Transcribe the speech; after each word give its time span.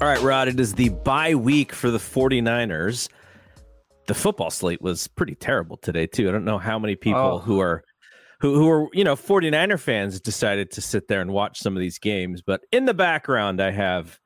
All 0.00 0.06
right, 0.06 0.22
Rod, 0.22 0.46
it 0.46 0.60
is 0.60 0.74
the 0.74 0.90
bye 0.90 1.34
week 1.34 1.72
for 1.72 1.90
the 1.90 1.98
49ers. 1.98 3.08
The 4.06 4.14
football 4.14 4.48
slate 4.48 4.80
was 4.80 5.08
pretty 5.08 5.34
terrible 5.34 5.76
today, 5.76 6.06
too. 6.06 6.28
I 6.28 6.32
don't 6.32 6.44
know 6.44 6.58
how 6.58 6.78
many 6.78 6.94
people 6.94 7.20
oh. 7.20 7.38
who 7.38 7.58
are 7.58 7.82
who 8.38 8.54
who 8.54 8.70
are, 8.70 8.88
you 8.92 9.02
know, 9.02 9.16
49er 9.16 9.80
fans 9.80 10.20
decided 10.20 10.70
to 10.70 10.80
sit 10.80 11.08
there 11.08 11.20
and 11.20 11.32
watch 11.32 11.58
some 11.58 11.74
of 11.74 11.80
these 11.80 11.98
games, 11.98 12.42
but 12.42 12.60
in 12.70 12.84
the 12.84 12.94
background 12.94 13.60
I 13.60 13.72
have 13.72 14.20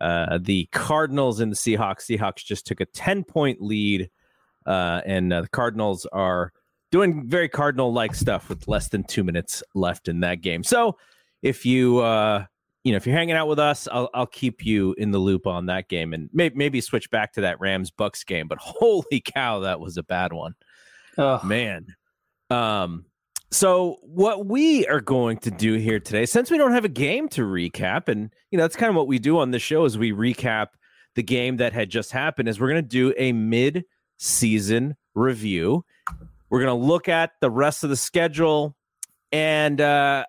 uh, 0.00 0.38
the 0.40 0.66
Cardinals 0.72 1.40
and 1.40 1.52
the 1.52 1.56
Seahawks. 1.56 2.06
Seahawks 2.06 2.42
just 2.42 2.66
took 2.66 2.80
a 2.80 2.86
10-point 2.86 3.60
lead 3.60 4.08
uh, 4.64 5.02
and 5.04 5.30
uh, 5.30 5.42
the 5.42 5.48
Cardinals 5.48 6.06
are 6.10 6.54
doing 6.90 7.28
very 7.28 7.50
cardinal 7.50 7.92
like 7.92 8.14
stuff 8.14 8.48
with 8.48 8.66
less 8.66 8.88
than 8.88 9.04
2 9.04 9.22
minutes 9.24 9.62
left 9.74 10.08
in 10.08 10.20
that 10.20 10.40
game. 10.40 10.64
So, 10.64 10.96
if 11.42 11.66
you 11.66 11.98
uh 11.98 12.46
you 12.84 12.92
know, 12.92 12.96
if 12.96 13.06
you're 13.06 13.16
hanging 13.16 13.34
out 13.34 13.48
with 13.48 13.58
us, 13.58 13.88
I'll 13.90 14.08
I'll 14.14 14.26
keep 14.26 14.64
you 14.64 14.94
in 14.98 15.10
the 15.10 15.18
loop 15.18 15.46
on 15.46 15.66
that 15.66 15.88
game 15.88 16.12
and 16.14 16.30
may, 16.32 16.50
maybe 16.54 16.80
switch 16.80 17.10
back 17.10 17.32
to 17.34 17.42
that 17.42 17.60
Rams 17.60 17.90
Bucks 17.90 18.24
game. 18.24 18.48
But 18.48 18.58
holy 18.60 19.20
cow, 19.24 19.60
that 19.60 19.80
was 19.80 19.96
a 19.96 20.02
bad 20.02 20.32
one, 20.32 20.54
oh. 21.16 21.42
man. 21.44 21.86
Um, 22.50 23.04
so 23.50 23.96
what 24.02 24.46
we 24.46 24.86
are 24.86 25.00
going 25.00 25.38
to 25.38 25.50
do 25.50 25.74
here 25.74 26.00
today, 26.00 26.26
since 26.26 26.50
we 26.50 26.58
don't 26.58 26.72
have 26.72 26.84
a 26.84 26.90
game 26.90 27.28
to 27.30 27.42
recap, 27.42 28.08
and 28.08 28.32
you 28.50 28.58
know 28.58 28.64
that's 28.64 28.76
kind 28.76 28.90
of 28.90 28.96
what 28.96 29.06
we 29.06 29.18
do 29.18 29.38
on 29.38 29.50
the 29.50 29.58
show 29.58 29.84
is 29.84 29.96
we 29.96 30.12
recap 30.12 30.68
the 31.14 31.22
game 31.22 31.56
that 31.56 31.72
had 31.72 31.90
just 31.90 32.12
happened. 32.12 32.48
Is 32.48 32.60
we're 32.60 32.70
going 32.70 32.82
to 32.82 32.88
do 32.88 33.14
a 33.16 33.32
mid-season 33.32 34.96
review. 35.14 35.84
We're 36.50 36.60
going 36.60 36.80
to 36.80 36.86
look 36.86 37.08
at 37.08 37.32
the 37.40 37.50
rest 37.50 37.84
of 37.84 37.90
the 37.90 37.96
schedule, 37.96 38.76
and 39.32 39.80
uh, 39.80 40.26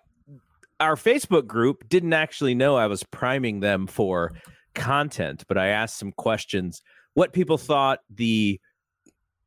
our 0.80 0.96
Facebook 0.96 1.46
group 1.46 1.88
didn't 1.88 2.14
actually 2.14 2.54
know 2.54 2.76
I 2.76 2.86
was 2.86 3.04
priming 3.04 3.60
them 3.60 3.86
for 3.86 4.32
content, 4.74 5.44
but 5.46 5.58
I 5.58 5.68
asked 5.68 5.98
some 5.98 6.12
questions 6.12 6.82
what 7.14 7.32
people 7.32 7.58
thought 7.58 8.00
the 8.08 8.60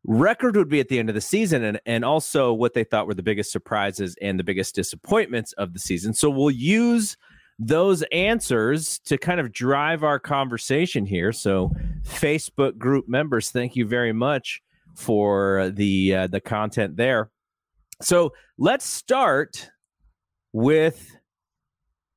record 0.06 0.56
would 0.56 0.70
be 0.70 0.80
at 0.80 0.90
the 0.90 1.00
end 1.00 1.10
of 1.10 1.16
the 1.16 1.22
season 1.22 1.64
and, 1.64 1.80
and 1.86 2.06
also 2.06 2.54
what 2.54 2.74
they 2.74 2.84
thought 2.84 3.08
were 3.08 3.14
the 3.14 3.24
biggest 3.24 3.52
surprises 3.52 4.16
and 4.22 4.38
the 4.38 4.44
biggest 4.44 4.76
disappointments 4.76 5.54
of 5.54 5.74
the 5.74 5.80
season. 5.80 6.14
So 6.14 6.30
we'll 6.30 6.52
use 6.52 7.18
those 7.58 8.04
answers 8.12 9.00
to 9.06 9.18
kind 9.18 9.40
of 9.40 9.52
drive 9.52 10.04
our 10.04 10.20
conversation 10.20 11.06
here. 11.06 11.32
So 11.32 11.72
Facebook 12.04 12.78
group 12.78 13.08
members, 13.08 13.50
thank 13.50 13.76
you 13.76 13.88
very 13.88 14.14
much 14.14 14.62
for 14.96 15.72
the 15.74 16.16
uh, 16.16 16.28
the 16.28 16.42
content 16.42 16.98
there. 16.98 17.30
So 18.02 18.34
let's 18.58 18.86
start 18.86 19.70
with 20.52 21.16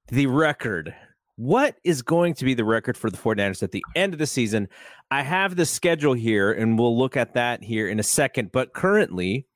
the 0.09 0.27
record. 0.27 0.95
What 1.37 1.77
is 1.85 2.01
going 2.01 2.35
to 2.35 2.45
be 2.45 2.55
the 2.55 2.65
record 2.65 2.97
for 2.97 3.11
the 3.11 3.19
49ers 3.19 3.63
at 3.63 3.73
the 3.73 3.85
end 3.95 4.15
of 4.15 4.19
the 4.19 4.27
season? 4.27 4.69
I 5.11 5.23
have 5.23 5.57
the 5.57 5.67
schedule 5.67 6.15
here, 6.15 6.53
and 6.53 6.79
we'll 6.79 6.97
look 6.97 7.17
at 7.17 7.35
that 7.35 7.63
here 7.63 7.89
in 7.89 8.01
a 8.01 8.03
second. 8.03 8.53
But 8.53 8.73
currently, 8.73 9.47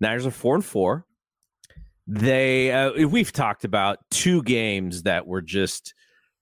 Niners 0.00 0.26
are 0.26 0.30
four 0.30 0.54
and 0.54 0.64
four. 0.64 1.06
They 2.06 2.70
uh, 2.70 3.08
we've 3.08 3.32
talked 3.32 3.64
about 3.64 3.98
two 4.10 4.42
games 4.42 5.04
that 5.04 5.26
were 5.26 5.40
just, 5.40 5.94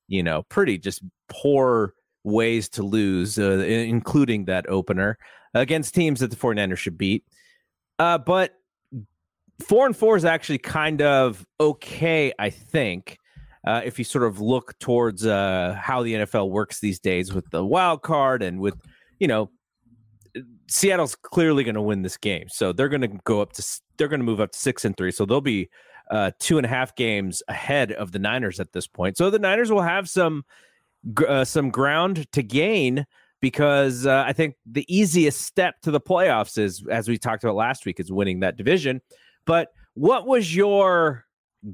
you 0.09 0.23
know, 0.23 0.43
pretty 0.43 0.79
just 0.79 1.03
poor 1.29 1.95
ways 2.25 2.69
to 2.71 2.83
lose, 2.83 3.39
uh, 3.39 3.59
including 3.59 4.47
that 4.47 4.69
opener 4.69 5.19
against 5.55 5.95
teams 5.95 6.19
that 6.21 6.31
the 6.31 6.37
49ers 6.37 6.79
should 6.79 6.99
beat. 6.99 7.25
Uh, 8.01 8.19
but 8.19 8.55
four 9.61 9.87
and 9.87 9.97
four 9.97 10.17
is 10.17 10.25
actually 10.25 10.59
kind 10.59 11.01
of 11.03 11.47
okay, 11.61 12.33
I 12.41 12.51
think 12.51 13.19
uh, 13.65 13.81
if 13.85 13.99
you 13.99 14.05
sort 14.05 14.25
of 14.25 14.41
look 14.41 14.79
towards 14.79 15.25
uh, 15.25 15.79
how 15.81 16.03
the 16.03 16.15
NFL 16.15 16.51
works 16.51 16.81
these 16.81 16.99
days 16.99 17.33
with 17.33 17.49
the 17.51 17.65
wild 17.65 18.03
card 18.03 18.43
and 18.43 18.61
with, 18.61 18.75
you 19.19 19.29
know, 19.29 19.51
Seattle's 20.69 21.15
clearly 21.15 21.63
going 21.65 21.75
to 21.75 21.83
win 21.83 22.03
this 22.03 22.17
game, 22.17 22.49
so 22.49 22.73
they're 22.73 22.89
going 22.89 23.03
to 23.03 23.21
go 23.25 23.43
up 23.43 23.53
to 23.53 23.81
they're 23.99 24.09
going 24.09 24.21
to 24.21 24.27
move 24.27 24.41
up 24.41 24.53
to 24.53 24.59
six 24.59 24.85
and 24.85 24.97
three, 24.97 25.11
so 25.11 25.27
they'll 25.27 25.43
be 25.43 25.69
uh, 26.11 26.31
two 26.39 26.57
and 26.57 26.65
a 26.65 26.69
half 26.69 26.95
games 26.95 27.43
ahead 27.49 27.93
of 27.93 28.13
the 28.13 28.19
Niners 28.19 28.59
at 28.59 28.73
this 28.73 28.87
point. 28.87 29.17
So 29.17 29.29
the 29.29 29.39
Niners 29.39 29.71
will 29.71 29.83
have 29.83 30.09
some 30.09 30.45
uh, 31.29 31.45
some 31.45 31.71
ground 31.71 32.31
to 32.33 32.43
gain 32.43 33.05
because 33.41 34.07
uh, 34.07 34.25
I 34.27 34.33
think 34.33 34.55
the 34.65 34.87
easiest 34.89 35.43
step 35.43 35.81
to 35.83 35.91
the 35.91 36.01
playoffs 36.01 36.57
is, 36.57 36.85
as 36.91 37.09
we 37.09 37.19
talked 37.19 37.45
about 37.45 37.57
last 37.57 37.85
week, 37.85 38.01
is 38.01 38.11
winning 38.11 38.41
that 38.41 38.57
division. 38.57 39.03
But 39.45 39.69
what 39.95 40.27
was 40.27 40.55
your 40.55 41.27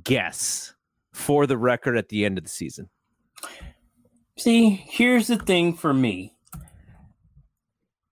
guess 0.02 0.74
for 1.18 1.46
the 1.46 1.58
record 1.58 1.96
at 1.98 2.08
the 2.08 2.24
end 2.24 2.38
of 2.38 2.44
the 2.44 2.50
season? 2.50 2.88
See, 4.38 4.70
here's 4.70 5.26
the 5.26 5.36
thing 5.36 5.74
for 5.74 5.92
me. 5.92 6.34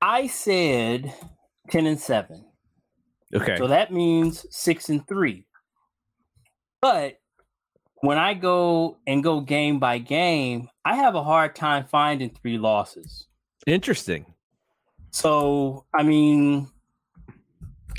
I 0.02 0.26
said 0.26 1.14
10 1.70 1.86
and 1.86 1.98
7. 1.98 2.44
Okay. 3.34 3.56
So 3.56 3.68
that 3.68 3.92
means 3.92 4.44
6 4.50 4.88
and 4.88 5.06
3. 5.06 5.46
But 6.80 7.18
when 8.02 8.18
I 8.18 8.34
go 8.34 8.98
and 9.06 9.22
go 9.22 9.40
game 9.40 9.78
by 9.78 9.98
game, 9.98 10.68
I 10.84 10.96
have 10.96 11.14
a 11.14 11.22
hard 11.22 11.54
time 11.54 11.86
finding 11.86 12.30
three 12.30 12.58
losses. 12.58 13.26
Interesting. 13.66 14.26
So, 15.10 15.86
I 15.94 16.02
mean, 16.02 16.68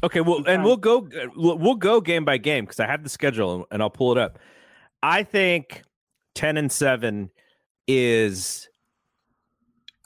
okay, 0.03 0.21
well, 0.21 0.43
and 0.47 0.63
we'll 0.63 0.77
go 0.77 1.09
we'll 1.35 1.75
go 1.75 1.99
game 1.99 2.23
by 2.23 2.37
game 2.37 2.65
because 2.65 2.79
I 2.79 2.85
have 2.85 3.03
the 3.03 3.09
schedule 3.09 3.65
and 3.71 3.81
I'll 3.81 3.89
pull 3.89 4.11
it 4.11 4.17
up. 4.17 4.37
I 5.07 5.23
think 5.23 5.83
10 6.35 6.57
and 6.57 6.69
7 6.69 7.31
is 7.87 8.67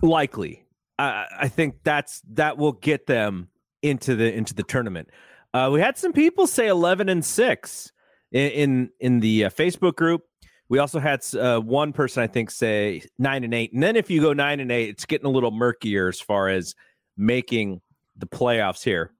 likely. 0.03 0.63
I, 0.99 1.25
I 1.39 1.47
think 1.47 1.77
that's 1.83 2.21
that 2.33 2.59
will 2.59 2.73
get 2.73 3.07
them 3.07 3.47
into 3.81 4.15
the 4.15 4.31
into 4.31 4.53
the 4.53 4.61
tournament. 4.61 5.09
Uh, 5.55 5.71
we 5.73 5.81
had 5.81 5.97
some 5.97 6.13
people 6.13 6.45
say 6.45 6.67
11 6.67 7.09
and 7.09 7.25
6 7.25 7.91
in 8.31 8.51
in, 8.51 8.89
in 8.99 9.19
the 9.21 9.45
uh, 9.45 9.49
Facebook 9.49 9.95
group. 9.95 10.21
We 10.69 10.77
also 10.77 10.99
had 10.99 11.21
uh, 11.33 11.59
one 11.59 11.93
person 11.93 12.21
I 12.21 12.27
think 12.27 12.51
say 12.51 13.01
9 13.17 13.43
and 13.43 13.55
8. 13.55 13.73
And 13.73 13.81
then 13.81 13.95
if 13.95 14.11
you 14.11 14.21
go 14.21 14.33
9 14.33 14.59
and 14.59 14.71
8, 14.71 14.87
it's 14.87 15.07
getting 15.07 15.25
a 15.25 15.31
little 15.31 15.49
murkier 15.49 16.09
as 16.09 16.21
far 16.21 16.47
as 16.47 16.75
making 17.17 17.81
the 18.17 18.27
playoffs 18.27 18.83
here. 18.83 19.13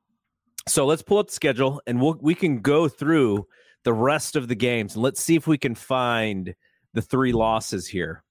So 0.68 0.86
let's 0.86 1.01
pull 1.01 1.18
up 1.18 1.30
the 1.30 1.34
schedule 1.34 1.81
and 1.88 2.00
we'll 2.00 2.19
we 2.22 2.36
can 2.36 2.60
go 2.60 2.88
through 2.88 3.48
the 3.83 3.94
rest 3.94 4.36
of 4.36 4.48
the 4.48 4.56
games. 4.56 4.95
And 4.95 5.04
let's 5.04 5.22
see 5.22 5.36
if 5.36 5.48
we 5.48 5.57
can 5.57 5.75
find 5.75 6.54
the 6.94 7.01
three 7.01 7.33
losses 7.33 7.88
here. 7.88 8.24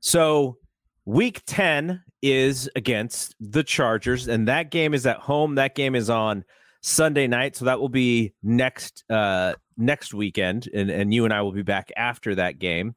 So, 0.00 0.58
week 1.04 1.42
10 1.46 2.02
is 2.22 2.68
against 2.76 3.34
the 3.40 3.62
Chargers, 3.62 4.28
and 4.28 4.48
that 4.48 4.70
game 4.70 4.94
is 4.94 5.06
at 5.06 5.18
home. 5.18 5.54
That 5.56 5.74
game 5.74 5.94
is 5.94 6.10
on 6.10 6.44
Sunday 6.80 7.26
night. 7.26 7.56
So, 7.56 7.66
that 7.66 7.80
will 7.80 7.88
be 7.88 8.34
next 8.42 9.04
uh, 9.10 9.54
next 9.76 10.12
weekend. 10.14 10.68
And, 10.74 10.90
and 10.90 11.14
you 11.14 11.24
and 11.24 11.32
I 11.32 11.42
will 11.42 11.52
be 11.52 11.62
back 11.62 11.90
after 11.96 12.34
that 12.34 12.58
game. 12.58 12.94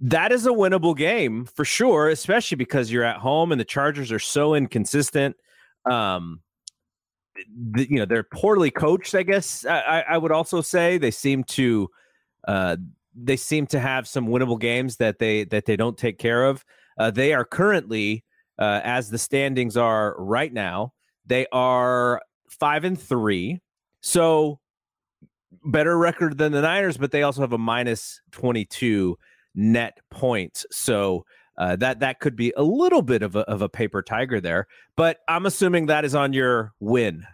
that 0.00 0.32
is 0.32 0.46
a 0.46 0.50
winnable 0.50 0.96
game 0.96 1.44
for 1.44 1.64
sure, 1.64 2.08
especially 2.08 2.56
because 2.56 2.90
you're 2.90 3.04
at 3.04 3.16
home 3.16 3.50
and 3.52 3.60
the 3.60 3.64
Chargers 3.64 4.12
are 4.12 4.18
so 4.18 4.54
inconsistent. 4.54 5.36
Um, 5.90 6.40
you 7.76 7.98
know 7.98 8.04
they're 8.04 8.22
poorly 8.22 8.70
coached. 8.70 9.14
I 9.14 9.22
guess 9.22 9.64
I, 9.66 10.04
I 10.08 10.18
would 10.18 10.32
also 10.32 10.60
say 10.60 10.98
they 10.98 11.10
seem 11.10 11.44
to 11.44 11.88
uh, 12.46 12.76
they 13.14 13.36
seem 13.36 13.66
to 13.68 13.80
have 13.80 14.06
some 14.06 14.28
winnable 14.28 14.60
games 14.60 14.96
that 14.96 15.18
they 15.18 15.44
that 15.44 15.64
they 15.66 15.76
don't 15.76 15.98
take 15.98 16.18
care 16.18 16.44
of. 16.44 16.64
Uh, 16.98 17.10
they 17.10 17.32
are 17.32 17.44
currently, 17.44 18.24
uh, 18.58 18.80
as 18.82 19.10
the 19.10 19.18
standings 19.18 19.76
are 19.76 20.16
right 20.18 20.52
now, 20.52 20.92
they 21.26 21.46
are 21.52 22.20
five 22.48 22.84
and 22.84 23.00
three, 23.00 23.60
so 24.00 24.58
better 25.64 25.96
record 25.96 26.38
than 26.38 26.52
the 26.52 26.62
Niners, 26.62 26.96
but 26.96 27.10
they 27.10 27.22
also 27.22 27.40
have 27.40 27.52
a 27.52 27.58
minus 27.58 28.20
twenty 28.32 28.64
two 28.64 29.16
net 29.54 29.98
points. 30.10 30.66
So 30.70 31.24
uh, 31.58 31.74
that 31.76 32.00
that 32.00 32.20
could 32.20 32.36
be 32.36 32.52
a 32.56 32.62
little 32.62 33.02
bit 33.02 33.22
of 33.22 33.34
a, 33.34 33.40
of 33.40 33.60
a 33.60 33.68
paper 33.68 34.00
tiger 34.00 34.40
there. 34.40 34.68
But 34.96 35.18
I'm 35.28 35.44
assuming 35.44 35.86
that 35.86 36.04
is 36.04 36.14
on 36.14 36.32
your 36.32 36.72
win. 36.78 37.26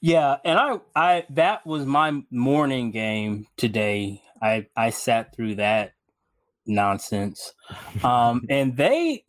Yeah, 0.00 0.36
and 0.44 0.58
I 0.58 0.80
I 0.94 1.26
that 1.30 1.66
was 1.66 1.84
my 1.84 2.22
morning 2.30 2.92
game 2.92 3.48
today. 3.56 4.22
I 4.40 4.68
I 4.76 4.90
sat 4.90 5.34
through 5.34 5.56
that 5.56 5.92
nonsense. 6.66 7.52
Um 8.04 8.46
and 8.48 8.76
they 8.76 9.24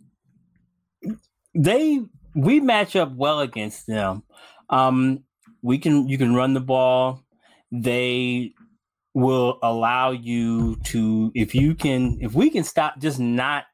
they 1.56 2.00
we 2.36 2.60
match 2.60 2.96
up 2.96 3.12
well 3.16 3.40
against 3.40 3.88
them. 3.88 4.24
Um 4.70 5.24
we 5.62 5.80
can 5.80 6.08
you 6.08 6.18
can 6.18 6.36
run 6.36 6.54
the 6.54 6.62
ball. 6.62 7.24
They 7.72 8.54
will 9.14 9.60
allow 9.62 10.12
you 10.12 10.78
to 10.86 11.32
if 11.36 11.54
you 11.54 11.76
can 11.76 12.18
if 12.22 12.34
we 12.34 12.50
can 12.50 12.64
stop 12.64 13.00
just 13.00 13.20
not 13.20 13.66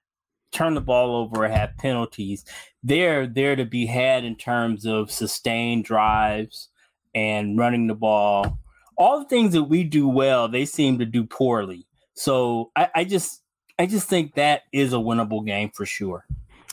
turn 0.52 0.74
the 0.74 0.82
ball 0.82 1.16
over 1.16 1.48
have 1.48 1.76
penalties 1.78 2.46
they're 2.88 3.28
there 3.28 3.56
to 3.56 3.66
be 3.66 3.86
had 3.86 4.24
in 4.24 4.36
terms 4.36 4.86
of 4.86 5.12
sustained 5.12 5.84
drives 5.84 6.70
and 7.14 7.58
running 7.58 7.88
the 7.88 7.96
ball. 7.96 8.60
All 8.98 9.20
the 9.20 9.26
things 9.28 9.54
that 9.54 9.64
we 9.64 9.84
do 9.84 10.08
well 10.08 10.48
they 10.48 10.66
seem 10.66 11.00
to 11.00 11.06
do 11.06 11.26
poorly. 11.26 11.86
So 12.14 12.72
I, 12.76 12.90
I 12.96 13.04
just 13.04 13.42
i 13.78 13.86
just 13.86 14.08
think 14.08 14.36
that 14.36 14.64
is 14.72 14.94
a 14.94 14.98
winnable 14.98 15.46
game 15.46 15.72
for 15.74 15.86
sure. 15.86 16.26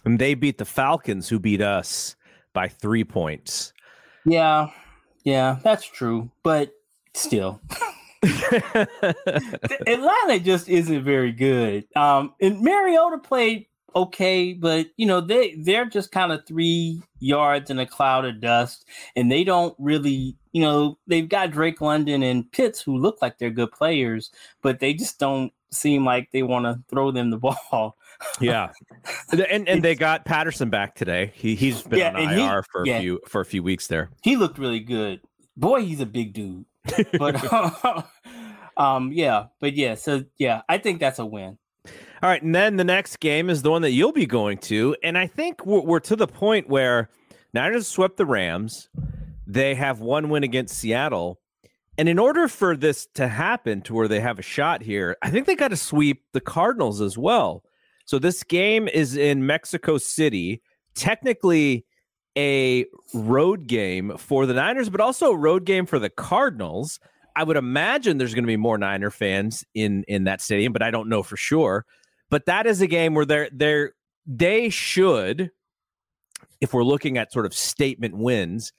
And 0.04 0.18
they 0.18 0.34
beat 0.34 0.58
the 0.58 0.64
falcons 0.64 1.28
who 1.28 1.38
beat 1.38 1.60
us 1.60 2.14
by 2.52 2.68
three 2.68 3.04
points. 3.04 3.72
Yeah 4.24 4.70
yeah 5.24 5.58
that's 5.62 5.86
true 5.86 6.30
but 6.42 6.70
still 7.14 7.60
Atlanta 9.86 10.40
just 10.40 10.68
isn't 10.68 11.04
very 11.04 11.32
good. 11.32 11.86
Um, 11.96 12.34
and 12.40 12.60
Mariota 12.60 13.18
played 13.18 13.66
okay, 13.96 14.52
but 14.52 14.86
you 14.96 15.06
know 15.06 15.20
they 15.20 15.54
they're 15.54 15.86
just 15.86 16.10
kind 16.10 16.32
of 16.32 16.46
three 16.46 17.02
yards 17.20 17.70
in 17.70 17.78
a 17.78 17.86
cloud 17.86 18.24
of 18.24 18.40
dust, 18.40 18.86
and 19.16 19.30
they 19.30 19.44
don't 19.44 19.74
really, 19.78 20.36
you 20.52 20.62
know, 20.62 20.98
they've 21.06 21.28
got 21.28 21.50
Drake 21.50 21.80
London 21.80 22.22
and 22.22 22.50
Pitts 22.52 22.80
who 22.80 22.96
look 22.96 23.20
like 23.22 23.38
they're 23.38 23.50
good 23.50 23.72
players, 23.72 24.30
but 24.62 24.80
they 24.80 24.94
just 24.94 25.18
don't 25.18 25.52
seem 25.70 26.04
like 26.04 26.30
they 26.32 26.42
want 26.42 26.64
to 26.64 26.80
throw 26.88 27.10
them 27.10 27.30
the 27.30 27.38
ball. 27.70 27.96
yeah, 28.40 28.70
and 29.50 29.68
and 29.68 29.82
they 29.82 29.94
got 29.94 30.24
Patterson 30.24 30.70
back 30.70 30.94
today. 30.94 31.32
He 31.34 31.54
he's 31.54 31.82
been 31.82 31.98
yeah, 31.98 32.14
on 32.14 32.32
IR 32.32 32.62
he, 32.62 32.68
for 32.70 32.82
a 32.82 32.86
yeah. 32.86 33.00
few 33.00 33.20
for 33.28 33.40
a 33.40 33.46
few 33.46 33.62
weeks 33.62 33.86
there. 33.86 34.10
He 34.22 34.36
looked 34.36 34.58
really 34.58 34.80
good. 34.80 35.20
Boy, 35.56 35.82
he's 35.82 36.00
a 36.00 36.06
big 36.06 36.32
dude. 36.32 36.64
But 37.18 38.06
um, 38.76 39.12
yeah, 39.12 39.46
but 39.60 39.74
yeah, 39.74 39.94
so 39.94 40.24
yeah, 40.38 40.62
I 40.68 40.78
think 40.78 41.00
that's 41.00 41.18
a 41.18 41.26
win. 41.26 41.58
All 42.22 42.30
right, 42.30 42.42
and 42.42 42.54
then 42.54 42.76
the 42.76 42.84
next 42.84 43.20
game 43.20 43.50
is 43.50 43.62
the 43.62 43.70
one 43.70 43.82
that 43.82 43.90
you'll 43.90 44.12
be 44.12 44.26
going 44.26 44.58
to, 44.58 44.96
and 45.02 45.18
I 45.18 45.26
think 45.26 45.64
we're, 45.66 45.80
we're 45.80 46.00
to 46.00 46.16
the 46.16 46.26
point 46.26 46.68
where 46.68 47.10
Niners 47.52 47.86
swept 47.86 48.16
the 48.16 48.26
Rams. 48.26 48.88
They 49.46 49.74
have 49.74 50.00
one 50.00 50.30
win 50.30 50.42
against 50.42 50.78
Seattle, 50.78 51.40
and 51.96 52.08
in 52.08 52.18
order 52.18 52.48
for 52.48 52.76
this 52.76 53.06
to 53.14 53.28
happen, 53.28 53.80
to 53.82 53.94
where 53.94 54.08
they 54.08 54.20
have 54.20 54.38
a 54.38 54.42
shot 54.42 54.82
here, 54.82 55.16
I 55.22 55.30
think 55.30 55.46
they 55.46 55.54
got 55.54 55.68
to 55.68 55.76
sweep 55.76 56.22
the 56.32 56.40
Cardinals 56.40 57.00
as 57.00 57.16
well. 57.16 57.62
So 58.06 58.18
this 58.18 58.42
game 58.42 58.88
is 58.88 59.16
in 59.16 59.46
Mexico 59.46 59.98
City, 59.98 60.62
technically 60.94 61.86
a 62.36 62.86
road 63.12 63.66
game 63.66 64.16
for 64.16 64.46
the 64.46 64.54
Niners, 64.54 64.88
but 64.88 65.00
also 65.00 65.32
a 65.32 65.36
road 65.36 65.64
game 65.64 65.86
for 65.86 65.98
the 65.98 66.10
Cardinals. 66.10 67.00
I 67.36 67.44
would 67.44 67.56
imagine 67.56 68.18
there's 68.18 68.34
going 68.34 68.44
to 68.44 68.48
be 68.48 68.56
more 68.56 68.78
Niner 68.78 69.10
fans 69.10 69.64
in 69.74 70.04
in 70.08 70.24
that 70.24 70.40
stadium, 70.40 70.72
but 70.72 70.82
I 70.82 70.90
don't 70.90 71.08
know 71.08 71.22
for 71.22 71.36
sure. 71.36 71.84
But 72.30 72.46
that 72.46 72.66
is 72.66 72.80
a 72.80 72.86
game 72.86 73.14
where 73.14 73.24
they're 73.24 73.48
they're 73.52 73.92
they 74.26 74.70
should, 74.70 75.50
if 76.60 76.72
we're 76.72 76.84
looking 76.84 77.18
at 77.18 77.32
sort 77.32 77.46
of 77.46 77.54
statement 77.54 78.16
wins, 78.16 78.72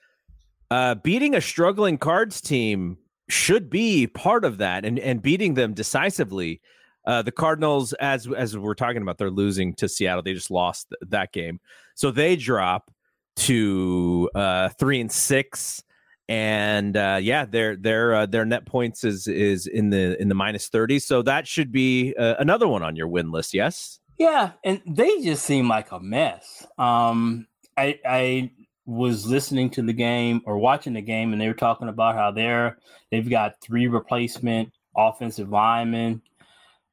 uh, 0.71 0.95
beating 0.95 1.35
a 1.35 1.41
struggling 1.41 1.97
Cards 1.97 2.41
team 2.41 2.97
should 3.29 3.69
be 3.69 4.07
part 4.07 4.45
of 4.45 4.57
that, 4.59 4.85
and 4.85 4.99
and 4.99 5.21
beating 5.21 5.53
them 5.53 5.73
decisively. 5.73 6.61
Uh, 7.05 7.21
the 7.21 7.31
Cardinals, 7.31 7.93
as 7.93 8.27
as 8.35 8.57
we're 8.57 8.73
talking 8.73 9.01
about, 9.01 9.17
they're 9.17 9.29
losing 9.29 9.73
to 9.75 9.87
Seattle. 9.87 10.23
They 10.23 10.33
just 10.33 10.49
lost 10.49 10.89
th- 10.89 11.09
that 11.11 11.31
game, 11.33 11.59
so 11.93 12.09
they 12.09 12.35
drop 12.35 12.89
to 13.35 14.29
uh, 14.35 14.69
three 14.69 15.01
and 15.01 15.11
six 15.11 15.83
and 16.27 16.97
uh, 16.97 17.19
yeah, 17.21 17.45
their 17.45 17.75
their 17.75 18.15
uh, 18.15 18.25
their 18.25 18.45
net 18.45 18.65
points 18.65 19.03
is 19.03 19.27
is 19.27 19.67
in 19.67 19.91
the 19.91 20.19
in 20.19 20.27
the 20.27 20.35
minus 20.35 20.67
thirty. 20.67 20.99
So 20.99 21.21
that 21.21 21.47
should 21.47 21.71
be 21.71 22.15
uh, 22.17 22.35
another 22.39 22.67
one 22.67 22.83
on 22.83 22.95
your 22.95 23.07
win 23.07 23.31
list. 23.31 23.53
Yes. 23.53 23.99
Yeah, 24.17 24.51
and 24.63 24.81
they 24.87 25.21
just 25.21 25.45
seem 25.45 25.67
like 25.67 25.91
a 25.91 25.99
mess. 25.99 26.65
Um, 26.77 27.47
I 27.77 27.99
I 28.05 28.51
was 28.85 29.25
listening 29.25 29.69
to 29.71 29.81
the 29.81 29.93
game 29.93 30.41
or 30.45 30.57
watching 30.57 30.93
the 30.93 31.01
game, 31.01 31.31
and 31.31 31.41
they 31.41 31.47
were 31.47 31.53
talking 31.53 31.89
about 31.89 32.15
how 32.15 32.31
they're 32.31 32.77
they've 33.11 33.29
got 33.29 33.61
three 33.61 33.87
replacement 33.87 34.71
offensive 34.97 35.49
linemen. 35.49 36.21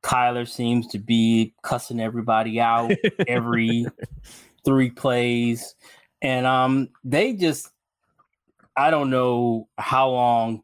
Kyler 0.02 0.48
seems 0.48 0.88
to 0.88 0.98
be 0.98 1.54
cussing 1.62 2.00
everybody 2.00 2.60
out 2.60 2.92
every 3.28 3.86
three 4.64 4.90
plays, 4.90 5.74
and 6.22 6.46
um, 6.46 6.88
they 7.04 7.34
just 7.34 7.68
I 8.76 8.90
don't 8.90 9.10
know 9.10 9.68
how 9.76 10.10
long 10.10 10.62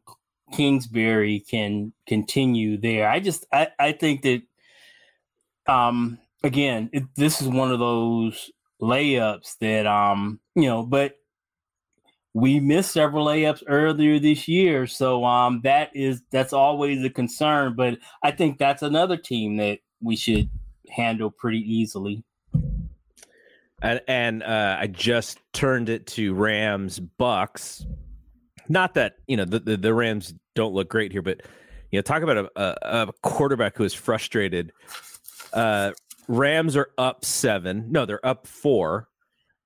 Kingsbury 0.53 1.41
can 1.41 1.93
continue 2.07 2.77
there. 2.77 3.07
I 3.07 3.19
just 3.19 3.45
I, 3.53 3.67
I 3.77 3.91
think 3.91 4.23
that 4.23 4.41
um 5.67 6.17
again 6.43 6.89
it, 6.93 7.03
this 7.15 7.41
is 7.41 7.47
one 7.47 7.71
of 7.71 7.77
those 7.77 8.49
layups 8.81 9.57
that 9.59 9.85
um 9.85 10.39
you 10.55 10.63
know 10.63 10.81
but 10.81 11.15
we 12.33 12.59
missed 12.59 12.91
several 12.91 13.27
layups 13.27 13.61
earlier 13.67 14.17
this 14.19 14.47
year 14.47 14.87
so 14.87 15.25
um 15.25 15.61
that 15.63 15.91
is 15.93 16.23
that's 16.31 16.53
always 16.53 17.03
a 17.03 17.09
concern 17.09 17.75
but 17.75 17.99
I 18.23 18.31
think 18.31 18.57
that's 18.57 18.81
another 18.81 19.17
team 19.17 19.57
that 19.57 19.79
we 20.01 20.15
should 20.15 20.49
handle 20.89 21.29
pretty 21.29 21.59
easily. 21.59 22.23
And, 23.81 24.01
and 24.07 24.43
uh, 24.43 24.77
I 24.79 24.87
just 24.87 25.39
turned 25.53 25.89
it 25.89 26.07
to 26.07 26.33
Rams 26.33 26.99
Bucks. 26.99 27.85
Not 28.67 28.93
that 28.95 29.15
you 29.27 29.37
know 29.37 29.45
the, 29.45 29.59
the, 29.59 29.77
the 29.77 29.93
Rams 29.93 30.33
don't 30.55 30.73
look 30.73 30.89
great 30.89 31.11
here, 31.11 31.21
but 31.21 31.41
you 31.91 31.97
know 31.97 32.01
talk 32.03 32.21
about 32.21 32.37
a, 32.37 32.51
a, 32.55 33.07
a 33.07 33.13
quarterback 33.23 33.75
who 33.75 33.83
is 33.83 33.93
frustrated. 33.93 34.71
Uh, 35.53 35.91
Rams 36.27 36.77
are 36.77 36.91
up 36.97 37.25
seven. 37.25 37.87
No, 37.89 38.05
they're 38.05 38.23
up 38.25 38.45
four, 38.45 39.07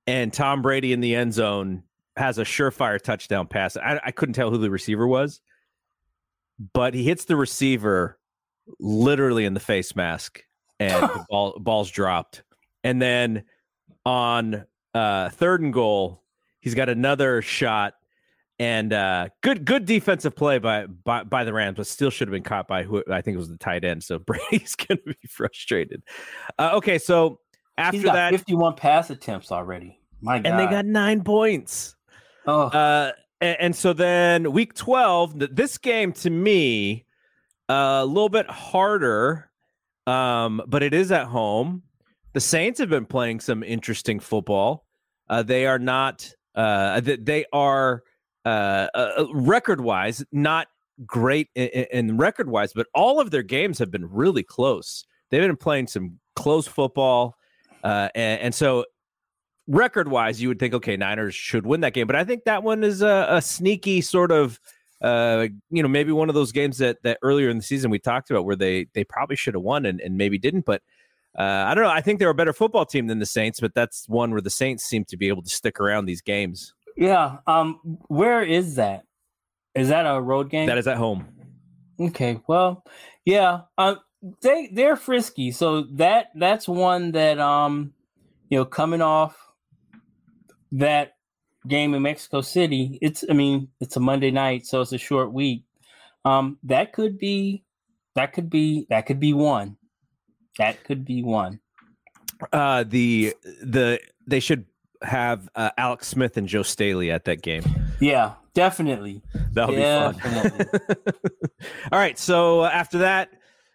and 0.08 0.32
Tom 0.32 0.62
Brady 0.62 0.94
in 0.94 1.02
the 1.02 1.16
end 1.16 1.34
zone 1.34 1.84
has 2.16 2.38
a 2.38 2.44
surefire 2.44 3.02
touchdown 3.02 3.48
pass. 3.48 3.76
I, 3.76 4.00
I 4.06 4.12
couldn't 4.12 4.34
tell 4.34 4.52
who 4.52 4.58
the 4.58 4.72
receiver 4.72 5.06
was, 5.06 5.42
but 6.74 6.94
he 6.94 7.04
hits 7.04 7.26
the 7.26 7.36
receiver 7.36 8.18
literally 8.80 9.44
in 9.44 9.54
the 9.54 9.60
face 9.60 9.96
mask, 9.96 10.44
and 10.80 11.04
the 11.04 11.26
ball 11.30 11.60
ball's 11.60 11.92
dropped. 11.92 12.44
And 12.86 13.02
then 13.02 13.44
on 14.06 14.66
uh, 14.94 15.30
third 15.30 15.62
and 15.62 15.74
goal, 15.74 16.24
he's 16.60 16.76
got 16.76 16.90
another 16.90 17.42
shot 17.42 17.94
and 18.60 18.94
uh, 18.94 19.30
good 19.42 19.66
good 19.66 19.86
defensive 19.86 20.36
play 20.36 20.60
by, 20.60 20.86
by 20.86 21.24
by 21.24 21.44
the 21.44 21.54
Rams, 21.54 21.78
but 21.78 21.88
still 21.88 22.10
should 22.10 22.28
have 22.28 22.34
been 22.34 22.44
caught 22.44 22.68
by 22.68 22.84
who 22.84 23.04
I 23.12 23.22
think 23.22 23.36
it 23.36 23.38
was 23.38 23.50
the 23.50 23.58
tight 23.58 23.84
end. 23.84 24.04
So 24.04 24.20
Brady's 24.26 24.76
going 24.76 25.00
to 25.00 25.14
be 25.14 25.28
frustrated. 25.28 26.04
Uh, 26.58 26.72
okay, 26.76 26.98
so 26.98 27.40
after 27.78 28.02
that, 28.04 28.32
fifty-one 28.32 28.76
pass 28.76 29.10
attempts 29.10 29.52
already. 29.52 30.00
My 30.22 30.40
God, 30.40 30.46
and 30.48 30.60
they 30.60 30.66
got 30.68 30.86
nine 30.86 31.24
points. 31.24 31.96
Oh, 32.46 32.64
uh, 32.68 33.12
and, 33.42 33.58
and, 33.60 33.76
so 33.76 33.94
then 33.94 34.52
week 34.52 34.74
twelve, 34.74 35.34
this 35.38 35.78
game 35.78 36.14
to 36.14 36.30
me 36.30 37.06
uh, 37.70 38.00
a 38.02 38.06
little 38.06 38.30
bit 38.30 38.50
harder, 38.50 39.50
um, 40.06 40.62
but 40.68 40.84
it 40.84 40.94
is 40.94 41.12
at 41.12 41.26
home. 41.26 41.84
The 42.34 42.42
Saints 42.42 42.80
have 42.80 42.90
been 42.90 43.06
playing 43.06 43.40
some 43.40 43.64
interesting 43.64 44.20
football. 44.20 44.86
Uh, 45.30 45.44
they 45.44 45.66
are 45.66 45.80
not. 45.80 46.34
Uh, 46.56 47.00
they 47.02 47.46
are 47.54 48.04
uh, 48.46 48.88
uh, 48.94 49.26
record 49.34 49.82
wise, 49.82 50.24
not 50.32 50.68
great 51.06 51.50
in, 51.56 51.68
in 51.92 52.18
record 52.18 52.50
wise, 52.50 52.74
but 52.74 52.88
all 52.94 53.20
of 53.20 53.32
their 53.32 53.44
games 53.44 53.80
have 53.80 53.92
been 53.92 54.10
really 54.10 54.44
close. 54.44 55.06
they've 55.30 55.42
been 55.42 55.56
playing 55.56 55.88
some 55.88 56.20
close 56.36 56.68
football, 56.68 57.36
uh, 57.84 58.10
and, 58.14 58.42
and 58.42 58.56
so 58.56 58.86
record 59.68 60.08
wise, 60.08 60.42
you 60.42 60.48
would 60.48 60.60
think, 60.60 60.74
okay, 60.74 60.98
Niners 60.98 61.36
should 61.36 61.66
win 61.66 61.82
that 61.82 61.94
game. 61.94 62.08
But 62.08 62.16
I 62.16 62.24
think 62.24 62.44
that 62.44 62.64
one 62.64 62.84
is 62.84 63.02
a, 63.02 63.28
a 63.30 63.42
sneaky 63.42 64.02
sort 64.02 64.32
of, 64.32 64.60
uh, 65.02 65.48
you 65.70 65.82
know, 65.82 65.90
maybe 65.90 66.12
one 66.12 66.30
of 66.30 66.36
those 66.36 66.52
games 66.52 66.78
that 66.80 67.02
that 67.04 67.18
earlier 67.22 67.50
in 67.50 67.58
the 67.58 67.64
season 67.64 67.92
we 67.92 68.00
talked 68.00 68.30
about 68.32 68.46
where 68.46 68.56
they 68.56 68.88
they 68.94 69.04
probably 69.04 69.36
should 69.36 69.54
have 69.54 69.64
won 69.64 69.86
and, 69.86 70.02
and 70.02 70.18
maybe 70.18 70.38
didn't. 70.38 70.66
But 70.66 70.82
uh, 71.38 71.66
I 71.68 71.74
don't 71.74 71.84
know. 71.84 71.90
I 71.90 72.02
think 72.02 72.20
they're 72.20 72.30
a 72.30 72.36
better 72.36 72.54
football 72.54 72.86
team 72.86 73.08
than 73.08 73.20
the 73.20 73.26
Saints, 73.26 73.60
but 73.60 73.74
that's 73.74 74.08
one 74.08 74.32
where 74.32 74.42
the 74.42 74.50
Saints 74.50 74.84
seem 74.84 75.06
to 75.06 75.18
be 75.18 75.28
able 75.28 75.42
to 75.42 75.50
stick 75.50 75.80
around 75.80 76.06
these 76.06 76.22
games. 76.22 76.74
Yeah. 76.96 77.38
Um. 77.48 77.80
Where 78.08 78.44
is 78.44 78.76
that? 78.76 79.04
Is 79.74 79.90
that 79.90 80.04
a 80.04 80.22
road 80.22 80.50
game? 80.50 80.68
That 80.68 80.78
is 80.78 80.88
at 80.88 80.98
home. 80.98 81.28
Okay. 82.00 82.40
Well, 82.48 82.84
yeah. 83.26 83.62
Um. 83.78 84.00
They 84.42 84.70
they're 84.72 84.96
frisky, 84.96 85.52
so 85.52 85.82
that 85.94 86.28
that's 86.36 86.68
one 86.68 87.12
that 87.12 87.40
um, 87.40 87.94
you 88.50 88.58
know, 88.58 88.66
coming 88.66 89.02
off 89.02 89.36
that 90.74 91.14
game 91.68 91.94
in 91.94 92.02
Mexico 92.02 92.42
City, 92.42 93.00
it's 93.02 93.24
I 93.30 93.34
mean, 93.34 93.70
it's 93.80 93.96
a 93.96 94.00
Monday 94.00 94.32
night, 94.32 94.66
so 94.66 94.82
it's 94.82 94.94
a 94.94 94.98
short 94.98 95.34
week. 95.34 95.66
Um, 96.26 96.58
that 96.64 96.94
could 96.94 97.18
be 97.18 97.64
that 98.16 98.34
could 98.34 98.50
be 98.50 98.88
that 98.90 99.06
could 99.06 99.20
be 99.20 99.34
one. 99.34 99.78
That 100.58 100.84
could 100.84 101.06
be 101.06 101.24
one. 101.24 101.60
Uh 102.52 102.84
the 102.84 103.34
the 103.62 104.00
they 104.28 104.40
should 104.40 104.66
have 105.02 105.50
uh, 105.56 105.70
Alex 105.78 106.08
Smith 106.08 106.38
and 106.38 106.48
Joe 106.48 106.64
Staley 106.64 107.12
at 107.12 107.26
that 107.26 107.42
game. 107.42 107.64
Yeah, 108.00 108.34
definitely. 108.54 109.22
That'll 109.52 109.76
definitely. 109.76 110.66
be 110.66 110.70
fun. 110.80 110.98
All 111.92 112.00
right, 112.00 112.18
so 112.18 112.64
after 112.64 113.00
that, 113.00 113.30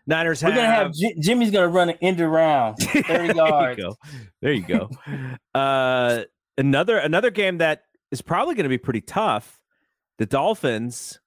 Niners 0.06 0.42
We're 0.42 0.50
gonna 0.50 0.62
have 0.66 0.92
J- 0.94 1.14
Jimmy's 1.20 1.50
gonna 1.50 1.68
run 1.68 1.90
an 1.90 1.97
end 2.00 2.20
around 2.20 2.76
thirty 2.80 3.35
yards. 3.37 3.37
there 3.40 3.73
you 3.73 3.76
go. 3.76 3.97
There 4.40 4.52
you 4.52 4.62
go. 4.62 5.58
uh, 5.58 6.25
another 6.56 6.97
another 6.99 7.30
game 7.30 7.58
that 7.58 7.82
is 8.11 8.23
probably 8.23 8.54
going 8.54 8.64
to 8.64 8.70
be 8.70 8.78
pretty 8.78 9.02
tough. 9.02 9.61
The 10.18 10.26
Dolphins 10.26 11.20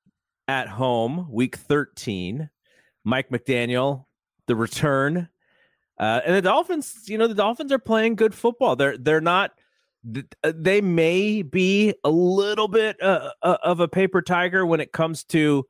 at 0.48 0.68
home, 0.68 1.28
week 1.32 1.56
13. 1.56 2.50
Mike 3.04 3.30
McDaniel, 3.30 4.06
the 4.48 4.56
return. 4.56 5.30
Uh, 6.02 6.20
and 6.26 6.36
the 6.36 6.42
Dolphins, 6.42 7.04
you 7.06 7.18
know, 7.18 7.28
the 7.28 7.36
Dolphins 7.36 7.72
are 7.72 7.80
playing 7.80 8.16
good 8.16 8.34
football. 8.34 8.76
They're 8.76 8.98
they're 8.98 9.22
not 9.22 9.52
uh, 10.44 10.52
they 10.56 10.82
may 10.82 11.44
be 11.44 11.94
a 12.04 12.10
little 12.10 12.68
bit 12.68 13.02
uh, 13.02 13.30
uh, 13.44 13.58
of 13.62 13.80
a 13.80 13.88
paper 13.88 14.24
tiger 14.24 14.66
when 14.66 14.80
it 14.80 14.92
comes 14.92 15.24
to 15.26 15.64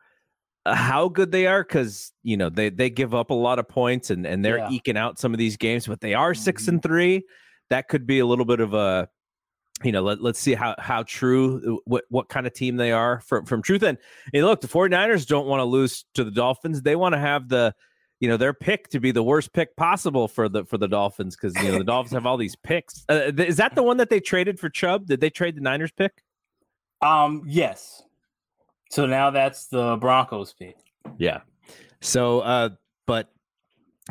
uh, 0.65 0.73
how 0.73 1.09
good 1.09 1.33
they 1.33 1.47
are 1.47 1.63
because 1.63 2.13
you 2.23 2.37
know 2.37 2.49
they 2.49 2.69
they 2.69 2.89
give 2.89 3.13
up 3.13 3.29
a 3.29 3.33
lot 3.33 3.59
of 3.59 3.67
points 3.67 4.09
and 4.09 4.25
and 4.25 4.45
they're 4.45 4.59
yeah. 4.59 4.69
eking 4.71 4.95
out 4.95 5.19
some 5.19 5.33
of 5.33 5.37
these 5.37 5.57
games 5.57 5.85
but 5.85 5.99
they 5.99 6.13
are 6.13 6.33
6 6.33 6.61
mm-hmm. 6.63 6.69
and 6.69 6.81
3 6.81 7.25
that 7.69 7.89
could 7.89 8.07
be 8.07 8.19
a 8.19 8.25
little 8.25 8.45
bit 8.45 8.61
of 8.61 8.73
a 8.73 9.09
you 9.83 9.91
know, 9.91 10.01
let, 10.01 10.21
let's 10.21 10.39
see 10.39 10.53
how 10.53 10.75
how 10.77 11.03
true 11.03 11.81
what 11.85 12.05
what 12.09 12.29
kind 12.29 12.45
of 12.45 12.53
team 12.53 12.75
they 12.75 12.91
are 12.91 13.19
from 13.21 13.45
from 13.45 13.61
truth. 13.61 13.83
And, 13.83 13.97
and 14.33 14.45
look, 14.45 14.61
the 14.61 14.67
49ers 14.67 15.25
don't 15.25 15.47
want 15.47 15.59
to 15.59 15.65
lose 15.65 16.05
to 16.13 16.23
the 16.23 16.31
Dolphins. 16.31 16.81
They 16.83 16.95
want 16.95 17.13
to 17.13 17.19
have 17.19 17.49
the 17.49 17.73
you 18.21 18.29
know 18.29 18.37
their 18.37 18.53
pick 18.53 18.87
to 18.89 18.99
be 18.99 19.11
the 19.11 19.23
worst 19.23 19.51
pick 19.51 19.75
possible 19.75 20.27
for 20.27 20.47
the 20.47 20.63
for 20.63 20.77
the 20.77 20.87
Dolphins 20.87 21.35
because 21.35 21.55
you 21.61 21.71
know 21.71 21.79
the 21.79 21.83
Dolphins 21.83 22.13
have 22.13 22.27
all 22.27 22.37
these 22.37 22.55
picks. 22.55 23.03
Uh, 23.09 23.31
is 23.35 23.57
that 23.57 23.75
the 23.75 23.83
one 23.83 23.97
that 23.97 24.09
they 24.09 24.19
traded 24.19 24.59
for 24.59 24.69
Chubb? 24.69 25.07
Did 25.07 25.19
they 25.19 25.31
trade 25.31 25.55
the 25.55 25.61
Niners 25.61 25.91
pick? 25.91 26.23
Um, 27.01 27.43
yes. 27.47 28.03
So 28.91 29.07
now 29.07 29.31
that's 29.31 29.67
the 29.67 29.97
Broncos 29.97 30.53
pick. 30.53 30.75
Yeah. 31.17 31.41
So, 32.01 32.41
uh, 32.41 32.69
but 33.07 33.31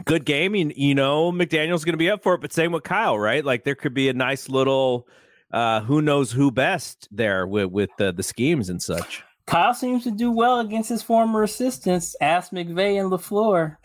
good 0.05 0.25
game. 0.25 0.57
You, 0.57 0.73
you 0.75 0.95
know, 0.97 1.31
McDaniel's 1.31 1.85
going 1.85 1.93
to 1.93 1.99
be 1.99 2.11
up 2.11 2.23
for 2.23 2.35
it, 2.35 2.41
but 2.41 2.53
same 2.53 2.73
with 2.73 2.83
Kyle, 2.83 3.19
right? 3.19 3.45
Like 3.45 3.63
there 3.63 3.77
could 3.77 3.95
be 3.95 4.09
a 4.09 4.13
nice 4.13 4.49
little 4.49 5.07
uh, 5.53 5.83
who 5.83 6.03
knows 6.03 6.33
who 6.33 6.51
best 6.51 7.09
there 7.13 7.47
with 7.47 7.71
with 7.71 7.91
the, 7.97 8.13
the 8.13 8.25
schemes 8.25 8.69
and 8.69 8.83
such. 8.83 9.23
Kyle 9.51 9.75
seems 9.75 10.05
to 10.05 10.13
do 10.13 10.31
well 10.31 10.61
against 10.61 10.89
his 10.89 11.03
former 11.03 11.43
assistants, 11.43 12.15
Ask 12.21 12.53
McVay 12.53 13.01
and 13.01 13.11
LaFleur. 13.11 13.79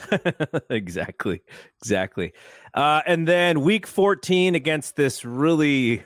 exactly, 0.70 1.42
exactly. 1.82 2.34
Uh, 2.76 3.02
and 3.08 3.28
then 3.28 3.62
week 3.62 3.88
14 3.88 4.54
against 4.54 4.96
this 4.96 5.26
really 5.26 6.04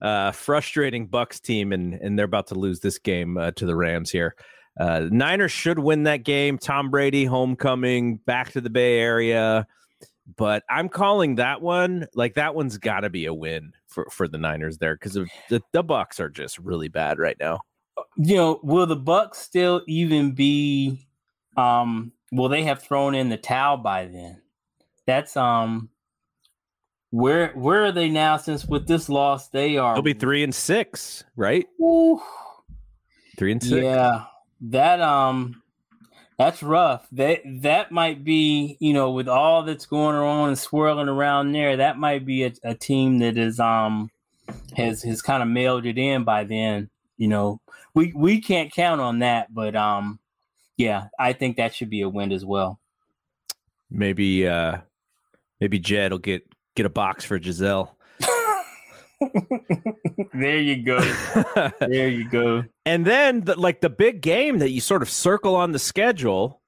uh, 0.00 0.30
frustrating 0.30 1.08
Bucks 1.08 1.40
team, 1.40 1.72
and 1.72 1.94
and 1.94 2.16
they're 2.16 2.26
about 2.26 2.46
to 2.48 2.54
lose 2.54 2.78
this 2.78 3.00
game 3.00 3.36
uh, 3.36 3.50
to 3.56 3.66
the 3.66 3.74
Rams 3.74 4.12
here. 4.12 4.36
Uh, 4.78 5.08
Niners 5.10 5.50
should 5.50 5.80
win 5.80 6.04
that 6.04 6.22
game. 6.22 6.56
Tom 6.56 6.88
Brady 6.88 7.24
homecoming 7.24 8.18
back 8.18 8.52
to 8.52 8.60
the 8.60 8.70
Bay 8.70 9.00
Area 9.00 9.66
but 10.36 10.62
I'm 10.70 10.88
calling 10.88 11.34
that 11.34 11.60
one 11.60 12.06
like 12.14 12.34
that 12.34 12.54
one's 12.54 12.78
got 12.78 13.00
to 13.00 13.10
be 13.10 13.26
a 13.26 13.34
win 13.34 13.72
for 13.88 14.06
for 14.08 14.28
the 14.28 14.38
Niners 14.38 14.78
there 14.78 14.94
because 14.94 15.14
the 15.50 15.60
the 15.72 15.82
Bucks 15.82 16.20
are 16.20 16.28
just 16.28 16.58
really 16.58 16.86
bad 16.86 17.18
right 17.18 17.36
now. 17.40 17.62
You 18.16 18.36
know, 18.36 18.60
will 18.62 18.86
the 18.86 18.96
Bucks 18.96 19.38
still 19.38 19.82
even 19.86 20.32
be? 20.32 21.06
Um, 21.56 22.12
will 22.30 22.48
they 22.48 22.64
have 22.64 22.82
thrown 22.82 23.14
in 23.14 23.28
the 23.28 23.36
towel 23.36 23.76
by 23.76 24.06
then? 24.06 24.40
That's 25.06 25.36
um, 25.36 25.90
where 27.10 27.48
where 27.52 27.84
are 27.84 27.92
they 27.92 28.08
now? 28.08 28.36
Since 28.38 28.64
with 28.66 28.86
this 28.88 29.08
loss, 29.08 29.48
they 29.48 29.76
are. 29.76 29.94
They'll 29.94 30.02
be 30.02 30.14
three 30.14 30.42
and 30.42 30.54
six, 30.54 31.24
right? 31.36 31.66
Ooh. 31.80 32.20
Three 33.36 33.52
and 33.52 33.62
six. 33.62 33.82
Yeah, 33.82 34.24
that 34.62 35.00
um, 35.00 35.62
that's 36.38 36.62
rough. 36.62 37.06
That 37.12 37.40
that 37.44 37.92
might 37.92 38.24
be, 38.24 38.76
you 38.80 38.92
know, 38.94 39.10
with 39.10 39.28
all 39.28 39.62
that's 39.62 39.86
going 39.86 40.16
on 40.16 40.48
and 40.48 40.58
swirling 40.58 41.08
around 41.08 41.52
there, 41.52 41.76
that 41.76 41.98
might 41.98 42.24
be 42.24 42.44
a, 42.44 42.52
a 42.64 42.74
team 42.74 43.18
that 43.18 43.36
is 43.36 43.60
um 43.60 44.10
has 44.76 45.02
has 45.02 45.20
kind 45.22 45.42
of 45.42 45.48
mailed 45.48 45.86
it 45.86 45.98
in 45.98 46.24
by 46.24 46.44
then. 46.44 46.88
You 47.18 47.28
know, 47.28 47.60
we 47.94 48.12
we 48.14 48.40
can't 48.40 48.72
count 48.72 49.00
on 49.00 49.20
that, 49.20 49.52
but 49.52 49.76
um, 49.76 50.18
yeah, 50.76 51.08
I 51.18 51.32
think 51.32 51.56
that 51.56 51.74
should 51.74 51.90
be 51.90 52.02
a 52.02 52.08
win 52.08 52.32
as 52.32 52.44
well. 52.44 52.80
Maybe 53.90 54.48
uh 54.48 54.78
maybe 55.60 55.78
Jed 55.78 56.12
will 56.12 56.18
get 56.18 56.42
get 56.74 56.86
a 56.86 56.90
box 56.90 57.24
for 57.24 57.38
Gisele. 57.38 57.96
there 60.34 60.58
you 60.58 60.82
go. 60.82 61.00
there 61.80 62.08
you 62.08 62.28
go. 62.28 62.64
And 62.84 63.06
then, 63.06 63.42
the, 63.42 63.58
like 63.58 63.80
the 63.80 63.90
big 63.90 64.20
game 64.20 64.58
that 64.58 64.70
you 64.70 64.80
sort 64.80 65.02
of 65.02 65.10
circle 65.10 65.54
on 65.54 65.72
the 65.72 65.78
schedule 65.78 66.60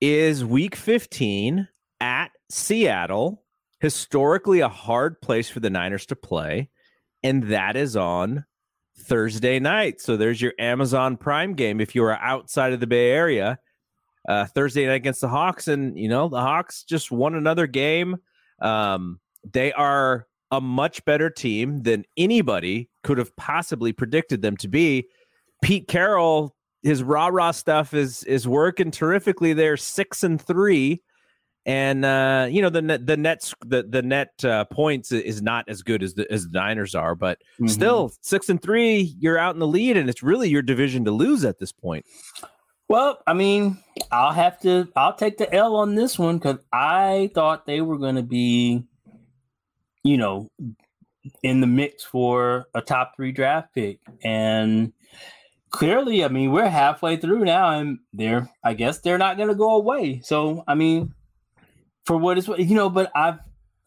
is 0.00 0.44
Week 0.44 0.76
15 0.76 1.68
at 2.00 2.30
Seattle. 2.48 3.42
Historically, 3.80 4.60
a 4.60 4.68
hard 4.68 5.20
place 5.22 5.48
for 5.48 5.60
the 5.60 5.70
Niners 5.70 6.06
to 6.06 6.16
play, 6.16 6.68
and 7.22 7.44
that 7.44 7.76
is 7.76 7.96
on 7.96 8.44
Thursday 9.00 9.58
night. 9.58 10.00
So 10.00 10.16
there's 10.16 10.40
your 10.40 10.52
Amazon 10.58 11.16
Prime 11.16 11.54
game 11.54 11.80
if 11.80 11.94
you 11.94 12.04
are 12.04 12.12
outside 12.12 12.72
of 12.72 12.80
the 12.80 12.86
Bay 12.86 13.10
Area. 13.10 13.58
Uh, 14.28 14.44
Thursday 14.44 14.86
night 14.86 14.94
against 14.94 15.22
the 15.22 15.28
Hawks, 15.28 15.66
and 15.66 15.98
you 15.98 16.08
know 16.08 16.28
the 16.28 16.40
Hawks 16.40 16.84
just 16.84 17.10
won 17.10 17.34
another 17.34 17.66
game. 17.66 18.16
Um, 18.60 19.18
they 19.50 19.72
are 19.72 20.26
a 20.50 20.60
much 20.60 21.04
better 21.04 21.30
team 21.30 21.82
than 21.82 22.04
anybody 22.16 22.90
could 23.02 23.18
have 23.18 23.34
possibly 23.36 23.92
predicted 23.92 24.42
them 24.42 24.56
to 24.58 24.68
be. 24.68 25.08
Pete 25.62 25.88
Carroll, 25.88 26.54
his 26.82 27.02
rah 27.02 27.28
rah 27.28 27.52
stuff 27.52 27.94
is 27.94 28.22
is 28.24 28.46
working 28.46 28.90
terrifically. 28.90 29.52
They're 29.52 29.76
six 29.76 30.22
and 30.22 30.40
three, 30.40 31.02
and 31.70 32.04
uh, 32.04 32.48
you 32.50 32.62
know 32.62 32.70
the 32.70 32.82
net, 32.82 33.06
the 33.06 33.16
nets 33.16 33.54
the 33.64 33.82
the 33.82 34.02
net 34.02 34.44
uh, 34.44 34.64
points 34.64 35.12
is 35.12 35.42
not 35.42 35.68
as 35.68 35.82
good 35.82 36.02
as 36.02 36.14
the 36.14 36.30
as 36.32 36.48
the 36.48 36.58
Niners 36.58 36.94
are, 36.94 37.14
but 37.14 37.38
mm-hmm. 37.54 37.68
still 37.68 38.12
six 38.20 38.48
and 38.48 38.60
three. 38.60 39.14
You're 39.18 39.38
out 39.38 39.54
in 39.54 39.60
the 39.60 39.66
lead, 39.66 39.96
and 39.96 40.08
it's 40.08 40.22
really 40.22 40.48
your 40.48 40.62
division 40.62 41.04
to 41.04 41.10
lose 41.10 41.44
at 41.44 41.58
this 41.58 41.72
point. 41.72 42.04
Well, 42.88 43.22
I 43.26 43.34
mean, 43.34 43.78
I'll 44.10 44.32
have 44.32 44.60
to. 44.60 44.88
I'll 44.96 45.14
take 45.14 45.38
the 45.38 45.52
L 45.54 45.76
on 45.76 45.94
this 45.94 46.18
one 46.18 46.38
because 46.38 46.58
I 46.72 47.30
thought 47.34 47.66
they 47.66 47.80
were 47.80 47.98
going 47.98 48.16
to 48.16 48.22
be 48.22 48.84
you 50.02 50.16
know, 50.16 50.48
in 51.42 51.60
the 51.60 51.66
mix 51.66 52.04
for 52.04 52.66
a 52.74 52.80
top 52.80 53.14
three 53.16 53.32
draft 53.32 53.74
pick. 53.74 54.00
And 54.24 54.92
clearly, 55.70 56.24
I 56.24 56.28
mean, 56.28 56.52
we're 56.52 56.68
halfway 56.68 57.16
through 57.16 57.44
now, 57.44 57.78
and 57.78 57.98
they're, 58.12 58.48
I 58.64 58.74
guess, 58.74 59.00
they're 59.00 59.18
not 59.18 59.36
going 59.36 59.48
to 59.48 59.54
go 59.54 59.76
away. 59.76 60.20
So, 60.24 60.64
I 60.66 60.74
mean, 60.74 61.14
for 62.10 62.16
what 62.16 62.36
is, 62.36 62.48
you 62.48 62.74
know, 62.74 62.90
but 62.90 63.08
I've, 63.14 63.38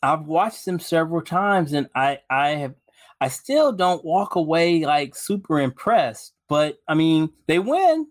I've 0.02 0.22
watched 0.22 0.64
them 0.64 0.80
several 0.80 1.22
times, 1.22 1.74
and 1.74 1.90
I, 1.94 2.20
I 2.30 2.52
have, 2.52 2.74
I 3.20 3.28
still 3.28 3.74
don't 3.74 4.04
walk 4.06 4.36
away 4.36 4.86
like 4.86 5.14
super 5.14 5.60
impressed. 5.60 6.32
But 6.48 6.78
I 6.88 6.94
mean, 6.94 7.32
they 7.48 7.60
win. 7.60 8.08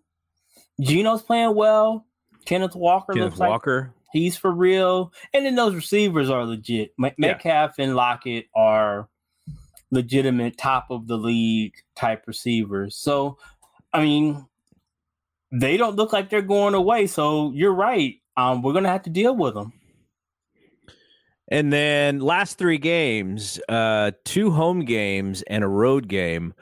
Geno's 0.83 1.23
playing 1.23 1.55
well. 1.55 2.07
Kenneth 2.45 2.77
Walker 2.77 3.15
Kenneth 3.15 3.39
looks 3.39 3.41
Walker. 3.41 3.95
like 3.95 4.05
He's 4.13 4.37
for 4.37 4.51
real. 4.53 5.15
And 5.33 5.47
then 5.47 5.55
those 5.55 5.75
receivers 5.75 6.29
are 6.29 6.45
legit. 6.45 6.93
Metcalf 6.99 7.75
yeah. 7.79 7.85
and 7.85 7.97
Lockett 7.97 8.49
are 8.55 9.09
legitimate 9.93 10.59
top 10.59 10.89
of 10.91 11.07
the 11.07 11.17
league 11.17 11.73
type 11.97 12.25
receivers. 12.27 12.97
So, 12.97 13.39
I 13.95 14.03
mean, 14.03 14.47
they 15.51 15.79
don't 15.79 15.97
look 15.97 16.13
like 16.13 16.29
they're 16.29 16.43
going 16.43 16.75
away. 16.75 17.07
So 17.07 17.51
you're 17.55 17.73
right. 17.73 18.17
Um, 18.37 18.61
we're 18.61 18.75
gonna 18.75 18.91
have 18.91 19.05
to 19.05 19.11
deal 19.11 19.35
with 19.35 19.55
them. 19.55 19.73
And 21.49 21.73
then 21.73 22.21
last 22.21 22.57
three 22.57 22.79
games, 22.79 23.61
uh, 23.69 24.13
two 24.25 24.51
home 24.51 24.85
games 24.85 25.43
and 25.43 25.65
a 25.65 25.69
road 25.69 26.09
game 26.09 26.55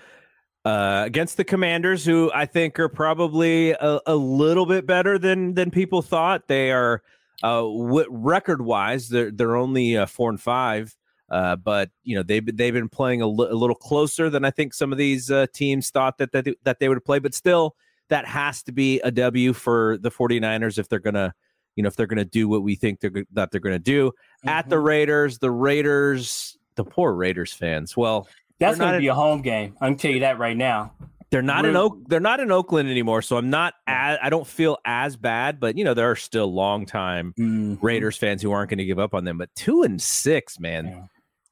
uh, 0.64 1.02
against 1.06 1.36
the 1.36 1.44
Commanders, 1.44 2.04
who 2.04 2.30
I 2.34 2.46
think 2.46 2.78
are 2.78 2.88
probably 2.88 3.72
a, 3.72 4.00
a 4.06 4.16
little 4.16 4.66
bit 4.66 4.86
better 4.86 5.18
than 5.18 5.54
than 5.54 5.70
people 5.70 6.02
thought. 6.02 6.48
They 6.48 6.70
are 6.70 7.02
uh, 7.42 7.60
w- 7.60 8.06
record 8.10 8.62
wise, 8.62 9.08
they're 9.08 9.30
they're 9.30 9.56
only 9.56 9.96
uh, 9.96 10.06
four 10.06 10.30
and 10.30 10.40
five. 10.40 10.96
Uh, 11.30 11.54
but 11.54 11.90
you 12.02 12.16
know 12.16 12.24
they've 12.24 12.56
they've 12.56 12.74
been 12.74 12.88
playing 12.88 13.22
a, 13.22 13.26
little 13.26 13.76
closer 13.76 14.28
than 14.28 14.44
I 14.44 14.50
think 14.50 14.74
some 14.74 14.90
of 14.90 14.98
these 14.98 15.30
uh, 15.30 15.46
teams 15.54 15.90
thought 15.90 16.18
that 16.18 16.32
that 16.32 16.44
they, 16.44 16.56
that 16.64 16.80
they 16.80 16.88
would 16.88 17.04
play. 17.04 17.20
But 17.20 17.34
still, 17.34 17.76
that 18.08 18.26
has 18.26 18.62
to 18.64 18.72
be 18.72 19.00
a 19.00 19.12
W 19.12 19.52
for 19.52 19.96
the 19.98 20.10
49ers 20.10 20.76
if 20.76 20.88
they're 20.88 20.98
gonna 20.98 21.32
you 21.80 21.82
know 21.82 21.88
if 21.88 21.96
they're 21.96 22.06
gonna 22.06 22.26
do 22.26 22.46
what 22.46 22.62
we 22.62 22.74
think 22.74 23.00
they're 23.00 23.24
that 23.32 23.50
they're 23.50 23.60
gonna 23.60 23.78
do 23.78 24.10
mm-hmm. 24.10 24.50
at 24.50 24.68
the 24.68 24.76
mm-hmm. 24.76 24.84
Raiders. 24.84 25.38
The 25.38 25.50
Raiders, 25.50 26.58
the 26.74 26.84
poor 26.84 27.14
Raiders 27.14 27.54
fans. 27.54 27.96
Well, 27.96 28.28
that's 28.58 28.76
gonna 28.76 28.98
be 28.98 29.06
a 29.06 29.14
home 29.14 29.40
game. 29.40 29.78
I'm 29.80 29.96
tell 29.96 30.10
you 30.10 30.20
that 30.20 30.38
right 30.38 30.56
now. 30.56 30.92
They're 31.30 31.40
not 31.40 31.62
We're, 31.62 31.70
in 31.70 31.76
Oak. 31.76 31.96
They're 32.06 32.20
not 32.20 32.40
in 32.40 32.52
Oakland 32.52 32.90
anymore, 32.90 33.22
so 33.22 33.38
I'm 33.38 33.48
not. 33.48 33.72
As, 33.86 34.18
I 34.20 34.28
don't 34.28 34.46
feel 34.46 34.76
as 34.84 35.16
bad, 35.16 35.58
but 35.58 35.78
you 35.78 35.84
know 35.84 35.94
there 35.94 36.10
are 36.10 36.16
still 36.16 36.52
longtime 36.52 37.32
mm-hmm. 37.38 37.74
Raiders 37.80 38.18
fans 38.18 38.42
who 38.42 38.52
aren't 38.52 38.68
going 38.68 38.78
to 38.78 38.84
give 38.84 38.98
up 38.98 39.14
on 39.14 39.24
them. 39.24 39.38
But 39.38 39.48
two 39.54 39.82
and 39.82 40.02
six, 40.02 40.60
man. 40.60 40.86
Yeah. 40.86 41.02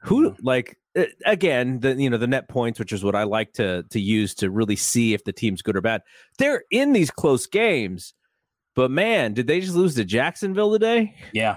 Who 0.03 0.37
like 0.43 0.77
again 1.25 1.81
the 1.81 1.95
you 1.95 2.11
know 2.11 2.19
the 2.19 2.27
net 2.27 2.49
points, 2.49 2.79
which 2.79 2.93
is 2.93 3.03
what 3.03 3.15
I 3.15 3.23
like 3.23 3.55
to 3.55 3.85
to 3.85 3.99
use 3.99 4.35
to 4.37 4.51
really 4.51 4.77
see 4.77 5.15
if 5.15 5.25
the 5.25 5.33
team's 5.33 5.63
good 5.63 5.77
or 5.77 5.81
bad. 5.81 6.03
They're 6.37 6.65
in 6.71 6.93
these 6.93 7.11
close 7.11 7.47
games, 7.47 8.15
but 8.79 8.93
man, 8.93 9.35
did 9.35 9.49
they 9.49 9.61
just 9.61 9.75
lose 9.75 9.97
to 9.97 10.05
Jacksonville 10.05 10.71
today? 10.71 11.13
Yeah, 11.33 11.57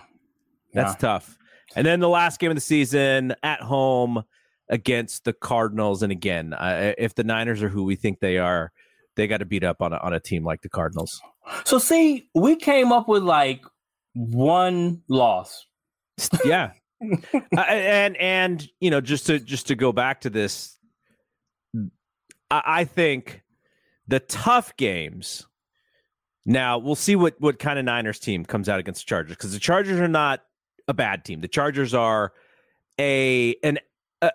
that's 0.73 0.93
yeah. 0.93 0.97
tough. 0.97 1.37
And 1.75 1.85
then 1.85 1.99
the 1.99 2.09
last 2.09 2.39
game 2.39 2.49
of 2.49 2.57
the 2.57 2.61
season 2.61 3.35
at 3.43 3.61
home 3.61 4.23
against 4.69 5.23
the 5.25 5.31
Cardinals. 5.31 6.01
And 6.01 6.11
again, 6.11 6.53
uh, 6.53 6.93
if 6.97 7.13
the 7.13 7.23
Niners 7.23 7.61
are 7.61 7.69
who 7.69 7.83
we 7.83 7.95
think 7.95 8.21
they 8.21 8.39
are, 8.39 8.71
they 9.15 9.27
got 9.27 9.37
to 9.37 9.45
beat 9.45 9.63
up 9.63 9.83
on 9.83 9.93
a, 9.93 9.97
on 9.97 10.13
a 10.13 10.19
team 10.19 10.43
like 10.43 10.63
the 10.63 10.69
Cardinals. 10.69 11.21
So 11.63 11.77
see, 11.77 12.27
we 12.33 12.55
came 12.55 12.91
up 12.91 13.07
with 13.07 13.21
like 13.21 13.61
one 14.13 15.03
loss. 15.07 15.67
yeah. 16.43 16.71
uh, 17.03 17.59
and 17.59 18.17
and 18.17 18.67
you 18.79 18.89
know 18.89 18.99
just 18.99 19.27
to 19.27 19.37
just 19.37 19.67
to 19.67 19.75
go 19.75 19.91
back 19.91 20.21
to 20.21 20.31
this 20.31 20.75
I, 22.49 22.63
I 22.65 22.83
think 22.85 23.43
the 24.07 24.19
tough 24.21 24.75
games 24.75 25.45
now 26.45 26.77
we'll 26.77 26.95
see 26.95 27.15
what 27.15 27.35
what 27.39 27.59
kind 27.59 27.77
of 27.77 27.85
Niners 27.85 28.19
team 28.19 28.45
comes 28.45 28.67
out 28.69 28.79
against 28.79 29.01
the 29.01 29.09
Chargers 29.09 29.35
because 29.35 29.53
the 29.53 29.59
Chargers 29.59 29.99
are 29.99 30.07
not 30.07 30.41
a 30.87 30.93
bad 30.93 31.23
team. 31.23 31.41
The 31.41 31.47
Chargers 31.47 31.93
are 31.93 32.33
a 32.99 33.55
an 33.63 33.79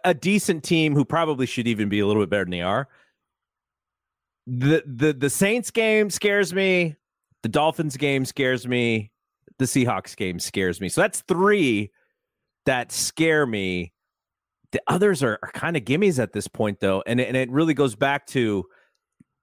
a, 0.05 0.15
decent 0.15 0.65
team 0.65 0.95
who 0.95 1.05
probably 1.05 1.47
should 1.47 1.69
even 1.69 1.89
be 1.89 2.01
a 2.01 2.07
little 2.07 2.23
bit 2.23 2.31
better 2.31 2.45
than 2.45 2.51
they 2.51 2.63
are. 2.63 2.89
The 4.47 4.83
the 4.87 5.13
the 5.13 5.31
Saints 5.31 5.71
game 5.71 6.11
scares 6.11 6.55
me. 6.55 6.97
The 7.43 7.49
Dolphins 7.49 7.97
game 7.97 8.25
scares 8.25 8.67
me. 8.67 9.11
The 9.59 9.65
Seahawks 9.65 10.17
game 10.17 10.39
scares 10.39 10.81
me. 10.81 10.89
So 10.89 11.01
that's 11.01 11.21
three 11.23 11.91
that 12.67 12.93
scare 12.93 13.47
me. 13.47 13.93
The 14.73 14.83
others 14.89 15.23
are, 15.23 15.39
are 15.43 15.51
kind 15.53 15.77
of 15.77 15.85
gimmies 15.85 16.19
at 16.19 16.33
this 16.33 16.49
point, 16.49 16.81
though, 16.81 17.03
and 17.07 17.21
and 17.21 17.37
it 17.37 17.51
really 17.51 17.75
goes 17.75 17.95
back 17.95 18.27
to, 18.29 18.67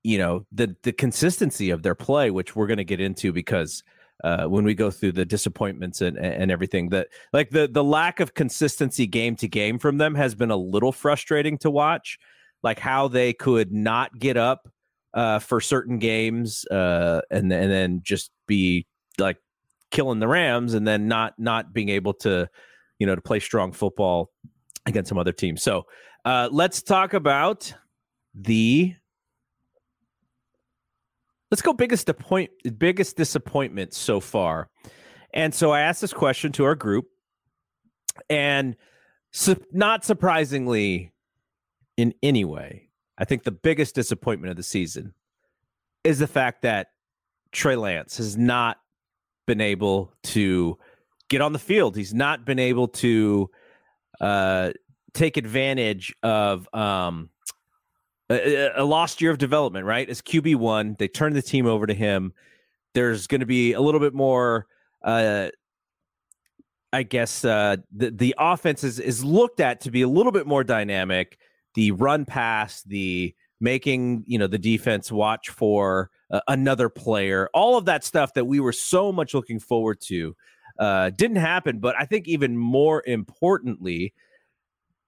you 0.03 0.17
know, 0.17 0.45
the 0.51 0.75
the 0.83 0.91
consistency 0.91 1.69
of 1.69 1.81
their 1.81 1.95
play, 1.95 2.29
which 2.29 2.55
we're 2.55 2.67
going 2.67 2.77
to 2.77 2.83
get 2.83 2.99
into 2.99 3.31
because 3.31 3.83
uh, 4.23 4.45
when 4.45 4.63
we 4.63 4.73
go 4.73 4.91
through 4.91 5.11
the 5.11 5.25
disappointments 5.25 6.01
and, 6.01 6.17
and 6.17 6.51
everything 6.51 6.89
that 6.89 7.07
like 7.31 7.49
the 7.49 7.67
the 7.67 7.83
lack 7.83 8.19
of 8.19 8.33
consistency 8.33 9.07
game 9.07 9.35
to 9.35 9.47
game 9.47 9.79
from 9.79 9.97
them 9.97 10.15
has 10.15 10.35
been 10.35 10.51
a 10.51 10.57
little 10.57 10.91
frustrating 10.91 11.57
to 11.57 11.71
watch 11.71 12.19
like 12.63 12.79
how 12.79 13.07
they 13.07 13.33
could 13.33 13.71
not 13.71 14.17
get 14.17 14.37
up 14.37 14.69
uh, 15.13 15.39
for 15.39 15.59
certain 15.59 15.99
games 15.99 16.65
uh, 16.67 17.21
and 17.29 17.51
and 17.51 17.71
then 17.71 18.01
just 18.03 18.31
be 18.47 18.85
like 19.17 19.37
killing 19.91 20.19
the 20.19 20.27
Rams 20.27 20.73
and 20.73 20.87
then 20.87 21.07
not 21.07 21.33
not 21.37 21.73
being 21.73 21.89
able 21.89 22.13
to 22.13 22.49
you 22.99 23.05
know 23.05 23.15
to 23.15 23.21
play 23.21 23.39
strong 23.39 23.71
football 23.71 24.31
against 24.85 25.09
some 25.09 25.17
other 25.17 25.33
teams. 25.33 25.61
So 25.61 25.85
uh, 26.25 26.49
let's 26.51 26.81
talk 26.81 27.13
about 27.13 27.73
the 28.33 28.95
Let's 31.53 31.61
go 31.61 31.71
biggest 31.71 32.07
disappoint 32.07 32.49
biggest 32.79 33.15
disappointment 33.15 33.93
so 33.93 34.19
far. 34.19 34.71
And 35.35 35.53
so 35.53 35.69
I 35.69 35.81
asked 35.81 36.01
this 36.01 36.11
question 36.11 36.51
to 36.53 36.63
our 36.63 36.73
group, 36.73 37.05
and 38.27 38.75
su- 39.33 39.63
not 39.71 40.03
surprisingly, 40.03 41.13
in 41.95 42.15
any 42.23 42.43
way, 42.43 42.89
I 43.19 43.25
think 43.25 43.43
the 43.43 43.51
biggest 43.51 43.93
disappointment 43.93 44.49
of 44.49 44.57
the 44.57 44.63
season 44.63 45.13
is 46.03 46.17
the 46.17 46.25
fact 46.25 46.63
that 46.63 46.87
Trey 47.51 47.75
Lance 47.75 48.17
has 48.17 48.35
not 48.35 48.77
been 49.45 49.61
able 49.61 50.11
to 50.23 50.79
get 51.29 51.41
on 51.41 51.53
the 51.53 51.59
field. 51.59 51.95
He's 51.95 52.15
not 52.15 52.47
been 52.47 52.57
able 52.57 52.87
to 52.87 53.51
uh, 54.19 54.71
take 55.13 55.37
advantage 55.37 56.15
of 56.23 56.67
um, 56.73 57.29
a, 58.29 58.71
a 58.75 58.85
lost 58.85 59.21
year 59.21 59.31
of 59.31 59.37
development, 59.37 59.85
right? 59.85 60.09
As 60.09 60.21
QB 60.21 60.55
one, 60.55 60.95
they 60.99 61.07
turn 61.07 61.33
the 61.33 61.41
team 61.41 61.65
over 61.65 61.85
to 61.85 61.93
him. 61.93 62.33
There's 62.93 63.27
going 63.27 63.41
to 63.41 63.47
be 63.47 63.73
a 63.73 63.81
little 63.81 63.99
bit 63.99 64.13
more. 64.13 64.67
Uh, 65.03 65.49
I 66.91 67.03
guess 67.03 67.43
uh, 67.43 67.77
the 67.91 68.11
the 68.11 68.35
offense 68.37 68.83
is 68.83 68.99
is 68.99 69.23
looked 69.23 69.59
at 69.59 69.81
to 69.81 69.91
be 69.91 70.03
a 70.03 70.07
little 70.07 70.31
bit 70.31 70.45
more 70.45 70.63
dynamic. 70.63 71.39
The 71.73 71.91
run 71.91 72.23
pass, 72.23 72.83
the 72.83 73.33
making 73.59 74.23
you 74.27 74.37
know 74.37 74.47
the 74.47 74.59
defense 74.59 75.11
watch 75.11 75.49
for 75.49 76.11
uh, 76.29 76.41
another 76.47 76.89
player, 76.89 77.49
all 77.53 77.77
of 77.77 77.85
that 77.85 78.03
stuff 78.03 78.33
that 78.35 78.45
we 78.45 78.59
were 78.59 78.71
so 78.71 79.11
much 79.11 79.33
looking 79.33 79.59
forward 79.59 80.01
to, 80.01 80.35
uh, 80.77 81.09
didn't 81.11 81.37
happen. 81.37 81.79
But 81.79 81.95
I 81.97 82.05
think 82.05 82.27
even 82.27 82.57
more 82.57 83.03
importantly, 83.07 84.13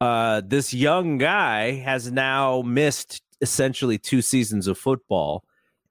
uh, 0.02 0.42
this 0.46 0.74
young 0.74 1.18
guy 1.18 1.74
has 1.74 2.12
now 2.12 2.62
missed 2.62 3.22
essentially 3.42 3.98
two 3.98 4.22
seasons 4.22 4.68
of 4.68 4.78
football, 4.78 5.44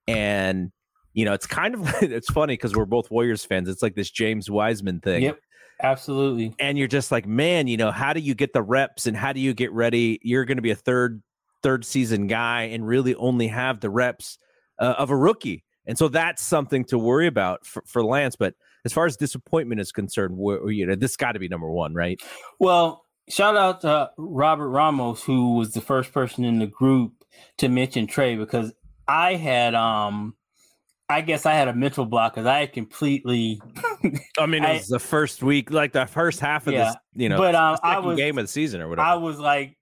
and 0.06 0.70
you 1.12 1.24
know 1.24 1.32
it's 1.32 1.46
kind 1.46 1.74
of 1.74 1.88
it's 2.02 2.30
funny 2.30 2.54
because 2.54 2.74
we're 2.74 2.84
both 2.84 3.10
Warriors 3.10 3.44
fans. 3.44 3.68
It's 3.68 3.82
like 3.82 3.94
this 3.94 4.10
James 4.10 4.50
Wiseman 4.50 5.00
thing. 5.00 5.22
Yep, 5.22 5.38
absolutely. 5.82 6.54
And 6.58 6.78
you're 6.78 6.88
just 6.88 7.10
like, 7.10 7.26
man, 7.26 7.66
you 7.66 7.76
know, 7.76 7.90
how 7.90 8.12
do 8.12 8.20
you 8.20 8.34
get 8.34 8.52
the 8.52 8.62
reps 8.62 9.06
and 9.06 9.16
how 9.16 9.32
do 9.32 9.40
you 9.40 9.54
get 9.54 9.72
ready? 9.72 10.18
You're 10.22 10.44
going 10.44 10.58
to 10.58 10.62
be 10.62 10.70
a 10.70 10.76
third 10.76 11.22
third 11.62 11.84
season 11.84 12.26
guy 12.26 12.64
and 12.64 12.86
really 12.86 13.14
only 13.14 13.48
have 13.48 13.80
the 13.80 13.88
reps 13.88 14.38
uh, 14.78 14.94
of 14.98 15.10
a 15.10 15.16
rookie. 15.16 15.64
And 15.86 15.98
so 15.98 16.08
that's 16.08 16.42
something 16.42 16.84
to 16.86 16.98
worry 16.98 17.26
about 17.26 17.66
for, 17.66 17.82
for 17.86 18.04
Lance. 18.04 18.36
But 18.36 18.54
as 18.84 18.92
far 18.92 19.06
as 19.06 19.16
disappointment 19.16 19.80
is 19.80 19.92
concerned, 19.92 20.38
you 20.66 20.86
know, 20.86 20.94
this 20.94 21.16
got 21.16 21.32
to 21.32 21.38
be 21.38 21.48
number 21.48 21.70
one, 21.70 21.94
right? 21.94 22.20
Well, 22.58 23.03
shout 23.28 23.56
out 23.56 23.80
to 23.82 24.10
Robert 24.16 24.68
Ramos, 24.68 25.22
who 25.22 25.54
was 25.54 25.72
the 25.72 25.80
first 25.80 26.12
person 26.12 26.44
in 26.44 26.58
the 26.58 26.66
group 26.66 27.12
to 27.58 27.68
mention 27.68 28.06
Trey 28.06 28.36
because 28.36 28.72
I 29.06 29.34
had 29.34 29.74
um 29.74 30.34
I 31.08 31.20
guess 31.20 31.44
I 31.44 31.52
had 31.52 31.68
a 31.68 31.74
mental 31.74 32.06
block 32.06 32.34
because 32.34 32.46
I 32.46 32.60
had 32.60 32.72
completely. 32.72 33.60
I 34.38 34.46
mean, 34.46 34.64
it 34.64 34.72
was 34.72 34.92
I, 34.92 34.96
the 34.96 34.98
first 34.98 35.42
week, 35.42 35.70
like 35.70 35.92
the 35.92 36.06
first 36.06 36.40
half 36.40 36.66
of 36.66 36.72
yeah, 36.72 36.86
this, 36.86 36.96
you 37.14 37.28
know, 37.28 37.36
but 37.36 37.54
um, 37.54 37.78
I 37.82 37.98
was 37.98 38.16
game 38.16 38.38
of 38.38 38.44
the 38.44 38.48
season 38.48 38.80
or 38.80 38.88
whatever. 38.88 39.06
I 39.06 39.14
was 39.16 39.38
like, 39.38 39.76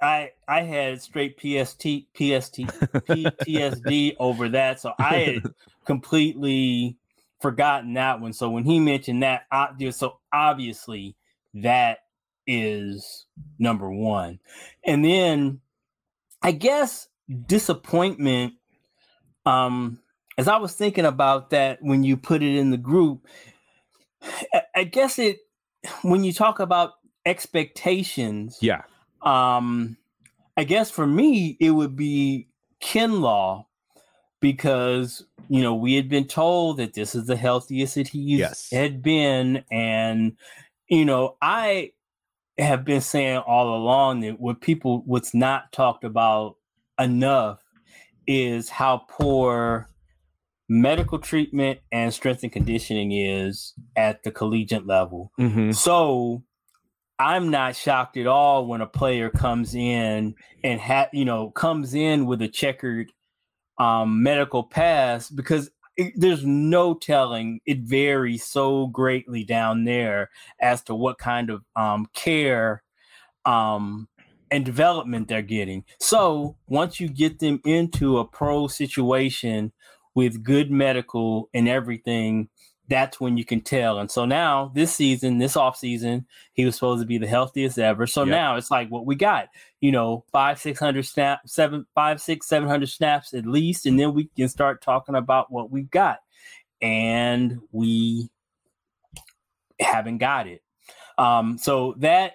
I 0.00 0.30
I 0.46 0.62
had 0.62 1.02
straight 1.02 1.36
PST 1.36 1.82
PST 2.14 2.60
PTSD 3.08 4.16
over 4.20 4.48
that, 4.50 4.80
so 4.80 4.92
I 4.98 5.18
had 5.18 5.42
completely 5.84 6.96
forgotten 7.40 7.94
that 7.94 8.20
one. 8.20 8.32
So 8.32 8.48
when 8.48 8.64
he 8.64 8.78
mentioned 8.78 9.24
that, 9.24 9.42
I, 9.50 9.68
so 9.90 10.20
obviously 10.32 11.16
that 11.54 11.98
is 12.46 13.26
number 13.58 13.90
one. 13.90 14.38
And 14.84 15.04
then 15.04 15.60
I 16.42 16.52
guess 16.52 17.08
disappointment, 17.46 18.54
um, 19.46 20.00
as 20.38 20.48
I 20.48 20.56
was 20.56 20.74
thinking 20.74 21.04
about 21.04 21.50
that 21.50 21.78
when 21.82 22.04
you 22.04 22.16
put 22.16 22.42
it 22.42 22.56
in 22.56 22.70
the 22.70 22.76
group, 22.76 23.26
I 24.74 24.84
guess 24.84 25.18
it 25.18 25.38
when 26.02 26.24
you 26.24 26.32
talk 26.32 26.60
about 26.60 26.92
expectations, 27.26 28.58
yeah. 28.60 28.82
Um, 29.22 29.96
I 30.56 30.64
guess 30.64 30.90
for 30.90 31.06
me 31.06 31.56
it 31.60 31.70
would 31.70 31.96
be 31.96 32.48
Kinlaw 32.82 33.64
because 34.40 35.24
you 35.48 35.62
know 35.62 35.74
we 35.74 35.94
had 35.94 36.08
been 36.08 36.26
told 36.26 36.78
that 36.78 36.94
this 36.94 37.14
is 37.14 37.26
the 37.26 37.36
healthiest 37.36 37.94
that 37.94 38.08
he 38.08 38.36
yes. 38.36 38.70
had 38.70 39.02
been, 39.02 39.64
and 39.70 40.36
you 40.88 41.04
know 41.04 41.36
I 41.40 41.92
have 42.58 42.84
been 42.84 43.00
saying 43.00 43.38
all 43.38 43.74
along 43.74 44.20
that 44.20 44.38
what 44.40 44.60
people 44.60 45.02
what's 45.06 45.34
not 45.34 45.72
talked 45.72 46.04
about 46.04 46.56
enough 46.98 47.60
is 48.26 48.68
how 48.68 48.98
poor 49.08 49.88
medical 50.68 51.18
treatment 51.18 51.80
and 51.90 52.14
strength 52.14 52.42
and 52.42 52.52
conditioning 52.52 53.12
is 53.12 53.74
at 53.96 54.22
the 54.22 54.30
collegiate 54.30 54.86
level. 54.86 55.32
Mhm. 55.38 55.74
So 55.74 56.44
I'm 57.18 57.50
not 57.50 57.76
shocked 57.76 58.16
at 58.16 58.26
all 58.26 58.66
when 58.66 58.80
a 58.80 58.86
player 58.86 59.30
comes 59.30 59.74
in 59.74 60.34
and 60.64 60.80
ha- 60.80 61.08
you 61.12 61.24
know 61.24 61.50
comes 61.50 61.94
in 61.94 62.26
with 62.26 62.42
a 62.42 62.48
checkered 62.48 63.12
um, 63.78 64.22
medical 64.22 64.62
pass 64.62 65.30
because 65.30 65.70
it, 66.02 66.12
there's 66.16 66.44
no 66.44 66.94
telling. 66.94 67.60
It 67.66 67.80
varies 67.80 68.44
so 68.44 68.86
greatly 68.88 69.44
down 69.44 69.84
there 69.84 70.30
as 70.60 70.82
to 70.84 70.94
what 70.94 71.18
kind 71.18 71.50
of 71.50 71.64
um, 71.76 72.06
care 72.14 72.82
um, 73.44 74.08
and 74.50 74.64
development 74.64 75.28
they're 75.28 75.42
getting. 75.42 75.84
So 76.00 76.56
once 76.68 77.00
you 77.00 77.08
get 77.08 77.38
them 77.38 77.60
into 77.64 78.18
a 78.18 78.24
pro 78.24 78.66
situation 78.66 79.72
with 80.14 80.42
good 80.42 80.70
medical 80.70 81.48
and 81.54 81.68
everything, 81.68 82.48
that's 82.88 83.20
when 83.20 83.36
you 83.36 83.44
can 83.44 83.60
tell. 83.60 83.98
And 83.98 84.10
so 84.10 84.24
now 84.24 84.70
this 84.74 84.92
season, 84.94 85.38
this 85.38 85.56
off 85.56 85.76
season, 85.76 86.26
he 86.52 86.64
was 86.64 86.74
supposed 86.74 87.00
to 87.00 87.06
be 87.06 87.16
the 87.18 87.26
healthiest 87.26 87.78
ever. 87.78 88.06
So 88.06 88.22
Yep. 88.22 88.30
now 88.30 88.56
it's 88.56 88.70
like 88.70 88.88
what 88.90 89.06
we 89.06 89.14
got, 89.14 89.48
you 89.80 89.92
know, 89.92 90.24
five, 90.32 90.58
six 90.58 90.78
hundred 90.78 91.06
snaps, 91.06 91.54
seven, 91.54 91.86
five, 91.94 92.20
six, 92.20 92.46
seven 92.46 92.68
hundred 92.68 92.88
snaps 92.88 93.34
at 93.34 93.46
least, 93.46 93.86
and 93.86 93.98
then 93.98 94.12
we 94.12 94.28
can 94.36 94.48
start 94.48 94.82
talking 94.82 95.14
about 95.14 95.50
what 95.50 95.70
we've 95.70 95.90
got. 95.90 96.18
And 96.80 97.60
we 97.70 98.28
haven't 99.80 100.18
got 100.18 100.46
it. 100.48 100.62
Um, 101.18 101.58
so 101.58 101.94
that 101.98 102.32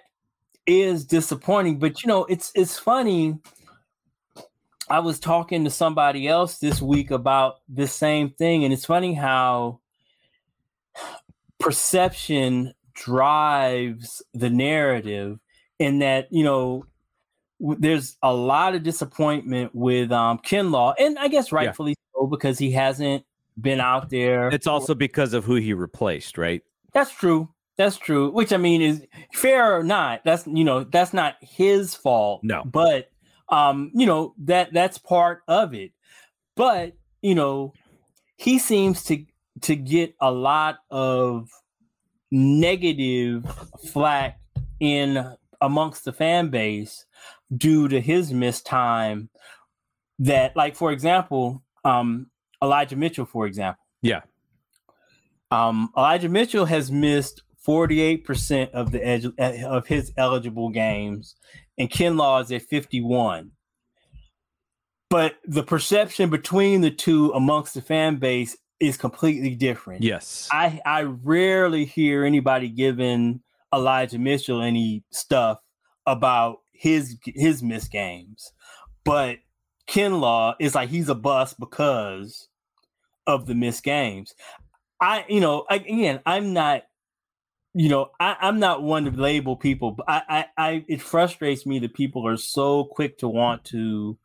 is 0.66 1.04
disappointing. 1.04 1.78
But 1.78 2.02
you 2.02 2.08
know, 2.08 2.24
it's 2.24 2.50
it's 2.54 2.78
funny. 2.78 3.38
I 4.90 5.00
was 5.00 5.20
talking 5.20 5.64
to 5.64 5.70
somebody 5.70 6.26
else 6.26 6.58
this 6.58 6.80
week 6.80 7.10
about 7.10 7.56
this 7.68 7.92
same 7.92 8.30
thing, 8.30 8.64
and 8.64 8.72
it's 8.72 8.86
funny 8.86 9.12
how 9.12 9.80
perception 11.58 12.72
drives 12.94 14.22
the 14.34 14.50
narrative 14.50 15.38
in 15.78 16.00
that 16.00 16.26
you 16.32 16.42
know 16.44 16.84
there's 17.60 18.16
a 18.22 18.32
lot 18.32 18.74
of 18.74 18.82
disappointment 18.82 19.74
with 19.74 20.10
um 20.12 20.38
Kinlaw 20.38 20.94
and 20.98 21.18
I 21.18 21.28
guess 21.28 21.52
rightfully 21.52 21.94
so 22.14 22.26
because 22.26 22.58
he 22.58 22.70
hasn't 22.72 23.24
been 23.60 23.80
out 23.80 24.08
there 24.10 24.48
It's 24.48 24.66
also 24.68 24.94
because 24.94 25.32
of 25.34 25.44
who 25.44 25.56
he 25.56 25.72
replaced, 25.74 26.38
right? 26.38 26.62
that's 26.94 27.10
true 27.12 27.48
that's 27.76 27.96
true 27.98 28.30
which 28.30 28.52
I 28.52 28.56
mean 28.56 28.80
is 28.82 29.04
fair 29.34 29.76
or 29.76 29.82
not 29.84 30.22
that's 30.24 30.46
you 30.46 30.64
know 30.64 30.84
that's 30.84 31.12
not 31.12 31.34
his 31.40 31.94
fault 31.94 32.42
No. 32.42 32.62
but 32.64 33.10
um 33.50 33.90
you 33.94 34.06
know 34.06 34.34
that 34.38 34.72
that's 34.72 34.98
part 34.98 35.42
of 35.48 35.74
it 35.74 35.92
but 36.56 36.94
you 37.22 37.34
know 37.34 37.72
he 38.36 38.58
seems 38.58 39.04
to 39.04 39.24
to 39.62 39.76
get 39.76 40.14
a 40.20 40.30
lot 40.30 40.78
of 40.90 41.48
negative 42.30 43.44
flack 43.92 44.40
in 44.80 45.24
amongst 45.60 46.04
the 46.04 46.12
fan 46.12 46.48
base 46.48 47.06
due 47.56 47.88
to 47.88 48.00
his 48.00 48.32
missed 48.32 48.66
time 48.66 49.28
that 50.18 50.54
like 50.56 50.76
for 50.76 50.92
example 50.92 51.62
um 51.84 52.30
elijah 52.62 52.96
mitchell 52.96 53.24
for 53.24 53.46
example 53.46 53.82
Yeah. 54.02 54.20
um 55.50 55.90
elijah 55.96 56.28
mitchell 56.28 56.66
has 56.66 56.92
missed 56.92 57.42
48% 57.66 58.70
of 58.70 58.92
the 58.92 59.06
edge 59.06 59.26
of 59.36 59.86
his 59.86 60.12
eligible 60.16 60.70
games 60.70 61.34
and 61.76 61.90
kinlaw 61.90 62.42
is 62.42 62.50
at 62.52 62.62
51 62.62 63.50
but 65.10 65.36
the 65.44 65.62
perception 65.62 66.30
between 66.30 66.80
the 66.82 66.90
two 66.90 67.30
amongst 67.32 67.74
the 67.74 67.82
fan 67.82 68.16
base 68.16 68.56
is 68.80 68.96
completely 68.96 69.54
different 69.54 70.02
Yes. 70.02 70.48
I 70.52 70.80
I 70.84 71.02
rarely 71.02 71.84
hear 71.84 72.24
anybody 72.24 72.68
giving 72.68 73.40
Elijah 73.74 74.18
Mitchell 74.18 74.62
any 74.62 75.04
stuff 75.10 75.58
about 76.06 76.58
his 76.72 77.18
his 77.24 77.62
missed 77.62 77.90
games, 77.90 78.52
but 79.04 79.38
Kinlaw 79.88 80.54
is 80.60 80.74
like 80.74 80.90
he's 80.90 81.08
a 81.08 81.14
bust 81.14 81.58
because 81.58 82.48
of 83.26 83.46
the 83.46 83.54
missed 83.54 83.82
games. 83.82 84.34
I 85.00 85.24
you 85.28 85.40
know 85.40 85.64
again 85.68 86.20
I'm 86.24 86.52
not 86.52 86.84
you 87.74 87.88
know 87.88 88.10
I, 88.20 88.36
I'm 88.40 88.58
not 88.60 88.82
one 88.82 89.04
to 89.04 89.10
label 89.10 89.56
people, 89.56 89.92
but 89.92 90.04
I, 90.08 90.22
I 90.28 90.46
I 90.56 90.84
it 90.88 91.02
frustrates 91.02 91.66
me 91.66 91.78
that 91.80 91.94
people 91.94 92.26
are 92.26 92.36
so 92.36 92.84
quick 92.84 93.18
to 93.18 93.28
want 93.28 93.64
to 93.66 94.18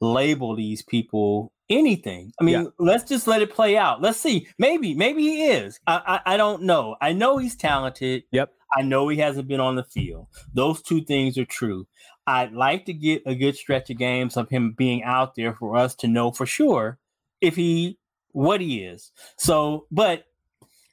label 0.00 0.56
these 0.56 0.82
people 0.82 1.52
anything. 1.78 2.32
I 2.40 2.44
mean, 2.44 2.54
Yeah. 2.64 2.70
let's 2.78 3.04
just 3.04 3.26
let 3.26 3.42
it 3.42 3.52
play 3.52 3.76
out. 3.76 4.00
Let's 4.02 4.18
see. 4.18 4.46
Maybe, 4.58 4.94
maybe 4.94 5.22
he 5.22 5.46
is. 5.46 5.78
I, 5.86 6.20
I, 6.24 6.34
I 6.34 6.36
don't 6.36 6.62
know. 6.62 6.96
I 7.00 7.12
know 7.12 7.38
he's 7.38 7.56
talented. 7.56 8.24
Yep. 8.32 8.52
I 8.76 8.82
know 8.82 9.08
he 9.08 9.18
hasn't 9.18 9.48
been 9.48 9.60
on 9.60 9.76
the 9.76 9.84
field. 9.84 10.28
Those 10.54 10.80
two 10.82 11.02
things 11.04 11.36
are 11.38 11.44
true. 11.44 11.86
I'd 12.26 12.52
like 12.52 12.84
to 12.86 12.92
get 12.92 13.22
a 13.26 13.34
good 13.34 13.56
stretch 13.56 13.90
of 13.90 13.98
games 13.98 14.36
of 14.36 14.48
him 14.48 14.72
being 14.76 15.02
out 15.02 15.34
there 15.34 15.54
for 15.54 15.76
us 15.76 15.94
to 15.96 16.08
know 16.08 16.30
for 16.30 16.46
sure 16.46 16.98
if 17.40 17.56
he 17.56 17.98
what 18.30 18.60
he 18.60 18.82
is. 18.84 19.10
So, 19.36 19.86
but 19.90 20.24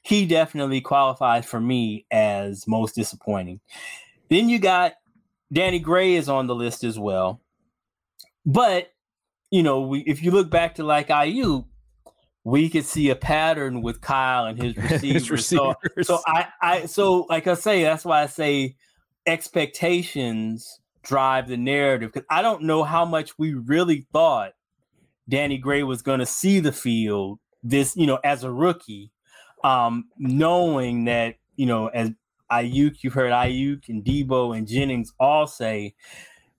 he 0.02 0.26
definitely 0.26 0.80
qualifies 0.80 1.44
for 1.46 1.60
me 1.60 2.06
as 2.10 2.66
most 2.66 2.94
disappointing. 2.94 3.60
Then 4.28 4.48
you 4.48 4.58
got 4.58 4.94
Danny 5.52 5.78
Gray 5.78 6.14
is 6.14 6.28
on 6.28 6.46
the 6.48 6.54
list 6.54 6.84
as 6.84 6.98
well. 6.98 7.40
But 8.44 8.92
you 9.50 9.62
know, 9.62 9.82
we 9.82 10.00
if 10.00 10.22
you 10.22 10.30
look 10.30 10.50
back 10.50 10.76
to 10.76 10.84
like 10.84 11.08
Aiyuk, 11.08 11.66
we 12.44 12.68
could 12.70 12.84
see 12.84 13.10
a 13.10 13.16
pattern 13.16 13.82
with 13.82 14.00
Kyle 14.00 14.46
and 14.46 14.60
his 14.60 14.76
receivers. 14.82 15.30
His 15.30 15.52
So, 15.52 15.74
receivers. 15.82 16.08
so 16.08 16.20
I, 16.26 16.48
I, 16.62 16.86
so 16.86 17.26
like 17.28 17.46
I 17.46 17.54
say, 17.54 17.82
that's 17.82 18.04
why 18.04 18.22
I 18.22 18.26
say 18.26 18.76
expectations 19.26 20.80
drive 21.02 21.48
the 21.48 21.56
narrative 21.56 22.12
because 22.12 22.26
I 22.30 22.42
don't 22.42 22.62
know 22.62 22.84
how 22.84 23.04
much 23.04 23.38
we 23.38 23.54
really 23.54 24.06
thought 24.12 24.52
Danny 25.28 25.58
Gray 25.58 25.82
was 25.82 26.02
going 26.02 26.20
to 26.20 26.26
see 26.26 26.60
the 26.60 26.72
field 26.72 27.38
this, 27.62 27.96
you 27.96 28.06
know, 28.06 28.18
as 28.24 28.44
a 28.44 28.50
rookie, 28.52 29.10
um, 29.64 30.06
knowing 30.18 31.04
that 31.04 31.36
you 31.56 31.66
know, 31.66 31.88
as 31.88 32.10
Aiyuk, 32.50 32.96
you've 33.02 33.12
heard 33.12 33.32
Aiyuk 33.32 33.88
and 33.88 34.02
Debo 34.04 34.56
and 34.56 34.66
Jennings 34.66 35.12
all 35.20 35.46
say 35.46 35.94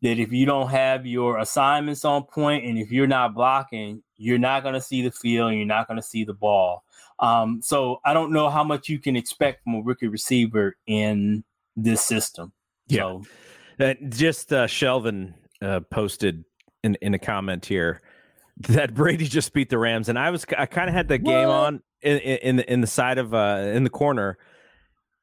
that 0.02 0.20
if 0.20 0.32
you 0.32 0.46
don't 0.46 0.70
have 0.70 1.06
your 1.06 1.38
assignments 1.40 2.04
on 2.06 2.24
point 2.24 2.66
and 2.66 2.78
if 2.78 2.92
you're 2.92 3.08
not 3.08 3.34
blocking, 3.34 4.02
you're 4.18 4.40
not 4.40 4.64
going 4.64 4.74
to 4.74 4.82
see 4.82 5.02
the 5.02 5.12
field 5.12 5.50
and 5.50 5.58
you're 5.58 5.68
not 5.68 5.88
going 5.88 5.98
to 5.98 6.04
see 6.04 6.24
the 6.24 6.34
ball. 6.34 6.84
Um, 7.20 7.62
so 7.64 8.00
I 8.04 8.14
don't 8.14 8.32
know 8.32 8.50
how 8.50 8.64
much 8.64 8.90
you 8.90 8.98
can 9.00 9.16
expect 9.16 9.64
from 9.64 9.76
a 9.76 9.82
rookie 9.82 10.08
receiver 10.08 10.76
in 10.88 11.44
this 11.76 12.02
system. 12.02 12.52
Yeah. 12.88 13.02
So, 13.02 13.24
Uh, 13.80 13.94
just 14.10 14.52
uh, 14.54 14.68
Shelvin 14.68 15.34
uh, 15.62 15.80
posted 15.90 16.46
in 16.84 16.96
in 17.02 17.14
a 17.14 17.20
comment 17.20 17.66
here 17.66 18.02
that 18.70 18.94
Brady 18.94 19.26
just 19.26 19.54
beat 19.54 19.70
the 19.70 19.78
Rams, 19.78 20.10
and 20.10 20.20
I 20.20 20.30
was 20.30 20.46
I 20.58 20.66
kind 20.66 20.90
of 20.90 20.94
had 20.96 21.08
the 21.08 21.18
game 21.18 21.48
What? 21.48 21.56
on 21.56 21.82
in 22.02 22.18
in 22.18 22.38
in 22.38 22.56
the, 22.58 22.74
in 22.74 22.82
the 22.82 22.88
side 22.88 23.18
of 23.18 23.34
uh 23.34 23.72
in 23.74 23.84
the 23.84 23.90
corner, 23.90 24.38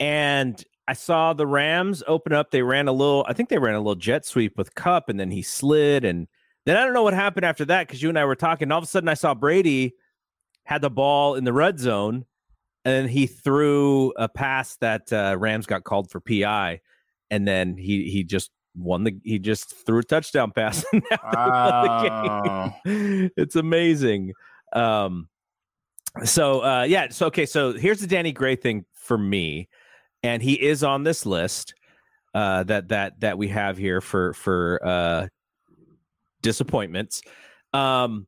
and 0.00 0.64
I 0.88 0.94
saw 0.94 1.34
the 1.34 1.46
Rams 1.46 2.02
open 2.06 2.32
up. 2.32 2.50
They 2.50 2.62
ran 2.62 2.88
a 2.88 2.92
little, 2.92 3.26
I 3.28 3.34
think 3.34 3.50
they 3.50 3.58
ran 3.58 3.74
a 3.74 3.78
little 3.78 3.94
jet 3.94 4.24
sweep 4.24 4.56
with 4.56 4.74
Kupp, 4.74 5.10
and 5.10 5.20
then 5.20 5.30
he 5.30 5.42
slid, 5.42 6.02
and 6.02 6.26
then 6.64 6.78
I 6.78 6.84
don't 6.84 6.94
know 6.94 7.02
what 7.02 7.12
happened 7.12 7.44
after 7.44 7.66
that 7.66 7.86
because 7.86 8.02
you 8.02 8.08
and 8.08 8.18
I 8.18 8.24
were 8.24 8.34
talking. 8.34 8.64
And 8.64 8.72
all 8.72 8.78
of 8.78 8.84
a 8.84 8.88
sudden, 8.88 9.10
I 9.10 9.14
saw 9.14 9.34
Brady 9.34 9.94
had 10.64 10.80
the 10.80 10.88
ball 10.88 11.34
in 11.34 11.44
the 11.44 11.52
red 11.52 11.78
zone, 11.78 12.24
and 12.86 13.10
he 13.10 13.26
threw 13.26 14.12
a 14.16 14.30
pass 14.30 14.76
that 14.76 15.12
uh, 15.12 15.36
Rams 15.38 15.66
got 15.66 15.84
called 15.84 16.10
for 16.10 16.20
PI, 16.20 16.80
and 17.30 17.46
then 17.46 17.76
he 17.76 18.10
he 18.10 18.24
just 18.24 18.50
won 18.74 19.04
the 19.04 19.14
he 19.24 19.38
just 19.38 19.74
threw 19.84 19.98
a 19.98 20.04
touchdown 20.04 20.52
pass. 20.52 20.86
and 20.92 21.02
now 21.10 21.82
they 21.82 22.08
won 22.08 22.72
the 22.84 22.90
game. 22.90 23.30
it's 23.36 23.56
amazing. 23.56 24.32
Um, 24.72 25.28
so 26.24 26.64
uh, 26.64 26.84
yeah, 26.84 27.08
so 27.10 27.26
okay, 27.26 27.44
so 27.44 27.74
here's 27.74 28.00
the 28.00 28.06
Danny 28.06 28.32
Gray 28.32 28.56
thing 28.56 28.86
for 28.94 29.18
me, 29.18 29.68
and 30.28 30.42
he 30.42 30.52
is 30.52 30.84
on 30.84 31.04
this 31.04 31.24
list 31.24 31.74
uh, 32.34 32.62
that 32.64 32.88
that 32.88 33.20
that 33.20 33.38
we 33.38 33.48
have 33.48 33.78
here 33.78 34.00
for 34.00 34.34
for 34.34 34.78
uh, 34.84 35.26
disappointments. 36.42 37.22
Um, 37.72 38.26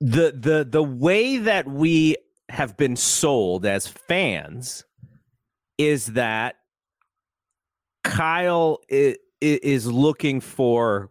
the 0.00 0.32
the 0.36 0.66
the 0.68 0.82
way 0.82 1.38
that 1.38 1.66
we 1.66 2.16
have 2.48 2.76
been 2.76 2.96
sold 2.96 3.66
as 3.66 3.86
fans 3.86 4.84
is 5.78 6.06
that 6.06 6.56
Kyle 8.04 8.78
is, 8.88 9.86
looking 9.86 10.40
for 10.40 11.10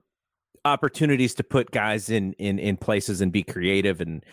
opportunities 0.66 1.34
to 1.36 1.44
put 1.44 1.72
guys 1.72 2.10
in 2.10 2.34
in 2.34 2.60
in 2.60 2.78
places 2.78 3.22
and 3.22 3.32
be 3.32 3.44
creative 3.44 4.02
and 4.02 4.26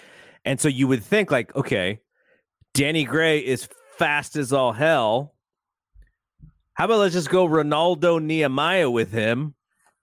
and 0.45 0.61
so 0.61 0.69
you 0.69 0.87
would 0.88 1.03
think 1.03 1.31
like 1.31 1.55
okay 1.57 2.01
Danny 2.75 3.05
Gray 3.05 3.38
is 3.38 3.69
fast 3.97 4.37
as 4.37 4.53
all 4.53 4.73
hell 4.73 5.35
how 6.77 6.85
about 6.85 6.99
let's 6.99 7.15
just 7.15 7.31
go 7.31 7.47
Renaldo 7.47 8.19
Nehemiah 8.19 8.91
with 8.91 9.11
him 9.11 9.55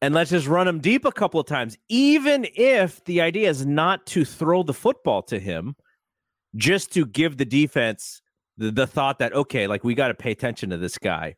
and 0.02 0.14
let's 0.14 0.32
just 0.32 0.48
run 0.48 0.68
him 0.68 0.80
deep 0.80 1.06
a 1.06 1.12
couple 1.12 1.40
of 1.40 1.46
times, 1.46 1.78
even 1.88 2.48
if 2.56 3.04
the 3.06 3.22
idea 3.22 3.48
is 3.48 3.64
not 3.64 4.06
to 4.08 4.26
throw 4.26 4.64
the 4.64 4.74
football 4.74 5.22
to 5.22 5.40
him, 5.40 5.76
just 6.56 6.92
to 6.94 7.06
give 7.06 7.38
the 7.38 7.46
defense 7.46 8.24
the, 8.58 8.72
the 8.72 8.88
thought 8.88 9.20
that 9.20 9.34
okay, 9.34 9.68
like 9.68 9.84
we 9.84 9.94
got 9.94 10.08
to 10.08 10.16
pay 10.16 10.32
attention 10.32 10.72
to 10.72 10.78
this 10.78 10.98
guy. 10.98 11.36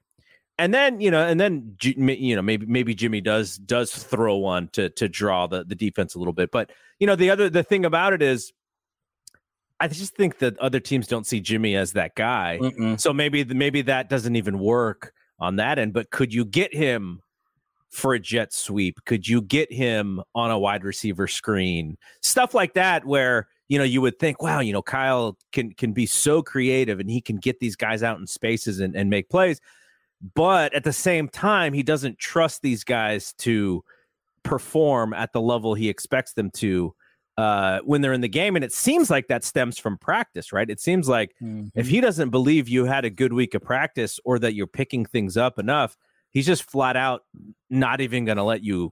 And 0.57 0.73
then 0.73 1.01
you 1.01 1.11
know, 1.11 1.19
and 1.19 1.37
then 1.37 1.75
you 1.81 2.35
know, 2.35 2.41
maybe 2.41 2.65
maybe 2.65 2.95
Jimmy 2.95 3.19
does 3.19 3.57
does 3.57 3.93
throw 3.93 4.37
one 4.37 4.69
to 4.69 4.89
to 4.91 5.09
draw 5.09 5.47
the 5.47 5.65
the 5.65 5.75
defense 5.75 6.15
a 6.15 6.17
little 6.17 6.33
bit. 6.33 6.49
But 6.49 6.71
you 6.97 7.07
know, 7.07 7.17
the 7.17 7.29
other 7.29 7.49
the 7.49 7.63
thing 7.63 7.83
about 7.83 8.13
it 8.13 8.21
is, 8.21 8.53
I 9.79 9.87
just 9.87 10.15
think 10.15 10.39
that 10.39 10.57
other 10.59 10.79
teams 10.79 11.07
don't 11.07 11.27
see 11.27 11.41
Jimmy 11.41 11.75
as 11.75 11.93
that 11.93 12.15
guy. 12.15 12.59
Mm-mm. 12.61 12.99
So 12.99 13.13
maybe 13.13 13.43
maybe 13.43 13.81
that 13.83 14.09
doesn't 14.09 14.35
even 14.35 14.59
work 14.59 15.13
on 15.39 15.57
that 15.57 15.79
end. 15.79 15.93
But 15.93 16.11
could 16.11 16.33
you 16.33 16.45
get 16.45 16.73
him 16.73 17.21
for 17.89 18.13
a 18.13 18.19
jet 18.19 18.53
sweep? 18.53 19.03
Could 19.05 19.27
you 19.27 19.41
get 19.41 19.71
him 19.71 20.21
on 20.33 20.51
a 20.51 20.59
wide 20.59 20.83
receiver 20.83 21.27
screen? 21.27 21.97
Stuff 22.21 22.53
like 22.53 22.73
that, 22.73 23.05
where 23.05 23.47
you 23.67 23.77
know 23.77 23.83
you 23.83 24.01
would 24.01 24.17
think, 24.17 24.41
wow, 24.41 24.61
you 24.61 24.71
know, 24.71 24.81
Kyle 24.81 25.37
can 25.51 25.73
can 25.73 25.91
be 25.91 26.05
so 26.05 26.41
creative 26.41 26.99
and 26.99 27.09
he 27.09 27.19
can 27.19 27.37
get 27.37 27.59
these 27.59 27.75
guys 27.75 28.01
out 28.01 28.19
in 28.19 28.27
spaces 28.27 28.79
and, 28.79 28.95
and 28.95 29.09
make 29.09 29.29
plays. 29.29 29.59
But 30.33 30.73
at 30.73 30.85
the 30.85 30.93
same 30.93 31.27
time, 31.27 31.73
he 31.73 31.83
doesn't 31.83 32.17
trust 32.17 32.61
these 32.61 32.83
guys 32.83 33.33
to 33.39 33.83
perform 34.43 35.13
at 35.13 35.33
the 35.33 35.41
level 35.41 35.73
he 35.73 35.89
expects 35.89 36.33
them 36.33 36.51
to 36.51 36.93
uh, 37.37 37.79
when 37.83 38.01
they're 38.01 38.13
in 38.13 38.21
the 38.21 38.27
game. 38.27 38.55
And 38.55 38.63
it 38.63 38.73
seems 38.73 39.09
like 39.09 39.27
that 39.27 39.43
stems 39.43 39.77
from 39.77 39.97
practice, 39.97 40.53
right? 40.53 40.69
It 40.69 40.79
seems 40.79 41.09
like 41.09 41.35
mm-hmm. 41.41 41.67
if 41.75 41.87
he 41.87 42.01
doesn't 42.01 42.29
believe 42.29 42.69
you 42.69 42.85
had 42.85 43.05
a 43.05 43.09
good 43.09 43.33
week 43.33 43.53
of 43.53 43.61
practice 43.61 44.19
or 44.25 44.39
that 44.39 44.53
you're 44.53 44.67
picking 44.67 45.05
things 45.05 45.37
up 45.37 45.59
enough, 45.59 45.97
he's 46.31 46.45
just 46.45 46.63
flat 46.63 46.95
out 46.95 47.23
not 47.69 48.01
even 48.01 48.25
going 48.25 48.37
to 48.37 48.43
let 48.43 48.63
you. 48.63 48.91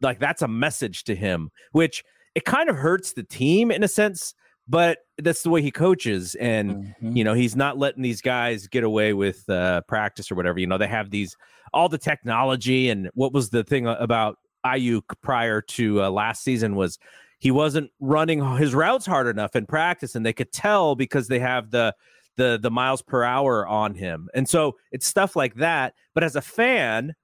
Like 0.00 0.18
that's 0.18 0.42
a 0.42 0.48
message 0.48 1.04
to 1.04 1.14
him, 1.14 1.50
which 1.72 2.02
it 2.34 2.44
kind 2.44 2.68
of 2.68 2.76
hurts 2.76 3.12
the 3.12 3.22
team 3.22 3.70
in 3.70 3.82
a 3.82 3.88
sense, 3.88 4.34
but 4.66 4.98
that's 5.18 5.42
the 5.42 5.50
way 5.50 5.60
he 5.60 5.70
coaches. 5.70 6.34
And, 6.36 6.72
mm-hmm. 6.72 7.16
you 7.16 7.24
know, 7.24 7.34
he's 7.34 7.54
not 7.54 7.78
letting 7.78 8.02
these 8.02 8.22
guys 8.22 8.66
get 8.66 8.84
away 8.84 9.12
with 9.12 9.48
uh, 9.48 9.82
practice 9.82 10.32
or 10.32 10.34
whatever. 10.34 10.58
You 10.58 10.66
know, 10.66 10.78
they 10.78 10.88
have 10.88 11.10
these, 11.10 11.36
all 11.74 11.88
the 11.88 11.98
technology. 11.98 12.88
And 12.88 13.10
what 13.14 13.32
was 13.32 13.50
the 13.50 13.64
thing 13.64 13.86
about 13.86 14.38
Aiyuk 14.64 15.02
prior 15.22 15.60
to 15.60 16.02
uh, 16.02 16.10
last 16.10 16.42
season 16.42 16.74
was 16.74 16.98
he 17.42 17.50
wasn't 17.50 17.90
running 17.98 18.56
his 18.56 18.72
routes 18.72 19.04
hard 19.04 19.26
enough 19.26 19.56
in 19.56 19.66
practice. 19.66 20.14
And 20.14 20.24
they 20.24 20.32
could 20.32 20.52
tell 20.52 20.94
because 20.94 21.26
they 21.26 21.40
have 21.40 21.72
the, 21.72 21.92
the 22.36 22.56
the 22.62 22.70
miles 22.70 23.02
per 23.02 23.24
hour 23.24 23.66
on 23.66 23.96
him. 23.96 24.28
And 24.32 24.48
so 24.48 24.76
it's 24.92 25.08
stuff 25.08 25.34
like 25.34 25.56
that. 25.56 25.94
But 26.14 26.22
as 26.22 26.36
a 26.36 26.40
fan, 26.40 27.16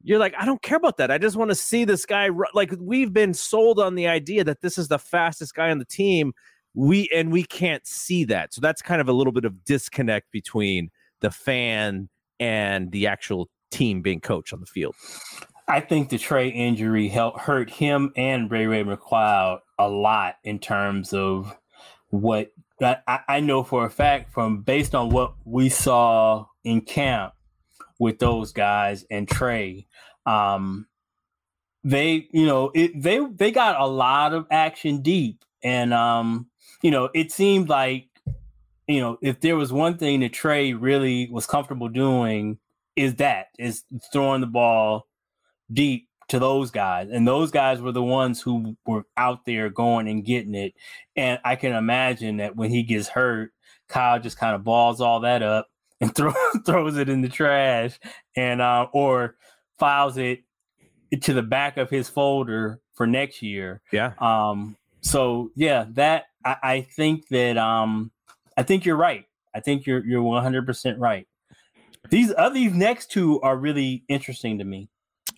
you're 0.00 0.20
like, 0.20 0.36
I 0.38 0.46
don't 0.46 0.62
care 0.62 0.76
about 0.76 0.96
that. 0.98 1.10
I 1.10 1.18
just 1.18 1.34
want 1.34 1.50
to 1.50 1.56
see 1.56 1.84
this 1.84 2.06
guy. 2.06 2.28
Like 2.54 2.72
we've 2.78 3.12
been 3.12 3.34
sold 3.34 3.80
on 3.80 3.96
the 3.96 4.06
idea 4.06 4.44
that 4.44 4.60
this 4.60 4.78
is 4.78 4.86
the 4.86 5.00
fastest 5.00 5.56
guy 5.56 5.72
on 5.72 5.80
the 5.80 5.84
team. 5.86 6.34
We 6.74 7.08
and 7.12 7.32
we 7.32 7.42
can't 7.42 7.84
see 7.84 8.22
that. 8.26 8.54
So 8.54 8.60
that's 8.60 8.80
kind 8.80 9.00
of 9.00 9.08
a 9.08 9.12
little 9.12 9.32
bit 9.32 9.44
of 9.44 9.64
disconnect 9.64 10.30
between 10.30 10.88
the 11.20 11.32
fan 11.32 12.08
and 12.38 12.92
the 12.92 13.08
actual 13.08 13.50
team 13.72 14.02
being 14.02 14.20
coached 14.20 14.52
on 14.52 14.60
the 14.60 14.66
field. 14.66 14.94
I 15.68 15.80
think 15.80 16.08
the 16.08 16.18
Trey 16.18 16.48
injury 16.48 17.08
helped 17.08 17.40
hurt 17.40 17.70
him 17.70 18.12
and 18.16 18.50
Ray 18.50 18.66
Ray 18.66 18.84
McCloud 18.84 19.60
a 19.78 19.88
lot 19.88 20.36
in 20.44 20.58
terms 20.58 21.12
of 21.12 21.56
what 22.10 22.52
I, 22.80 23.20
I 23.28 23.40
know 23.40 23.62
for 23.62 23.86
a 23.86 23.90
fact 23.90 24.32
from 24.32 24.62
based 24.62 24.94
on 24.94 25.10
what 25.10 25.34
we 25.44 25.68
saw 25.68 26.46
in 26.64 26.80
camp 26.80 27.34
with 27.98 28.18
those 28.18 28.52
guys 28.52 29.04
and 29.10 29.28
Trey, 29.28 29.86
um, 30.26 30.86
they 31.84 32.28
you 32.32 32.46
know 32.46 32.70
it, 32.74 33.00
they 33.00 33.20
they 33.24 33.50
got 33.50 33.80
a 33.80 33.86
lot 33.86 34.34
of 34.34 34.46
action 34.50 35.02
deep, 35.02 35.44
and 35.62 35.94
um, 35.94 36.48
you 36.82 36.90
know 36.90 37.08
it 37.14 37.32
seemed 37.32 37.68
like 37.68 38.08
you 38.86 39.00
know 39.00 39.18
if 39.22 39.40
there 39.40 39.56
was 39.56 39.72
one 39.72 39.96
thing 39.96 40.20
that 40.20 40.32
Trey 40.32 40.74
really 40.74 41.28
was 41.30 41.46
comfortable 41.46 41.88
doing 41.88 42.58
is 42.96 43.16
that 43.16 43.46
is 43.58 43.84
throwing 44.12 44.40
the 44.40 44.46
ball 44.46 45.06
deep 45.72 46.08
to 46.28 46.38
those 46.38 46.70
guys. 46.70 47.08
And 47.10 47.28
those 47.28 47.50
guys 47.50 47.80
were 47.80 47.92
the 47.92 48.02
ones 48.02 48.40
who 48.40 48.76
were 48.86 49.04
out 49.16 49.44
there 49.44 49.68
going 49.68 50.08
and 50.08 50.24
getting 50.24 50.54
it. 50.54 50.74
And 51.16 51.38
I 51.44 51.56
can 51.56 51.72
imagine 51.72 52.38
that 52.38 52.56
when 52.56 52.70
he 52.70 52.82
gets 52.82 53.08
hurt, 53.08 53.52
Kyle 53.88 54.18
just 54.18 54.38
kind 54.38 54.54
of 54.54 54.64
balls 54.64 55.00
all 55.00 55.20
that 55.20 55.42
up 55.42 55.68
and 56.00 56.14
throw, 56.16 56.32
throws 56.64 56.96
it 56.96 57.08
in 57.08 57.20
the 57.20 57.28
trash 57.28 57.98
and 58.36 58.62
uh, 58.62 58.86
or 58.92 59.36
files 59.78 60.16
it 60.16 60.44
to 61.20 61.34
the 61.34 61.42
back 61.42 61.76
of 61.76 61.90
his 61.90 62.08
folder 62.08 62.80
for 62.94 63.06
next 63.06 63.42
year. 63.42 63.82
Yeah. 63.92 64.12
Um 64.18 64.76
so 65.02 65.50
yeah, 65.56 65.86
that 65.90 66.26
I, 66.44 66.56
I 66.62 66.80
think 66.80 67.28
that 67.28 67.58
um 67.58 68.10
I 68.56 68.62
think 68.62 68.84
you're 68.84 68.96
right. 68.96 69.26
I 69.54 69.60
think 69.60 69.86
you're 69.86 70.04
you're 70.04 70.22
100% 70.22 70.94
right. 70.98 71.26
These 72.10 72.32
other 72.36 72.54
these 72.54 72.72
next 72.72 73.10
two 73.10 73.40
are 73.42 73.56
really 73.56 74.04
interesting 74.08 74.58
to 74.58 74.64
me. 74.64 74.88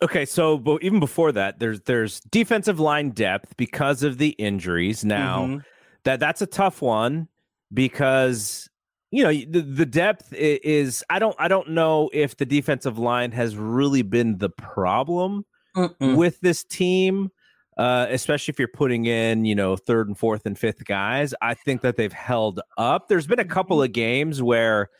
Okay, 0.02 0.24
so 0.24 0.59
but 0.59 0.83
even 0.83 1.00
before 1.00 1.33
that, 1.33 1.59
there's 1.59 1.80
there's 1.83 2.20
defensive 2.20 2.80
line 2.80 3.11
depth 3.11 3.57
because 3.57 4.02
of 4.02 4.18
the 4.18 4.30
injuries. 4.30 5.04
Now 5.04 5.44
mm-hmm. 5.44 5.59
that 6.04 6.20
that's 6.20 6.42
a 6.42 6.46
tough 6.46 6.83
one 6.83 7.28
because 7.72 8.68
you 9.11 9.22
know 9.22 9.33
the, 9.33 9.61
the 9.61 9.87
depth 9.87 10.33
is 10.33 11.04
I 11.11 11.18
don't 11.18 11.37
I 11.38 11.48
don't 11.48 11.70
know 11.70 12.11
if 12.12 12.37
the 12.37 12.46
defensive 12.46 12.98
line 12.98 13.33
has 13.33 13.57
really 13.57 14.02
been 14.02 14.38
the 14.38 14.50
problem 14.50 15.44
Mm-mm. 15.76 16.16
with 16.16 16.40
this 16.40 16.64
team. 16.64 17.30
Uh, 17.76 18.07
especially 18.11 18.52
if 18.52 18.59
you're 18.61 18.68
putting 18.68 19.07
in, 19.07 19.44
you 19.44 19.52
know, 19.52 19.74
third 19.74 20.07
and 20.07 20.16
fourth 20.16 20.46
and 20.46 20.57
fifth 20.57 20.85
guys, 20.85 21.35
I 21.42 21.54
think 21.54 21.80
that 21.80 21.96
they've 21.96 22.12
held 22.12 22.61
up. 22.78 23.09
There's 23.09 23.26
been 23.26 23.40
a 23.40 23.44
couple 23.44 23.83
of 23.83 23.90
games 23.90 24.40
where 24.40 24.90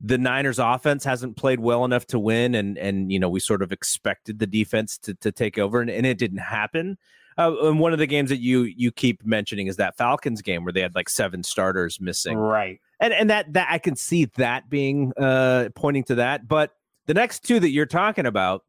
the 0.00 0.18
Niners 0.18 0.58
offense 0.58 1.04
hasn't 1.04 1.36
played 1.36 1.60
well 1.60 1.84
enough 1.84 2.06
to 2.06 2.18
win 2.18 2.54
and 2.54 2.76
and 2.78 3.12
you 3.12 3.18
know 3.18 3.28
we 3.28 3.40
sort 3.40 3.62
of 3.62 3.72
expected 3.72 4.38
the 4.38 4.46
defense 4.46 4.98
to 4.98 5.14
to 5.14 5.32
take 5.32 5.58
over 5.58 5.80
and, 5.80 5.90
and 5.90 6.06
it 6.06 6.18
didn't 6.18 6.38
happen. 6.38 6.98
Uh, 7.36 7.52
and 7.62 7.80
one 7.80 7.92
of 7.92 7.98
the 7.98 8.06
games 8.06 8.30
that 8.30 8.40
you 8.40 8.62
you 8.62 8.92
keep 8.92 9.24
mentioning 9.24 9.66
is 9.66 9.76
that 9.76 9.96
Falcons 9.96 10.42
game 10.42 10.64
where 10.64 10.72
they 10.72 10.80
had 10.80 10.94
like 10.94 11.08
seven 11.08 11.42
starters 11.42 12.00
missing. 12.00 12.36
Right. 12.36 12.80
And 13.00 13.12
and 13.12 13.30
that 13.30 13.52
that 13.54 13.68
I 13.70 13.78
can 13.78 13.96
see 13.96 14.26
that 14.36 14.70
being 14.70 15.12
uh 15.16 15.70
pointing 15.74 16.04
to 16.04 16.16
that, 16.16 16.46
but 16.46 16.72
the 17.06 17.14
next 17.14 17.40
two 17.40 17.60
that 17.60 17.70
you're 17.70 17.86
talking 17.86 18.26
about 18.26 18.64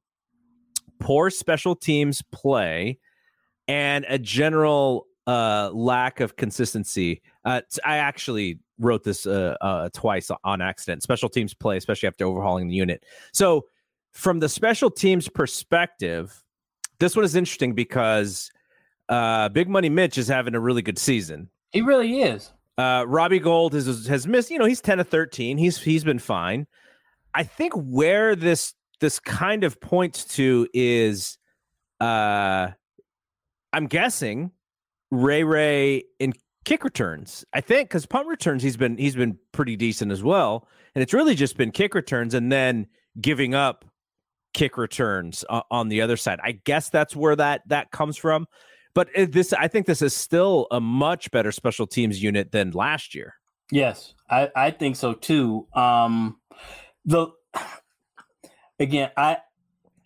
poor 1.00 1.30
special 1.30 1.76
teams 1.76 2.22
play 2.32 2.98
and 3.68 4.06
a 4.10 4.18
general 4.18 5.06
uh 5.28 5.70
lack 5.74 6.20
of 6.20 6.36
consistency. 6.36 7.22
Uh 7.44 7.62
I 7.84 7.98
actually 7.98 8.60
wrote 8.80 9.04
this 9.04 9.26
uh, 9.26 9.56
uh, 9.62 9.90
twice 9.94 10.32
on 10.44 10.62
accident. 10.62 11.04
Special 11.04 11.30
teams 11.30 11.54
play, 11.54 11.78
especially 11.78 12.08
after 12.08 12.26
overhauling 12.26 12.68
the 12.68 12.76
unit. 12.76 13.04
So, 13.34 13.66
from 14.12 14.40
the 14.40 14.50
special 14.50 14.90
teams 14.90 15.28
perspective, 15.28 16.44
this 17.00 17.16
one 17.16 17.26
is 17.26 17.36
interesting 17.36 17.74
because 17.74 18.52
uh, 19.10 19.50
Big 19.50 19.70
Money 19.70 19.90
Mitch 19.90 20.18
is 20.18 20.28
having 20.28 20.56
a 20.56 20.60
really 20.60 20.82
good 20.82 20.98
season. 20.98 21.50
He 21.72 21.82
really 21.82 22.22
is. 22.22 22.52
Uh, 22.78 23.06
Robbie 23.08 23.40
Gould 23.40 23.74
has 23.74 24.06
has 24.08 24.28
missed. 24.28 24.52
You 24.52 24.60
know, 24.60 24.66
he's 24.66 24.82
ten 24.82 25.00
of 25.00 25.08
thirteen. 25.08 25.58
He's 25.58 25.78
he's 25.78 26.04
been 26.04 26.20
fine. 26.20 26.68
I 27.34 27.44
think 27.44 27.74
where 27.74 28.36
this 28.36 28.74
this 29.00 29.20
kind 29.20 29.64
of 29.64 29.80
points 29.80 30.24
to 30.36 30.68
is, 30.74 31.38
uh, 32.00 32.70
I'm 33.74 33.88
guessing 33.88 34.52
Ray 35.12 35.44
Ray 35.44 36.04
in 36.20 36.34
kick 36.66 36.84
returns. 36.84 37.46
I 37.54 37.62
think 37.62 37.90
because 37.90 38.06
punt 38.06 38.28
returns 38.28 38.62
he's 38.64 38.78
been 38.78 38.98
he's 38.98 39.16
been 39.16 39.38
pretty 39.52 39.76
decent 39.76 40.12
as 40.12 40.24
well, 40.24 40.68
and 40.94 41.02
it's 41.02 41.14
really 41.14 41.36
just 41.36 41.58
been 41.58 41.72
kick 41.72 41.94
returns 41.96 42.34
and 42.34 42.52
then 42.52 42.88
giving 43.22 43.56
up 43.56 43.86
kick 44.54 44.78
returns 44.78 45.46
uh, 45.50 45.62
on 45.70 45.90
the 45.90 46.02
other 46.02 46.18
side. 46.18 46.40
I 46.44 46.54
guess 46.64 46.90
that's 46.90 47.16
where 47.16 47.36
that 47.36 47.62
that 47.68 47.92
comes 47.92 48.18
from. 48.18 48.48
But 48.96 49.10
this, 49.14 49.52
I 49.52 49.68
think, 49.68 49.88
this 49.88 50.02
is 50.02 50.16
still 50.16 50.68
a 50.72 50.80
much 50.80 51.30
better 51.30 51.52
special 51.52 51.86
teams 51.86 52.24
unit 52.24 52.54
than 52.54 52.72
last 52.72 53.14
year. 53.14 53.36
Yes, 53.70 54.14
I, 54.30 54.50
I 54.56 54.72
think 54.72 54.96
so 54.96 55.14
too. 55.14 55.68
Um, 55.76 56.38
the 57.04 57.28
again, 58.80 59.12
I 59.18 59.38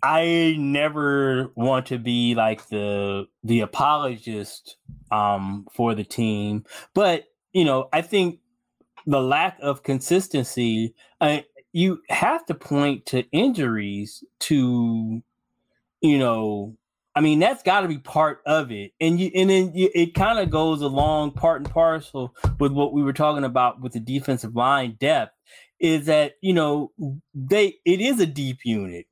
I 0.01 0.55
never 0.57 1.51
want 1.55 1.88
to 1.88 1.97
be 1.97 2.35
like 2.35 2.67
the 2.69 3.27
the 3.43 3.62
apologist 3.62 4.77
um, 5.12 5.67
for 5.73 5.93
the 5.93 6.03
team, 6.03 6.65
but 6.93 7.25
you 7.51 7.65
know, 7.65 7.89
I 7.91 8.01
think 8.01 8.39
the 9.05 9.21
lack 9.21 9.57
of 9.62 9.83
consistency. 9.83 10.93
I, 11.19 11.45
you 11.73 12.01
have 12.09 12.45
to 12.47 12.55
point 12.55 13.05
to 13.07 13.23
injuries 13.31 14.23
to, 14.41 15.21
you 16.01 16.17
know, 16.17 16.75
I 17.15 17.21
mean 17.21 17.39
that's 17.39 17.63
got 17.63 17.81
to 17.81 17.88
be 17.88 17.97
part 17.97 18.39
of 18.45 18.71
it, 18.71 18.91
and 19.01 19.19
you 19.19 19.31
and 19.35 19.49
then 19.49 19.73
you, 19.75 19.89
it 19.93 20.13
kind 20.13 20.39
of 20.39 20.49
goes 20.49 20.81
along 20.81 21.31
part 21.31 21.62
and 21.62 21.69
parcel 21.69 22.35
with 22.59 22.71
what 22.71 22.93
we 22.93 23.03
were 23.03 23.13
talking 23.13 23.43
about 23.43 23.81
with 23.81 23.93
the 23.93 23.99
defensive 23.99 24.55
line 24.55 24.95
depth. 24.99 25.33
Is 25.79 26.05
that 26.05 26.33
you 26.41 26.53
know 26.53 26.91
they 27.33 27.75
it 27.85 27.99
is 27.99 28.19
a 28.19 28.25
deep 28.25 28.59
unit 28.63 29.07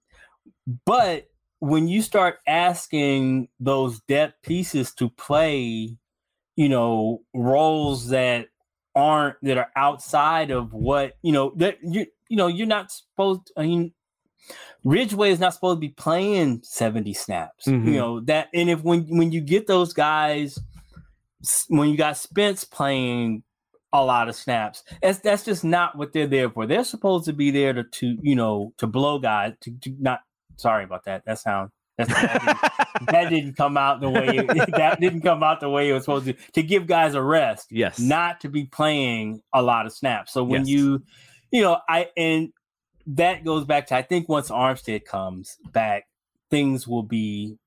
but 0.86 1.28
when 1.60 1.88
you 1.88 2.02
start 2.02 2.40
asking 2.46 3.48
those 3.60 4.00
depth 4.02 4.42
pieces 4.44 4.94
to 4.96 5.10
play, 5.10 5.98
you 6.56 6.70
know, 6.70 7.22
roles 7.34 8.10
that 8.10 8.48
aren't 8.96 9.38
that 9.44 9.58
are 9.58 9.72
outside 9.76 10.52
of 10.52 10.74
what 10.74 11.14
you 11.22 11.32
know 11.32 11.54
that 11.56 11.78
you 11.84 12.06
you 12.30 12.38
know 12.38 12.48
you're 12.48 12.68
not 12.68 12.92
supposed. 12.92 13.52
I 13.56 13.64
mean, 13.64 13.94
Ridgeway 14.84 15.32
is 15.32 15.40
not 15.40 15.54
supposed 15.54 15.78
to 15.78 15.82
be 15.82 15.90
playing 15.90 16.62
70 16.64 17.14
snaps. 17.14 17.66
Mhm. 17.66 17.86
You 17.86 17.94
know 17.94 18.20
that, 18.22 18.50
and 18.54 18.70
if 18.70 18.84
when 18.84 19.06
when 19.18 19.32
you 19.32 19.42
get 19.42 19.68
those 19.68 19.94
guys, 19.94 20.60
when 21.70 21.90
you 21.90 21.98
got 21.98 22.18
Spence 22.18 22.64
playing 22.64 23.44
a 23.94 24.04
lot 24.04 24.30
of 24.30 24.36
snaps, 24.36 24.84
that's 25.02 25.20
that's 25.20 25.46
just 25.46 25.64
not 25.64 25.98
what 25.98 26.14
they're 26.14 26.28
there 26.28 26.50
for. 26.50 26.66
They're 26.68 26.84
supposed 26.84 27.26
to 27.26 27.34
be 27.34 27.52
there 27.52 27.74
to 27.74 27.84
to 27.84 28.18
you 28.22 28.36
know 28.36 28.74
to 28.78 28.88
blow 28.88 29.20
guys 29.20 29.54
to, 29.62 29.72
to 29.82 29.96
not. 30.00 30.20
Sorry 30.58 30.84
about 30.84 31.06
that. 31.06 31.24
That 31.26 31.40
sound 31.40 31.72
that's, 31.98 32.14
that, 32.14 32.44
didn't, 32.46 33.08
that 33.12 33.30
didn't 33.30 33.54
come 33.56 33.76
out 33.78 34.02
the 34.02 34.10
way 34.10 34.38
that 34.78 34.98
didn't 35.00 35.22
come 35.22 35.44
out 35.44 35.60
the 35.60 35.70
way 35.70 35.90
it 35.90 35.94
was 35.94 36.04
supposed 36.04 36.26
to. 36.26 36.34
To 36.54 36.64
give 36.64 36.88
guys 36.88 37.16
a 37.16 37.22
rest 37.22 37.68
yes. 37.72 38.00
not 38.00 38.42
to 38.42 38.50
be 38.50 38.66
playing 38.66 39.42
a 39.54 39.62
lot 39.62 39.86
of 39.86 39.94
snaps. 39.94 40.32
So 40.34 40.44
when 40.44 40.62
Yes. 40.62 40.70
you, 40.70 41.04
you 41.52 41.62
know, 41.62 41.80
I 41.90 42.10
and 42.16 42.54
that 43.08 43.44
goes 43.44 43.66
back 43.66 43.88
to 43.88 43.96
I 43.96 44.04
think 44.04 44.30
once 44.30 44.50
Armstead 44.50 45.06
comes 45.06 45.58
back, 45.72 46.06
things 46.52 46.88
will 46.88 47.04
be 47.04 47.58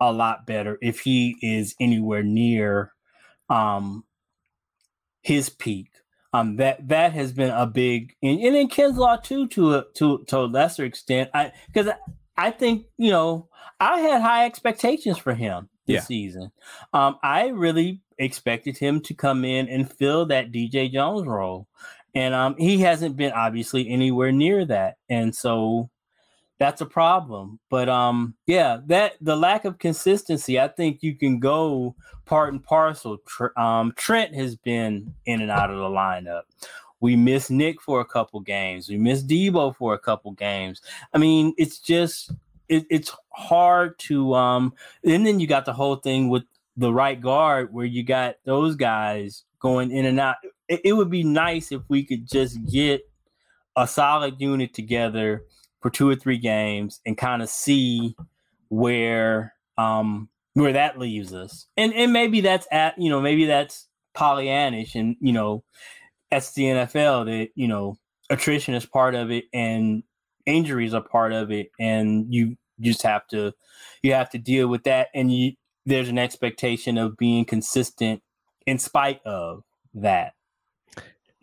a 0.00 0.12
lot 0.12 0.46
better 0.46 0.78
if 0.82 1.00
he 1.00 1.36
is 1.40 1.74
anywhere 1.80 2.22
near 2.22 2.92
um 3.48 4.04
his 5.22 5.48
peak. 5.48 5.90
Um 6.32 6.56
that 6.56 6.88
that 6.88 7.12
has 7.12 7.32
been 7.32 7.50
a 7.50 7.66
big 7.66 8.16
and, 8.20 8.40
and 8.40 8.56
in 8.56 8.68
Kinlaw 8.68 9.22
too 9.22 9.46
to 9.48 9.74
a 9.74 9.84
to 9.94 10.24
to 10.26 10.38
a 10.38 10.46
lesser 10.46 10.84
extent. 10.84 11.30
I 11.32 11.52
because 11.72 11.88
I, 12.36 12.50
think, 12.50 12.86
you 12.98 13.10
know, 13.10 13.48
I 13.80 14.00
had 14.00 14.22
high 14.22 14.46
expectations 14.46 15.18
for 15.18 15.34
him 15.34 15.68
this 15.86 15.94
Yeah. 15.94 16.00
season. 16.00 16.52
Um, 16.92 17.18
I 17.22 17.48
really 17.48 18.00
expected 18.18 18.78
him 18.78 19.00
to 19.02 19.14
come 19.14 19.44
in 19.44 19.68
and 19.68 19.90
fill 19.90 20.26
that 20.26 20.52
DJ 20.52 20.90
Jones 20.92 21.26
role. 21.26 21.66
And 22.14 22.34
um, 22.34 22.56
he 22.56 22.78
hasn't 22.78 23.16
been 23.16 23.32
obviously 23.32 23.88
anywhere 23.88 24.32
near 24.32 24.64
that. 24.64 24.96
And 25.10 25.34
so 25.34 25.90
that's 26.58 26.80
a 26.80 26.86
problem. 26.86 27.60
But 27.68 27.90
um, 27.90 28.34
yeah, 28.46 28.78
that 28.86 29.14
the 29.20 29.36
lack 29.36 29.66
of 29.66 29.78
consistency, 29.78 30.58
I 30.58 30.68
think 30.68 31.02
you 31.02 31.14
can 31.14 31.38
go 31.38 31.94
part 32.24 32.52
and 32.52 32.62
parcel. 32.64 33.18
Tr- 33.26 33.58
um, 33.58 33.92
Trent 33.96 34.34
has 34.34 34.56
been 34.56 35.14
in 35.26 35.42
and 35.42 35.50
out 35.50 35.70
of 35.70 35.76
the 35.76 35.84
lineup. 35.84 36.42
We 37.00 37.16
miss 37.16 37.50
Nick 37.50 37.80
for 37.80 38.00
a 38.00 38.04
couple 38.04 38.40
games. 38.40 38.88
We 38.88 38.96
miss 38.96 39.22
Deebo 39.22 39.76
for 39.76 39.94
a 39.94 39.98
couple 39.98 40.32
games. 40.32 40.80
I 41.12 41.18
mean, 41.18 41.52
it's 41.58 41.78
just 41.78 42.32
it, 42.68 42.84
it's 42.90 43.14
hard 43.30 43.98
to 44.00 44.34
um 44.34 44.72
and 45.04 45.26
then 45.26 45.40
you 45.40 45.46
got 45.46 45.64
the 45.66 45.72
whole 45.72 45.96
thing 45.96 46.28
with 46.28 46.44
the 46.76 46.92
right 46.92 47.20
guard 47.20 47.72
where 47.72 47.86
you 47.86 48.02
got 48.02 48.36
those 48.44 48.76
guys 48.76 49.44
going 49.60 49.90
in 49.90 50.04
and 50.04 50.20
out. 50.20 50.36
It, 50.68 50.80
it 50.84 50.92
would 50.94 51.10
be 51.10 51.22
nice 51.22 51.72
if 51.72 51.82
we 51.88 52.04
could 52.04 52.28
just 52.28 52.58
get 52.70 53.02
a 53.76 53.86
solid 53.86 54.40
unit 54.40 54.74
together 54.74 55.44
for 55.80 55.90
two 55.90 56.08
or 56.08 56.16
three 56.16 56.38
games 56.38 57.00
and 57.06 57.16
kind 57.16 57.42
of 57.42 57.48
see 57.48 58.16
where 58.68 59.54
um 59.78 60.28
where 60.54 60.72
that 60.72 60.98
leaves 60.98 61.34
us. 61.34 61.66
And 61.76 61.92
and 61.94 62.12
maybe 62.12 62.40
that's 62.40 62.66
at 62.72 62.98
you 62.98 63.10
know 63.10 63.20
maybe 63.20 63.46
that's 63.46 63.86
Pollyannish 64.14 64.94
and 64.94 65.16
you 65.20 65.32
know 65.32 65.62
that's 66.30 66.52
the 66.54 66.64
NFL 66.64 67.26
that 67.26 67.48
you 67.54 67.68
know 67.68 67.96
attrition 68.30 68.74
is 68.74 68.86
part 68.86 69.14
of 69.14 69.30
it 69.30 69.44
and 69.52 70.02
injuries 70.46 70.94
are 70.94 71.02
part 71.02 71.32
of 71.32 71.50
it 71.50 71.70
and 71.78 72.32
you 72.32 72.56
just 72.80 73.02
have 73.02 73.26
to 73.28 73.52
you 74.02 74.12
have 74.12 74.30
to 74.30 74.38
deal 74.38 74.68
with 74.68 74.84
that 74.84 75.08
and 75.14 75.32
you 75.32 75.52
there's 75.86 76.08
an 76.08 76.18
expectation 76.18 76.98
of 76.98 77.16
being 77.16 77.44
consistent 77.44 78.20
in 78.66 78.78
spite 78.78 79.20
of 79.24 79.62
that 79.94 80.32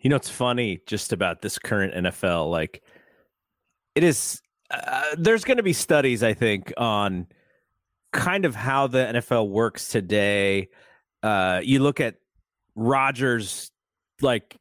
You 0.04 0.10
know, 0.10 0.16
it's 0.16 0.28
funny 0.28 0.80
just 0.86 1.14
about 1.14 1.40
this 1.40 1.58
current 1.58 1.94
NFL. 1.94 2.50
Like, 2.50 2.82
it 3.94 4.04
is. 4.04 4.40
Uh, 4.70 5.02
there's 5.16 5.44
going 5.44 5.56
to 5.56 5.62
be 5.62 5.72
studies, 5.72 6.22
I 6.22 6.34
think, 6.34 6.74
on 6.76 7.26
kind 8.12 8.44
of 8.44 8.54
how 8.54 8.86
the 8.86 8.98
NFL 8.98 9.48
works 9.48 9.88
today. 9.88 10.68
Uh, 11.22 11.60
you 11.64 11.78
look 11.78 12.00
at 12.00 12.16
Rodgers, 12.74 13.70
like 14.20 14.58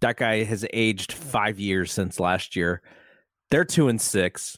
that 0.00 0.16
guy 0.16 0.44
has 0.44 0.66
aged 0.72 1.12
five 1.12 1.58
years 1.58 1.92
since 1.92 2.20
last 2.20 2.56
year. 2.56 2.82
They're 3.50 3.64
two 3.64 3.88
and 3.88 4.00
six, 4.00 4.56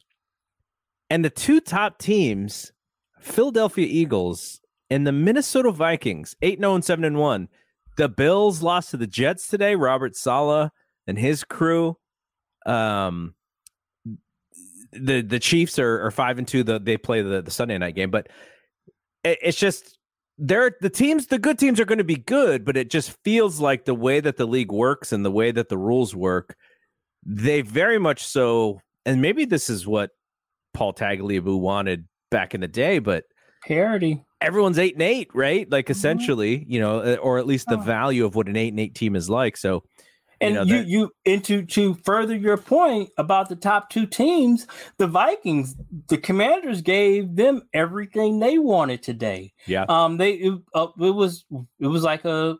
and 1.10 1.24
the 1.24 1.30
two 1.30 1.60
top 1.60 1.98
teams, 1.98 2.72
Philadelphia 3.20 3.86
Eagles 3.86 4.60
and 4.90 5.06
the 5.06 5.12
Minnesota 5.12 5.70
Vikings, 5.70 6.34
eight 6.42 6.58
zero 6.58 6.74
and 6.74 6.84
seven 6.84 7.04
and 7.04 7.18
one. 7.18 7.48
The 7.96 8.08
Bills 8.08 8.62
lost 8.62 8.90
to 8.92 8.96
the 8.96 9.06
Jets 9.06 9.48
today. 9.48 9.74
Robert 9.74 10.16
Saleh 10.16 10.70
and 11.06 11.18
his 11.18 11.44
crew. 11.44 11.96
Um, 12.64 13.34
the 14.92 15.20
the 15.20 15.38
Chiefs 15.38 15.78
are, 15.78 16.06
are 16.06 16.10
five 16.10 16.38
and 16.38 16.48
two. 16.48 16.62
The, 16.62 16.78
they 16.78 16.96
play 16.96 17.22
the, 17.22 17.42
the 17.42 17.50
Sunday 17.50 17.76
night 17.76 17.94
game, 17.94 18.10
but 18.10 18.28
it, 19.24 19.38
it's 19.42 19.58
just 19.58 19.97
they're 20.38 20.72
the 20.80 20.90
teams. 20.90 21.26
The 21.26 21.38
good 21.38 21.58
teams 21.58 21.80
are 21.80 21.84
going 21.84 21.98
to 21.98 22.04
be 22.04 22.16
good, 22.16 22.64
but 22.64 22.76
it 22.76 22.90
just 22.90 23.16
feels 23.24 23.60
like 23.60 23.84
the 23.84 23.94
way 23.94 24.20
that 24.20 24.36
the 24.36 24.46
league 24.46 24.72
works 24.72 25.12
and 25.12 25.24
the 25.24 25.30
way 25.30 25.50
that 25.50 25.68
the 25.68 25.78
rules 25.78 26.14
work, 26.14 26.56
they 27.26 27.60
very 27.60 27.98
much 27.98 28.24
so. 28.24 28.80
And 29.04 29.20
maybe 29.20 29.44
this 29.44 29.68
is 29.68 29.86
what 29.86 30.10
Paul 30.74 30.92
Tagliabue 30.94 31.58
wanted 31.58 32.06
back 32.30 32.54
in 32.54 32.60
the 32.60 32.68
day, 32.68 32.98
but 32.98 33.24
parity 33.66 34.22
everyone's 34.40 34.78
eight 34.78 34.92
and 34.94 35.02
eight, 35.02 35.28
right? 35.34 35.68
Like 35.70 35.86
Mhm. 35.86 35.90
essentially, 35.90 36.64
you 36.68 36.78
know, 36.78 37.16
or 37.16 37.38
at 37.38 37.46
least 37.46 37.66
the 37.66 37.76
Oh. 37.76 37.82
value 37.82 38.24
of 38.24 38.36
what 38.36 38.46
an 38.46 38.56
eight 38.56 38.68
and 38.68 38.78
eight 38.78 38.94
team 38.94 39.16
is 39.16 39.28
like. 39.28 39.56
So, 39.56 39.82
and 40.40 40.54
know, 40.54 40.62
you 40.62 40.76
that- 40.78 40.86
you 40.88 41.10
and 41.26 41.44
to 41.44 41.64
to 41.66 41.94
further 42.04 42.34
your 42.36 42.56
point 42.56 43.10
about 43.18 43.48
the 43.48 43.56
top 43.56 43.90
two 43.90 44.06
teams 44.06 44.66
the 44.98 45.06
vikings 45.06 45.74
the 46.08 46.18
commanders 46.18 46.80
gave 46.82 47.34
them 47.36 47.62
everything 47.72 48.38
they 48.38 48.58
wanted 48.58 49.02
today 49.02 49.52
Yeah. 49.66 49.84
um 49.88 50.16
they 50.16 50.32
it, 50.34 50.60
uh, 50.74 50.88
it 51.00 51.10
was 51.14 51.44
it 51.80 51.86
was 51.86 52.02
like 52.02 52.24
a 52.24 52.56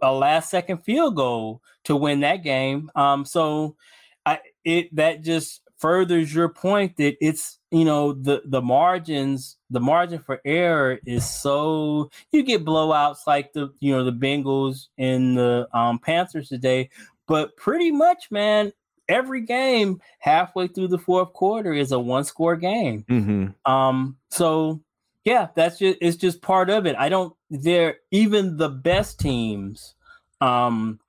a 0.00 0.12
last 0.12 0.50
second 0.50 0.78
field 0.78 1.16
goal 1.16 1.62
to 1.84 1.96
win 1.96 2.20
that 2.20 2.42
game 2.42 2.90
um 2.96 3.24
so 3.24 3.76
i 4.24 4.40
it 4.64 4.94
that 4.96 5.22
just 5.22 5.62
furthers 5.78 6.34
your 6.34 6.48
point 6.48 6.96
that 6.96 7.16
it's 7.20 7.55
you 7.70 7.84
know 7.84 8.12
the 8.12 8.42
the 8.44 8.62
margins 8.62 9.56
the 9.70 9.80
margin 9.80 10.20
for 10.20 10.40
error 10.44 10.98
is 11.04 11.28
so 11.28 12.10
you 12.30 12.42
get 12.42 12.64
blowouts 12.64 13.26
like 13.26 13.52
the 13.52 13.72
you 13.80 13.92
know 13.92 14.04
the 14.04 14.12
Bengals 14.12 14.88
and 14.98 15.36
the 15.36 15.68
um, 15.72 15.98
Panthers 15.98 16.48
today, 16.48 16.90
but 17.26 17.56
pretty 17.56 17.90
much 17.90 18.30
man 18.30 18.72
every 19.08 19.40
game 19.40 20.00
halfway 20.18 20.68
through 20.68 20.88
the 20.88 20.98
fourth 20.98 21.32
quarter 21.32 21.72
is 21.72 21.92
a 21.92 21.98
one 21.98 22.24
score 22.24 22.56
game. 22.56 23.04
Mm-hmm. 23.08 23.70
Um, 23.70 24.16
so 24.30 24.80
yeah, 25.24 25.48
that's 25.54 25.78
just 25.78 25.98
it's 26.00 26.16
just 26.16 26.40
part 26.40 26.70
of 26.70 26.86
it. 26.86 26.94
I 26.96 27.08
don't 27.08 27.34
there 27.50 27.98
even 28.10 28.56
the 28.56 28.68
best 28.68 29.18
teams 29.18 29.94
um 30.40 31.00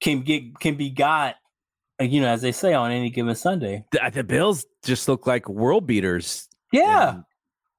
can 0.00 0.22
get 0.22 0.58
can 0.60 0.76
be 0.76 0.90
got 0.90 1.36
you 2.00 2.20
know 2.20 2.28
as 2.28 2.42
they 2.42 2.52
say 2.52 2.74
on 2.74 2.90
any 2.92 3.10
given 3.10 3.34
Sunday. 3.34 3.84
The, 3.92 4.10
the 4.12 4.24
Bills 4.24 4.66
just 4.84 5.08
look 5.08 5.26
like 5.26 5.48
world 5.48 5.86
beaters. 5.86 6.48
Yeah. 6.72 7.20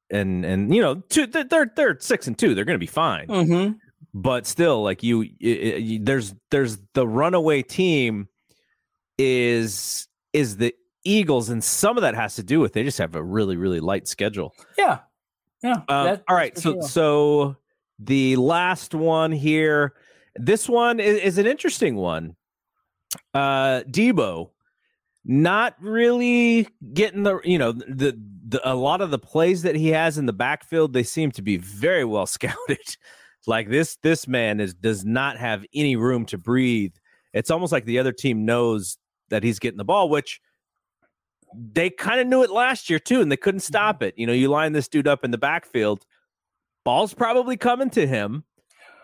And, 0.09 0.43
and 0.43 0.45
and 0.45 0.75
you 0.75 0.81
know, 0.81 0.95
two, 1.09 1.27
they're 1.27 1.71
they're 1.75 1.97
six 1.99 2.27
and 2.27 2.37
two. 2.37 2.55
They're 2.55 2.65
going 2.65 2.75
to 2.75 2.79
be 2.79 2.85
fine. 2.87 3.27
Mm-hmm. 3.27 3.73
But 4.13 4.47
still, 4.47 4.81
like 4.83 5.03
you, 5.03 5.21
i- 5.21 5.25
i- 5.45 5.77
you, 5.77 5.99
there's 6.01 6.33
there's 6.49 6.77
the 6.93 7.07
runaway 7.07 7.61
team 7.61 8.27
is 9.17 10.07
is 10.33 10.57
the 10.57 10.73
Eagles, 11.03 11.49
and 11.49 11.63
some 11.63 11.97
of 11.97 12.01
that 12.01 12.15
has 12.15 12.35
to 12.35 12.43
do 12.43 12.59
with 12.59 12.73
they 12.73 12.83
just 12.83 12.97
have 12.97 13.15
a 13.15 13.23
really 13.23 13.57
really 13.57 13.79
light 13.79 14.07
schedule. 14.07 14.53
Yeah. 14.77 14.99
Yeah. 15.63 15.81
Um, 15.89 16.19
all 16.27 16.35
right, 16.35 16.55
so 16.57 16.73
sure. 16.73 16.81
so 16.83 17.55
the 17.99 18.35
last 18.35 18.93
one 18.93 19.31
here, 19.31 19.93
this 20.35 20.69
one 20.69 20.99
is, 20.99 21.17
is 21.19 21.37
an 21.39 21.47
interesting 21.47 21.95
one. 21.95 22.35
Uh, 23.33 23.81
Deebo, 23.83 24.51
not 25.25 25.75
really 25.81 26.67
getting 26.93 27.23
the 27.23 27.39
you 27.43 27.57
know 27.57 27.71
the 27.71 28.19
the 28.47 28.61
a 28.63 28.75
lot 28.75 29.01
of 29.01 29.11
the 29.11 29.19
plays 29.19 29.61
that 29.63 29.75
he 29.75 29.89
has 29.89 30.17
in 30.17 30.25
the 30.25 30.33
backfield. 30.33 30.93
They 30.93 31.03
seem 31.03 31.31
to 31.31 31.41
be 31.41 31.57
very 31.57 32.05
well 32.05 32.25
scouted. 32.25 32.77
like 33.45 33.69
this 33.69 33.97
this 34.03 34.27
man 34.27 34.59
is 34.59 34.73
does 34.73 35.05
not 35.05 35.37
have 35.37 35.65
any 35.73 35.95
room 35.95 36.25
to 36.27 36.37
breathe. 36.37 36.93
It's 37.33 37.51
almost 37.51 37.71
like 37.71 37.85
the 37.85 37.99
other 37.99 38.13
team 38.13 38.45
knows 38.45 38.97
that 39.29 39.43
he's 39.43 39.59
getting 39.59 39.77
the 39.77 39.85
ball, 39.85 40.09
which 40.09 40.39
they 41.53 41.89
kind 41.89 42.19
of 42.19 42.27
knew 42.27 42.43
it 42.43 42.49
last 42.49 42.89
year 42.89 42.99
too, 42.99 43.21
and 43.21 43.31
they 43.31 43.37
couldn't 43.37 43.61
stop 43.61 44.01
it. 44.01 44.13
You 44.17 44.27
know, 44.27 44.33
you 44.33 44.49
line 44.49 44.73
this 44.73 44.87
dude 44.87 45.07
up 45.07 45.23
in 45.23 45.31
the 45.31 45.37
backfield, 45.37 46.05
ball's 46.83 47.13
probably 47.13 47.57
coming 47.57 47.89
to 47.91 48.07
him, 48.07 48.43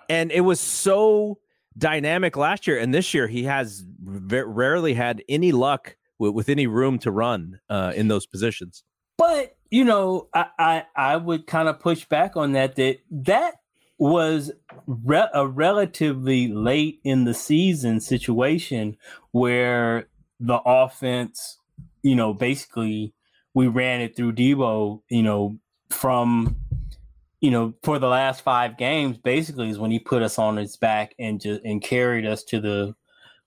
and 0.10 0.32
it 0.32 0.42
was 0.42 0.60
so 0.60 1.40
dynamic 1.78 2.36
last 2.38 2.68
year, 2.68 2.78
and 2.80 2.94
this 2.94 3.14
year 3.14 3.28
he 3.28 3.44
has 3.44 3.84
ve- 4.02 4.42
rarely 4.42 4.94
had 4.94 5.24
any 5.28 5.52
luck 5.52 5.96
with, 6.20 6.50
any 6.50 6.68
room 6.68 7.00
to 7.00 7.12
run 7.12 7.60
uh, 7.70 7.92
in 7.96 8.08
those 8.08 8.26
positions. 8.26 8.84
But 9.18 9.56
you 9.70 9.84
know, 9.84 10.30
I, 10.34 10.46
I, 10.58 10.84
I 10.96 11.18
would 11.18 11.48
kind 11.48 11.68
of 11.68 11.80
push 11.80 12.06
back 12.06 12.38
on 12.38 12.54
that. 12.54 12.76
That 12.76 13.00
that 13.12 13.56
was 13.98 14.52
re- 14.88 15.30
a 15.34 15.48
relatively 15.48 16.48
late 16.48 17.00
in 17.04 17.24
the 17.24 17.34
season 17.34 18.00
situation 18.00 18.98
where 19.32 20.08
the 20.40 20.60
offense, 20.66 21.60
you 22.02 22.16
know, 22.16 22.34
basically 22.34 23.14
we 23.54 23.68
ran 23.68 24.02
it 24.02 24.16
through 24.16 24.34
Deebo, 24.34 25.02
you 25.10 25.24
know, 25.24 25.58
from 25.90 26.58
you 27.44 27.52
know, 27.52 27.74
for 27.84 28.00
the 28.00 28.08
last 28.08 28.42
five 28.42 28.78
games, 28.78 29.18
basically 29.18 29.68
is 29.68 29.78
when 29.78 29.92
he 29.92 30.00
put 30.00 30.22
us 30.22 30.40
on 30.40 30.56
his 30.56 30.78
back 30.78 31.14
and 31.20 31.42
just 31.42 31.62
and 31.66 31.82
carried 31.82 32.26
us 32.26 32.42
to 32.46 32.62
the 32.62 32.96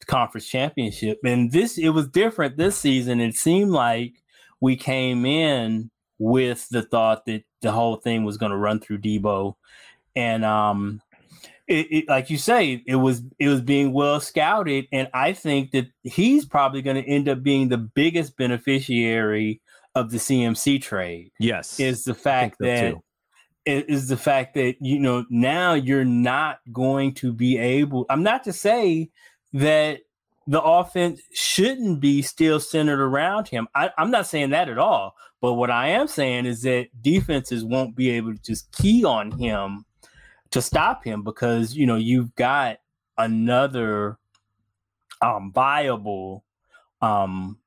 conference 0.07 0.47
championship. 0.47 1.19
And 1.25 1.51
this 1.51 1.79
it 1.79 1.89
was 1.89 2.07
different 2.07 2.59
this 2.59 2.77
season. 2.77 3.21
It 3.21 3.37
seemed 3.37 3.71
like 3.71 4.23
we 4.61 4.77
came 4.77 5.25
in 5.25 5.91
with 6.19 6.69
the 6.69 6.83
thought 6.83 7.25
that 7.25 7.45
the 7.63 7.73
whole 7.73 7.97
thing 7.97 8.25
was 8.25 8.37
going 8.37 8.53
to 8.53 8.59
run 8.59 8.81
through 8.81 8.99
Deebo, 8.99 9.55
and 10.15 10.45
um, 10.45 11.01
it, 11.67 11.87
it, 11.91 12.05
like 12.07 12.29
you 12.29 12.37
say, 12.37 12.83
it 12.87 12.97
was 12.97 13.23
it 13.39 13.49
was 13.49 13.63
being 13.63 13.95
well 13.95 14.21
scouted, 14.21 14.89
and 14.93 15.09
I 15.15 15.33
think 15.33 15.71
that 15.71 15.87
he's 16.03 16.45
probably 16.45 16.83
going 16.83 17.03
to 17.03 17.09
end 17.09 17.31
up 17.31 17.43
being 17.43 17.71
the 17.71 17.79
biggest 17.79 18.37
beneficiary 18.37 19.63
of 19.95 20.11
the 20.11 20.19
CMC 20.19 20.83
trade. 20.83 21.33
Yes, 21.41 21.81
is 21.81 22.05
the 22.05 22.15
fact 22.15 22.57
that 22.61 22.91
too. 22.91 23.03
Is 23.67 24.09
the 24.09 24.17
fact 24.17 24.55
that 24.55 24.77
you 24.81 24.99
know 24.99 25.25
now 25.29 25.75
you're 25.75 26.05
not 26.05 26.61
going 26.73 27.15
to 27.15 27.33
be 27.33 27.59
able. 27.59 28.07
I'm 28.09 28.23
not 28.23 28.45
to 28.45 28.53
say 28.53 29.11
that 29.53 30.01
the 30.47 30.63
offense 30.63 31.21
shouldn't 31.33 32.01
be 32.01 32.23
still 32.23 32.61
centered 32.61 33.01
around 33.01 33.49
him. 33.49 33.67
I, 33.75 33.91
I'm 33.99 34.13
not 34.13 34.29
saying 34.29 34.51
that 34.51 34.69
at 34.69 34.79
all. 34.79 35.17
But 35.41 35.55
what 35.55 35.71
I 35.71 35.89
am 35.89 36.07
saying 36.07 36.47
is 36.47 36.63
that 36.63 36.89
defenses 37.03 37.65
won't 37.65 37.97
be 37.97 38.11
able 38.11 38.35
to 38.35 38.43
just 38.43 38.71
key 38.73 39.05
on 39.05 39.33
him 39.33 39.85
to 40.51 40.63
stop 40.63 41.05
him 41.05 41.23
because 41.23 41.77
you 41.77 41.87
know 41.87 41.97
you've 41.97 42.35
got 42.37 42.79
another 43.19 44.19
um 45.21 45.53
viable 45.53 46.45
um 47.03 47.59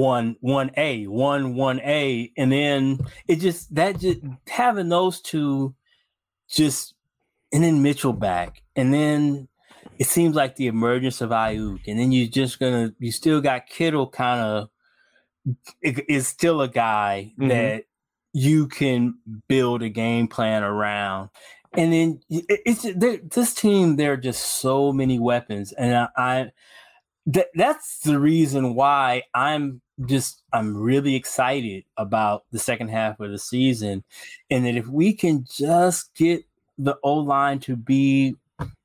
one 0.00 0.36
one 0.40 0.70
A, 0.76 1.06
one 1.06 1.54
one 1.54 1.80
A, 1.80 2.32
and 2.36 2.50
then 2.50 3.00
it 3.28 3.36
just 3.36 3.74
that 3.74 4.00
just 4.00 4.20
having 4.48 4.88
those 4.88 5.20
two 5.20 5.74
just 6.48 6.94
and 7.52 7.62
then 7.62 7.82
Mitchell 7.82 8.12
back, 8.12 8.62
and 8.76 8.92
then 8.94 9.48
it 9.98 10.06
seems 10.06 10.34
like 10.34 10.56
the 10.56 10.66
emergence 10.66 11.20
of 11.20 11.30
Aiyuk, 11.30 11.80
and 11.86 11.98
then 11.98 12.12
you're 12.12 12.28
just 12.28 12.58
gonna 12.58 12.92
you 12.98 13.12
still 13.12 13.40
got 13.40 13.66
Kittle 13.66 14.08
kind 14.08 14.40
of 14.40 14.68
is 15.82 16.26
still 16.26 16.62
a 16.62 16.68
guy 16.68 17.32
mm-hmm. 17.38 17.48
that 17.48 17.84
you 18.32 18.66
can 18.68 19.14
build 19.48 19.82
a 19.82 19.88
game 19.88 20.28
plan 20.28 20.62
around. 20.62 21.30
And 21.72 21.92
then 21.92 22.20
it's 22.28 22.82
this 23.34 23.54
team. 23.54 23.96
There 23.96 24.14
are 24.14 24.16
just 24.16 24.60
so 24.60 24.92
many 24.92 25.20
weapons, 25.20 25.72
and 25.72 25.94
I, 25.94 26.08
I 26.16 26.50
that 27.26 27.48
that's 27.54 28.00
the 28.00 28.18
reason 28.18 28.74
why 28.74 29.22
I'm 29.34 29.80
just 30.06 30.42
I'm 30.52 30.76
really 30.76 31.14
excited 31.14 31.84
about 31.96 32.44
the 32.52 32.58
second 32.58 32.88
half 32.88 33.20
of 33.20 33.30
the 33.30 33.38
season, 33.38 34.04
and 34.50 34.64
that 34.64 34.76
if 34.76 34.86
we 34.86 35.12
can 35.12 35.44
just 35.50 36.14
get 36.14 36.44
the 36.78 36.96
O 37.02 37.14
line 37.14 37.60
to 37.60 37.76
be 37.76 38.36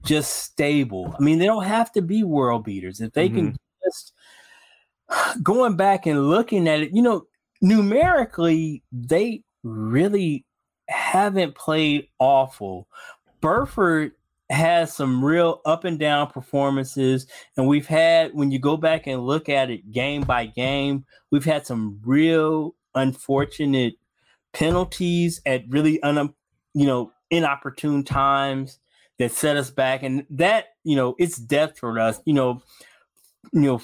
just 0.03 0.43
stable. 0.43 1.13
I 1.17 1.21
mean, 1.21 1.39
they 1.39 1.45
don't 1.45 1.63
have 1.63 1.91
to 1.93 2.01
be 2.01 2.23
world 2.23 2.63
beaters. 2.63 3.01
If 3.01 3.13
they 3.13 3.27
mm-hmm. 3.27 3.37
can 3.37 3.57
just 3.83 4.13
going 5.43 5.75
back 5.75 6.05
and 6.05 6.29
looking 6.29 6.67
at 6.67 6.81
it, 6.81 6.91
you 6.93 7.01
know, 7.01 7.25
numerically, 7.61 8.83
they 8.91 9.43
really 9.63 10.45
haven't 10.87 11.55
played 11.55 12.07
awful. 12.19 12.87
Burford 13.41 14.11
has 14.49 14.93
some 14.93 15.23
real 15.23 15.61
up 15.65 15.83
and 15.85 15.99
down 15.99 16.27
performances. 16.27 17.27
And 17.57 17.67
we've 17.67 17.87
had, 17.87 18.33
when 18.33 18.51
you 18.51 18.59
go 18.59 18.77
back 18.77 19.07
and 19.07 19.25
look 19.25 19.49
at 19.49 19.69
it 19.69 19.91
game 19.91 20.21
by 20.21 20.45
game, 20.45 21.05
we've 21.31 21.45
had 21.45 21.65
some 21.65 21.99
real 22.03 22.75
unfortunate 22.93 23.95
penalties 24.53 25.41
at 25.45 25.63
really 25.69 26.01
un, 26.03 26.17
um, 26.17 26.35
you 26.73 26.85
know, 26.85 27.11
inopportune 27.29 28.03
times 28.03 28.79
that 29.17 29.31
set 29.31 29.57
us 29.57 29.71
back. 29.71 30.03
And 30.03 30.25
that, 30.29 30.65
you 30.83 30.95
know, 30.95 31.15
it's 31.17 31.37
death 31.37 31.77
for 31.79 31.99
us. 31.99 32.21
You 32.25 32.33
know, 32.33 32.61
you 33.51 33.61
know, 33.61 33.81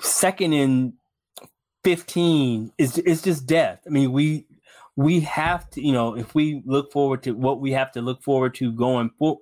second 0.00 0.52
in 0.52 0.94
15 1.84 2.72
is 2.78 2.98
is 2.98 3.22
just 3.22 3.46
death. 3.46 3.80
I 3.86 3.90
mean, 3.90 4.12
we 4.12 4.46
we 4.96 5.20
have 5.20 5.68
to, 5.70 5.82
you 5.84 5.92
know, 5.92 6.16
if 6.16 6.34
we 6.34 6.62
look 6.66 6.92
forward 6.92 7.22
to 7.24 7.32
what 7.32 7.60
we 7.60 7.72
have 7.72 7.92
to 7.92 8.02
look 8.02 8.22
forward 8.22 8.54
to 8.56 8.72
going 8.72 9.10
for 9.18 9.38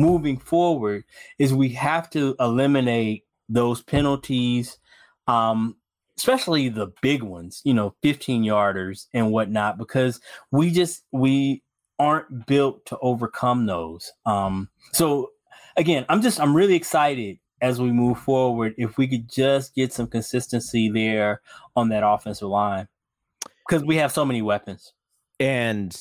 moving 0.00 0.38
forward 0.38 1.04
is 1.38 1.52
we 1.52 1.68
have 1.70 2.08
to 2.10 2.34
eliminate 2.40 3.24
those 3.48 3.82
penalties, 3.82 4.78
um, 5.26 5.76
especially 6.16 6.68
the 6.68 6.92
big 7.02 7.22
ones, 7.22 7.60
you 7.64 7.74
know, 7.74 7.94
15 8.02 8.42
yarders 8.42 9.06
and 9.12 9.30
whatnot, 9.30 9.76
because 9.78 10.20
we 10.50 10.70
just 10.70 11.04
we 11.12 11.62
aren't 11.98 12.46
built 12.46 12.86
to 12.86 12.98
overcome 13.02 13.66
those. 13.66 14.12
Um, 14.24 14.70
so 14.92 15.30
again, 15.76 16.06
I'm 16.08 16.22
just 16.22 16.40
I'm 16.40 16.56
really 16.56 16.74
excited 16.74 17.38
as 17.60 17.78
we 17.78 17.92
move 17.92 18.18
forward 18.18 18.74
if 18.78 18.96
we 18.96 19.06
could 19.06 19.30
just 19.30 19.74
get 19.74 19.92
some 19.92 20.06
consistency 20.06 20.88
there 20.88 21.42
on 21.76 21.90
that 21.90 22.06
offensive 22.06 22.48
line 22.48 22.88
because 23.68 23.84
we 23.84 23.96
have 23.96 24.12
so 24.12 24.24
many 24.24 24.40
weapons. 24.40 24.94
And 25.38 25.94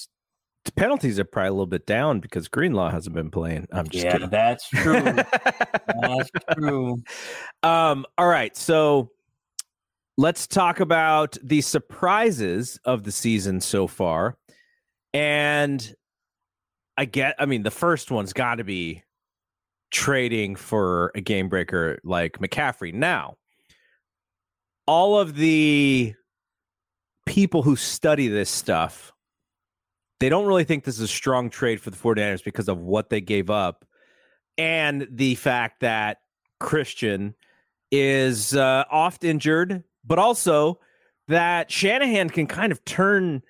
the 0.69 0.81
penalties 0.81 1.19
are 1.19 1.23
probably 1.23 1.47
a 1.47 1.51
little 1.51 1.65
bit 1.65 1.87
down 1.87 2.19
because 2.19 2.47
Greenlaw 2.47 2.91
hasn't 2.91 3.15
been 3.15 3.31
playing. 3.31 3.67
I'm 3.71 3.87
just 3.87 4.05
yeah, 4.05 4.11
kidding. 4.13 4.29
that's 4.29 4.69
true. 4.69 5.01
that's 6.01 6.29
true. 6.53 7.01
Um, 7.63 8.05
all 8.19 8.27
right, 8.27 8.55
so 8.55 9.09
let's 10.17 10.45
talk 10.45 10.79
about 10.79 11.37
the 11.41 11.61
surprises 11.61 12.79
of 12.85 13.03
the 13.03 13.11
season 13.11 13.61
so 13.61 13.87
far. 13.87 14.37
And 15.11 15.95
I 16.97 17.05
get, 17.05 17.35
I 17.39 17.47
mean, 17.47 17.63
the 17.63 17.71
first 17.71 18.11
one's 18.11 18.33
got 18.33 18.55
to 18.55 18.63
be 18.63 19.03
trading 19.89 20.55
for 20.55 21.11
a 21.15 21.21
game 21.21 21.49
breaker 21.49 21.97
like 22.03 22.37
McCaffrey. 22.37 22.93
Now, 22.93 23.37
all 24.85 25.17
of 25.17 25.35
the 25.35 26.13
people 27.25 27.63
who 27.63 27.75
study 27.75 28.27
this 28.27 28.51
stuff, 28.51 29.13
they 30.19 30.29
don't 30.29 30.45
really 30.45 30.63
think 30.63 30.83
this 30.83 30.95
is 30.95 31.01
a 31.01 31.07
strong 31.07 31.49
trade 31.49 31.79
for 31.81 31.89
the 31.89 31.97
49ers 31.97 32.43
because 32.43 32.67
of 32.67 32.79
what 32.79 33.09
they 33.09 33.21
gave 33.21 33.49
up 33.49 33.85
and 34.57 35.07
the 35.09 35.35
fact 35.35 35.79
that 35.79 36.17
Christian 36.59 37.33
is 37.91 38.55
uh, 38.55 38.83
oft 38.91 39.23
injured, 39.23 39.83
but 40.05 40.19
also 40.19 40.79
that 41.29 41.71
Shanahan 41.71 42.29
can 42.29 42.45
kind 42.45 42.71
of 42.71 42.83
turn, 42.83 43.41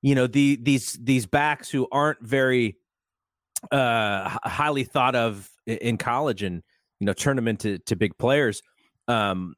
you 0.00 0.14
know, 0.14 0.26
the 0.26 0.56
these 0.56 0.94
these 0.94 1.26
backs 1.26 1.68
who 1.70 1.86
aren't 1.92 2.22
very 2.22 2.78
uh, 3.70 4.38
highly 4.44 4.84
thought 4.84 5.14
of 5.14 5.50
in 5.66 5.98
college 5.98 6.42
and 6.42 6.62
you 7.00 7.06
know 7.06 7.12
turn 7.12 7.36
them 7.36 7.48
into 7.48 7.78
to 7.80 7.94
big 7.94 8.16
players. 8.16 8.62
Um, 9.08 9.54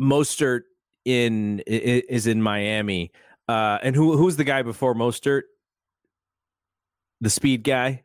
Mostert 0.00 0.62
in 1.04 1.60
is 1.66 2.28
in 2.28 2.40
Miami, 2.42 3.10
uh, 3.48 3.78
and 3.82 3.96
who 3.96 4.16
who's 4.16 4.36
the 4.36 4.44
guy 4.44 4.62
before 4.62 4.94
Mostert? 4.94 5.42
The 7.20 7.30
speed 7.30 7.64
guy. 7.64 8.04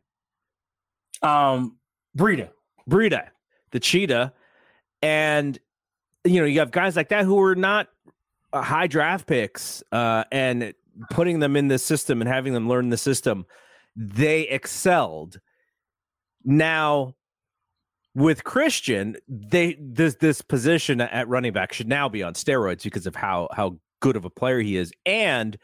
Um, 1.22 1.78
Breida. 2.18 2.49
Breida, 2.89 3.30
the 3.72 3.80
cheetah, 3.80 4.34
and 5.01 5.57
you 6.26 6.41
know 6.41 6.45
you 6.45 6.59
have 6.59 6.72
guys 6.72 6.97
like 6.97 7.07
that 7.09 7.24
who 7.24 7.39
are 7.39 7.55
not 7.55 7.88
uh, 8.51 8.61
high 8.61 8.88
draft 8.88 9.26
picks, 9.26 9.82
uh, 9.93 10.26
and 10.34 10.74
putting 11.11 11.39
them 11.39 11.55
in 11.55 11.70
the 11.70 11.80
system 11.80 12.22
and 12.22 12.28
having 12.28 12.51
them 12.51 12.68
learn 12.68 12.89
the 12.89 12.97
system 12.97 13.45
they 13.95 14.41
excelled. 14.41 15.39
Now, 16.43 17.16
with 18.16 18.43
Christian, 18.43 19.16
they 19.30 19.78
this 19.80 20.16
this 20.16 20.41
position 20.41 20.99
at 20.99 21.30
running 21.30 21.53
back 21.53 21.72
should 21.72 21.88
now 21.88 22.09
be 22.09 22.22
on 22.22 22.34
steroids 22.34 22.84
because 22.84 23.07
of 23.07 23.16
how 23.16 23.47
how 23.53 23.78
good 24.01 24.18
of 24.18 24.26
a 24.26 24.30
player 24.30 24.59
he 24.59 24.76
is, 24.76 24.91
and 25.05 25.57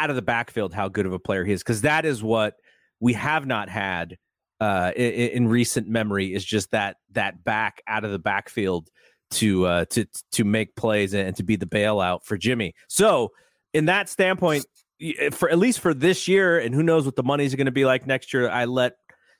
out 0.00 0.10
of 0.10 0.16
the 0.16 0.22
backfield 0.22 0.74
how 0.74 0.88
good 0.88 1.06
of 1.06 1.12
a 1.12 1.20
player 1.20 1.44
he 1.44 1.52
is, 1.52 1.62
because 1.62 1.82
that 1.82 2.04
is 2.04 2.20
what 2.20 2.56
we 3.00 3.12
have 3.14 3.46
not 3.46 3.68
had 3.68 4.16
uh, 4.60 4.92
in, 4.96 5.12
in, 5.12 5.48
recent 5.48 5.88
memory 5.88 6.32
is 6.32 6.44
just 6.44 6.70
that 6.70 6.96
that 7.12 7.44
back 7.44 7.82
out 7.86 8.04
of 8.04 8.12
the 8.12 8.18
backfield 8.18 8.88
to 9.32 9.66
uh, 9.66 9.84
to 9.86 10.06
to 10.32 10.44
make 10.44 10.76
plays 10.76 11.12
and 11.12 11.36
to 11.36 11.42
be 11.42 11.56
the 11.56 11.66
bailout 11.66 12.24
for 12.24 12.38
Jimmy. 12.38 12.74
So, 12.88 13.30
in 13.72 13.86
that 13.86 14.08
standpoint, 14.08 14.64
Eh, 15.00 15.30
for 15.30 15.50
at 15.50 15.58
least 15.58 15.80
for 15.80 15.94
this 15.94 16.28
year, 16.28 16.58
and 16.58 16.74
who 16.74 16.82
knows 16.82 17.04
what 17.04 17.16
the 17.16 17.22
money's 17.22 17.54
going 17.54 17.66
to 17.66 17.72
be 17.72 17.84
like 17.84 18.06
next 18.06 18.32
year. 18.32 18.48
I 18.48 18.64
let 18.64 18.94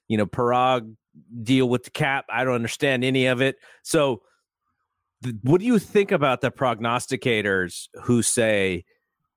you 0.09 0.17
know 0.17 0.27
Paraag 0.27 0.95
deal 1.43 1.69
with 1.69 1.85
the 1.85 1.91
cap. 1.91 2.27
I 2.29 2.45
don't 2.45 2.55
understand 2.55 3.05
any 3.05 3.27
of 3.27 3.41
it. 3.41 3.57
So, 3.83 4.23
th- 5.23 5.37
what 5.43 5.61
do 5.61 5.67
you 5.67 5.79
think 5.79 6.13
about 6.13 6.41
the 6.41 6.51
prognosticators 6.51 7.89
who 8.03 8.23
say 8.23 8.85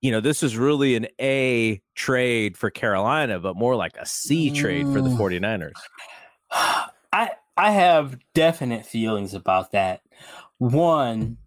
you 0.01 0.11
know, 0.11 0.19
this 0.19 0.43
is 0.43 0.57
really 0.57 0.95
an 0.95 1.07
A 1.19 1.81
trade 1.95 2.57
for 2.57 2.69
Carolina, 2.69 3.39
but 3.39 3.55
more 3.55 3.75
like 3.75 3.97
a 3.97 4.05
C 4.05 4.51
trade 4.51 4.85
for 4.87 5.01
the 5.01 5.09
49ers. 5.09 5.71
I 6.51 7.31
I 7.55 7.71
have 7.71 8.19
definite 8.33 8.85
feelings 8.85 9.33
about 9.33 9.71
that. 9.71 10.01
One, 10.59 11.37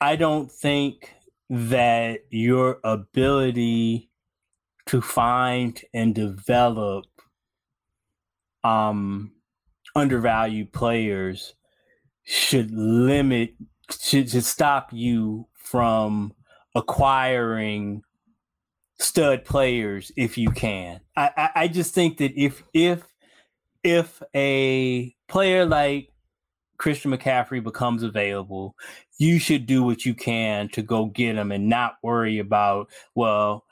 I 0.00 0.16
don't 0.16 0.50
think 0.50 1.14
that 1.50 2.20
your 2.30 2.80
ability 2.84 4.08
to 4.86 5.02
find 5.02 5.80
and 5.92 6.14
develop 6.14 7.04
um 8.64 9.32
undervalued 9.94 10.72
players 10.72 11.54
should 12.24 12.70
limit 12.70 13.54
should, 13.90 14.30
should 14.30 14.44
stop 14.44 14.92
you 14.92 15.46
from 15.54 16.32
acquiring 16.74 18.02
stud 18.98 19.44
players 19.44 20.12
if 20.16 20.36
you 20.36 20.50
can. 20.50 21.00
I, 21.16 21.30
I, 21.36 21.50
I 21.62 21.68
just 21.68 21.94
think 21.94 22.18
that 22.18 22.32
if 22.36 22.62
if 22.72 23.02
if 23.82 24.22
a 24.34 25.14
player 25.28 25.64
like 25.64 26.10
Christian 26.78 27.12
McCaffrey 27.12 27.62
becomes 27.62 28.02
available, 28.02 28.74
you 29.18 29.38
should 29.38 29.66
do 29.66 29.82
what 29.82 30.04
you 30.04 30.14
can 30.14 30.68
to 30.70 30.82
go 30.82 31.06
get 31.06 31.36
him 31.36 31.52
and 31.52 31.68
not 31.68 31.96
worry 32.02 32.38
about, 32.38 32.88
well, 33.14 33.64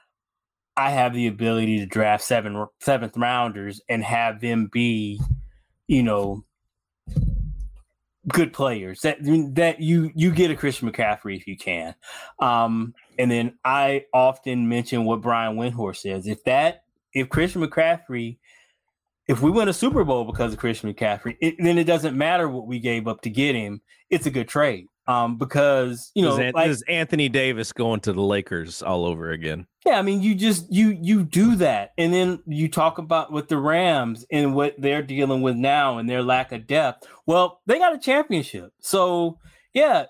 I 0.77 0.91
have 0.91 1.15
the 1.15 1.27
ability 1.27 1.79
to 1.79 1.87
draft 1.87 2.23
seven 2.23 2.67
seventh 2.81 3.17
rounders 3.17 3.81
and 3.89 4.05
have 4.05 4.41
them 4.41 4.69
be, 4.71 5.21
you 5.89 6.03
know, 6.03 6.45
good 8.29 8.53
players. 8.53 9.01
That 9.01 9.19
that 9.55 9.81
you 9.81 10.11
you 10.15 10.31
get 10.33 10.51
a 10.51 10.57
Christian 10.57 10.91
McCaffrey 10.91 11.37
if 11.37 11.47
you 11.47 11.57
can. 11.57 11.95
Um, 12.39 12.95
and 13.19 13.31
then 13.31 13.59
I 13.65 14.05
often 14.13 14.69
mention 14.69 15.05
what 15.05 15.21
Brian 15.21 15.57
Windhorst 15.57 15.99
says. 15.99 16.27
If 16.27 16.45
that 16.45 16.85
if 17.13 17.29
Christian 17.29 17.67
McCaffrey, 17.67 18.39
if 19.27 19.43
we 19.43 19.51
win 19.51 19.69
a 19.69 19.73
Super 19.73 20.05
Bowl 20.05 20.25
because 20.25 20.53
of 20.53 20.59
Christian 20.59 20.93
McCaffrey, 20.93 21.37
it, 21.41 21.57
then 21.59 21.79
it 21.79 21.85
doesn't 21.85 22.17
matter 22.17 22.49
what 22.49 22.67
we 22.67 22.79
gave 22.79 23.09
up 23.09 23.23
to 23.23 23.31
get 23.31 23.55
him. 23.55 23.81
It's 24.11 24.27
a 24.27 24.31
good 24.31 24.49
trade. 24.49 24.87
Um, 25.09 25.39
because 25.39 26.13
you 26.15 26.23
know, 26.23 26.37
this, 26.37 26.53
like, 26.53 26.69
this 26.69 26.83
Anthony 26.87 27.31
Davis 27.31 27.73
going 27.73 28.01
to 28.01 28.13
the 28.13 28.21
Lakers 28.21 28.83
all 28.83 29.07
over 29.07 29.31
again. 29.31 29.67
Yeah, 29.87 29.99
I 29.99 30.03
mean, 30.03 30.21
you 30.21 30.35
just 30.35 30.71
you 30.71 30.99
you 31.01 31.25
do 31.25 31.57
that, 31.57 31.93
and 31.97 32.13
then 32.13 32.41
you 32.47 32.69
talk 32.69 32.99
about 32.99 33.33
with 33.33 33.49
the 33.49 33.57
Rams 33.57 34.27
and 34.31 34.55
what 34.55 34.75
they're 34.77 35.03
dealing 35.03 35.41
with 35.41 35.57
now 35.57 35.97
and 35.97 36.11
their 36.11 36.23
lack 36.23 36.53
of 36.53 36.67
depth. 36.67 37.09
Well, 37.25 37.63
they 37.65 37.79
got 37.79 37.95
a 37.95 37.99
championship, 37.99 38.75
so 38.81 39.39
yeah, 39.73 40.05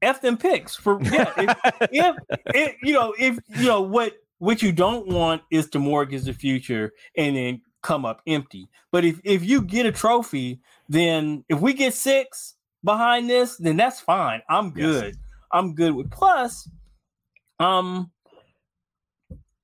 f 0.00 0.22
them 0.22 0.38
picks 0.38 0.74
for 0.74 0.98
yeah. 1.02 1.32
if, 1.36 1.56
if, 1.92 2.16
if 2.46 2.76
you 2.82 2.94
know 2.94 3.14
if 3.18 3.38
you 3.48 3.66
know 3.66 3.82
what 3.82 4.14
what 4.38 4.62
you 4.62 4.72
don't 4.72 5.06
want 5.06 5.42
is 5.50 5.68
to 5.68 5.78
mortgage 5.78 6.24
the 6.24 6.32
future 6.32 6.92
and 7.14 7.36
then 7.36 7.60
come 7.82 8.06
up 8.06 8.22
empty. 8.26 8.70
But 8.90 9.04
if 9.04 9.20
if 9.22 9.44
you 9.44 9.60
get 9.60 9.84
a 9.84 9.92
trophy, 9.92 10.60
then 10.88 11.44
if 11.50 11.60
we 11.60 11.74
get 11.74 11.92
six 11.92 12.54
behind 12.84 13.28
this, 13.28 13.56
then 13.56 13.76
that's 13.76 14.00
fine. 14.00 14.42
I'm 14.48 14.70
good. 14.70 15.04
Yes. 15.04 15.16
I'm 15.52 15.74
good 15.74 15.94
with 15.94 16.10
plus. 16.10 16.68
Um, 17.58 18.10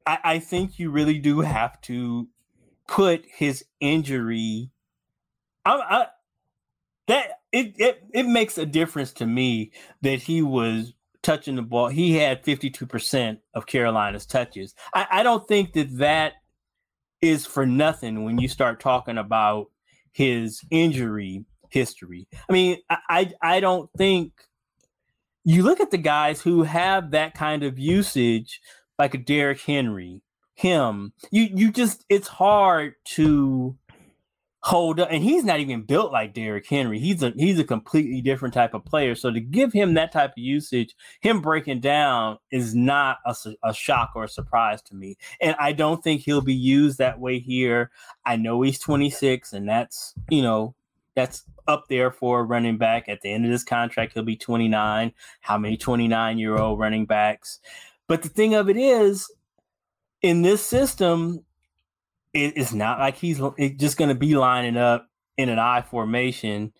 I, 0.07 0.19
I 0.25 0.39
think 0.39 0.79
you 0.79 0.91
really 0.91 1.19
do 1.19 1.41
have 1.41 1.81
to 1.83 2.29
put 2.89 3.25
his 3.27 3.65
injury. 3.81 4.71
I, 5.65 5.75
I 5.75 6.07
that 7.09 7.41
it, 7.53 7.75
it 7.79 8.03
it 8.13 8.27
makes 8.27 8.59
a 8.59 8.67
difference 8.67 9.13
to 9.15 9.27
me 9.27 9.73
that 10.03 10.23
he 10.23 10.43
was 10.43 10.95
touching 11.23 11.57
the 11.57 11.63
ball. 11.63 11.89
He 11.89 12.15
had 12.15 12.45
52% 12.45 13.39
of 13.55 13.67
Carolina's 13.67 14.27
touches. 14.27 14.75
I, 14.95 15.07
I 15.11 15.23
don't 15.25 15.47
think 15.49 15.73
that 15.73 15.99
that 15.99 16.35
is 17.21 17.45
for 17.45 17.67
nothing 17.67 18.25
when 18.25 18.39
you 18.39 18.47
start 18.47 18.79
talking 18.79 19.19
about 19.19 19.67
his 20.13 20.61
injury 20.71 21.45
history. 21.71 22.29
I 22.49 22.53
mean, 22.53 22.79
I, 22.91 22.99
I, 23.09 23.33
I 23.43 23.61
don't 23.61 23.91
think 23.97 24.33
you 25.45 25.63
look 25.63 25.81
at 25.81 25.91
the 25.91 25.99
guys 25.99 26.43
who 26.43 26.65
have 26.65 27.13
that 27.13 27.35
kind 27.35 27.63
of 27.63 27.79
usage, 27.79 28.61
like 28.99 29.15
a 29.15 29.19
Derrick 29.19 29.61
Henry, 29.61 30.23
him. 30.55 31.13
You 31.31 31.49
you 31.55 31.71
just 31.71 32.05
it's 32.09 32.29
hard 32.29 32.95
to 33.15 33.77
hold 34.67 34.99
up, 34.99 35.09
and 35.13 35.23
he's 35.23 35.45
not 35.45 35.61
even 35.61 35.83
built 35.83 36.11
like 36.11 36.35
Derrick 36.35 36.67
Henry. 36.67 36.99
He's 36.99 37.23
a 37.23 37.33
he's 37.37 37.61
a 37.61 37.65
completely 37.65 38.21
different 38.21 38.55
type 38.55 38.75
of 38.75 38.85
player. 38.85 39.15
So 39.15 39.31
to 39.31 39.41
give 39.41 39.73
him 39.73 39.95
that 39.95 40.11
type 40.11 40.31
of 40.31 40.39
usage, 40.39 40.97
him 41.21 41.41
breaking 41.41 41.79
down 41.79 42.39
is 42.51 42.75
not 42.75 43.19
a, 43.25 43.37
a 43.63 43.73
shock 43.73 44.13
or 44.17 44.25
a 44.25 44.29
surprise 44.29 44.83
to 44.83 44.97
me. 44.97 45.17
And 45.41 45.55
I 45.61 45.73
don't 45.73 46.03
think 46.03 46.23
he'll 46.23 46.41
be 46.41 46.55
used 46.55 46.99
that 46.99 47.21
way 47.21 47.39
here. 47.39 47.93
I 48.25 48.35
know 48.35 48.63
he's 48.63 48.81
26, 48.81 49.53
and 49.53 49.69
that's 49.69 50.13
you 50.29 50.43
know 50.43 50.75
that's 51.17 51.43
up 51.67 51.89
there 51.89 52.13
for 52.13 52.41
a 52.41 52.45
running 52.45 52.79
back. 52.79 53.09
At 53.09 53.23
the 53.23 53.33
end 53.33 53.45
of 53.45 53.51
this 53.51 53.65
contract, 53.65 54.13
he'll 54.13 54.23
be 54.23 54.37
29. 54.37 55.13
How 55.41 55.59
many 55.59 55.77
29 55.77 56.39
year 56.39 56.57
old 56.57 56.79
running 56.79 57.07
backs? 57.07 57.59
But 58.07 58.23
the 58.23 58.29
thing 58.29 58.55
of 58.55 58.69
it 58.69 58.77
is, 58.77 59.29
in 60.23 60.43
this 60.43 60.65
system, 60.65 61.45
it, 62.33 62.57
it's 62.57 62.73
not 62.73 63.01
like 63.01 63.17
he's 63.17 63.41
just 63.77 63.97
going 63.97 64.11
to 64.11 64.15
be 64.15 64.37
lining 64.37 64.77
up 64.77 65.09
in 65.37 65.49
an 65.49 65.59
I 65.59 65.83
formation 65.83 66.73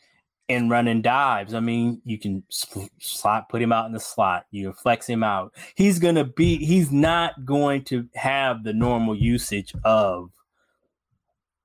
and 0.49 0.71
running 0.71 1.03
dives. 1.03 1.55
I 1.55 1.61
mean, 1.61 2.01
you 2.05 2.19
can 2.19 2.45
slot, 2.51 3.49
put 3.49 3.61
him 3.61 3.73
out 3.73 3.87
in 3.87 3.93
the 3.93 4.01
slot. 4.01 4.47
You 4.51 4.73
flex 4.73 5.09
him 5.09 5.23
out. 5.23 5.53
He's 5.75 5.99
going 5.99 6.15
to 6.15 6.25
be. 6.25 6.65
He's 6.65 6.93
not 6.93 7.45
going 7.45 7.85
to 7.85 8.09
have 8.15 8.63
the 8.63 8.73
normal 8.73 9.17
usage 9.17 9.75
of 9.85 10.31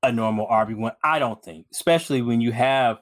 a 0.04 0.12
normal 0.12 0.48
RB1. 0.48 0.96
I 1.04 1.20
don't 1.20 1.44
think, 1.44 1.68
especially 1.72 2.22
when 2.22 2.42
you 2.42 2.52
have 2.52 2.98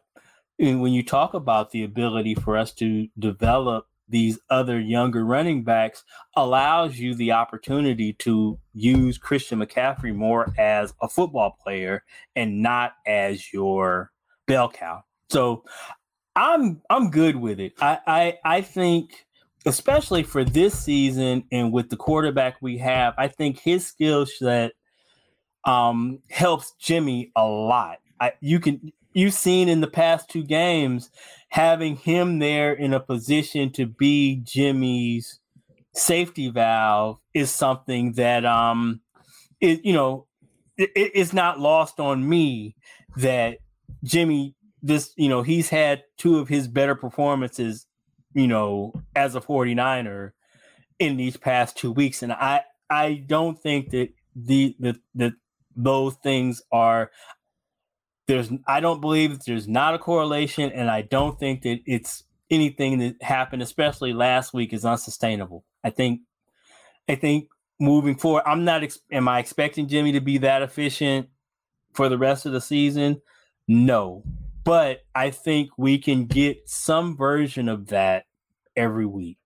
when 0.58 0.91
you 0.91 1.04
talk 1.04 1.34
about 1.34 1.72
the 1.72 1.84
ability 1.84 2.36
for 2.36 2.58
us 2.58 2.74
to 2.74 3.08
develop 3.18 3.86
these 4.10 4.39
other 4.50 4.80
younger 4.80 5.24
running 5.24 5.64
backs 5.64 6.04
allows 6.36 6.97
you 6.97 7.14
the 7.14 7.32
opportunity 7.32 8.12
to 8.12 8.60
use 8.74 9.18
Christian 9.18 9.60
McCaffrey 9.60 10.14
more 10.14 10.52
as 10.58 10.93
a 11.02 11.08
football 11.08 11.56
player 11.64 12.04
and 12.36 12.62
not 12.62 12.93
as 13.06 13.54
your 13.54 14.12
bell 14.47 14.70
cow. 14.70 15.04
So 15.30 15.64
I'm 16.36 16.82
I'm 16.89 17.12
good 17.12 17.36
with 17.36 17.60
it. 17.60 17.74
I 17.80 18.00
I, 18.06 18.38
I 18.43 18.62
think 18.62 19.26
especially 19.66 20.24
for 20.24 20.43
this 20.43 20.78
season 20.78 21.43
and 21.52 21.72
with 21.72 21.89
the 21.89 21.97
quarterback 21.97 22.58
we 22.62 22.80
have, 22.80 23.14
I 23.18 23.28
think 23.28 23.60
his 23.60 23.86
skill 23.86 24.26
set 24.26 24.72
um, 25.66 26.20
helps 26.30 26.74
Jimmy 26.80 27.32
a 27.36 27.45
lot. 27.45 27.99
I, 28.20 28.34
you 28.41 28.60
can 28.60 28.91
you've 29.14 29.34
seen 29.34 29.70
in 29.70 29.82
the 29.82 29.88
past 29.88 30.30
two 30.30 30.43
games 30.43 31.10
having 31.49 31.95
him 31.95 32.39
there 32.39 32.74
in 32.74 32.93
a 32.93 32.99
position 32.99 33.72
to 33.72 33.86
be 33.86 34.41
Jimmy's 34.43 35.39
safety 35.93 36.49
valve 36.49 37.20
is 37.34 37.49
something 37.49 38.14
that 38.14 38.45
um 38.45 39.01
it 39.60 39.84
you 39.84 39.93
know 39.93 40.28
it, 40.78 40.91
it's 40.95 41.34
not 41.34 41.60
lost 41.60 41.99
on 41.99 42.28
me 42.28 42.76
that 43.18 43.57
Jimmy 44.03 44.55
this 44.82 45.12
you 45.18 45.28
know 45.28 45.41
he's 45.41 45.70
had 45.70 46.03
two 46.18 46.38
of 46.38 46.47
his 46.47 46.68
better 46.68 46.95
performances 46.95 47.88
you 48.34 48.47
know 48.47 48.93
as 49.16 49.36
a 49.36 49.41
49er 49.41 50.32
in 50.99 51.18
these 51.18 51.36
past 51.36 51.76
two 51.76 51.91
weeks 51.91 52.22
and 52.22 52.32
I 52.32 52.62
I 52.89 53.24
don't 53.26 53.60
think 53.60 53.89
that 53.89 54.10
the 54.36 54.76
the 54.80 54.99
the 55.16 55.34
those 55.84 56.16
things 56.16 56.62
are 56.72 57.12
there's 58.28 58.52
I 58.68 58.80
don't 58.80 59.02
believe 59.02 59.32
that 59.32 59.46
there's 59.46 59.68
not 59.68 59.96
a 59.96 60.00
correlation, 60.00 60.72
and 60.72 60.90
I 60.90 61.02
don't 61.02 61.40
think 61.40 61.64
that 61.64 61.80
it's 61.88 62.24
anything 62.52 63.00
that 63.00 63.22
happened, 63.24 63.64
especially 63.64 64.14
last 64.14 64.54
week, 64.54 64.72
is 64.72 64.86
unsustainable. 64.86 65.66
I 65.84 65.90
think 65.90 66.22
I 67.08 67.16
think 67.16 67.48
moving 67.80 68.16
forward, 68.16 68.44
I'm 68.46 68.64
not. 68.64 68.84
Am 69.12 69.28
I 69.28 69.40
expecting 69.40 69.88
Jimmy 69.88 70.12
to 70.12 70.22
be 70.22 70.38
that 70.40 70.62
efficient 70.62 71.28
for 71.94 72.08
the 72.08 72.20
rest 72.20 72.46
of 72.46 72.52
the 72.52 72.62
season? 72.62 73.20
No, 73.68 74.24
but 74.64 75.02
I 75.16 75.32
think 75.32 75.72
we 75.78 75.98
can 75.98 76.26
get 76.26 76.70
some 76.70 77.18
version 77.18 77.68
of 77.68 77.88
that 77.88 78.26
every 78.76 79.08
week. 79.08 79.39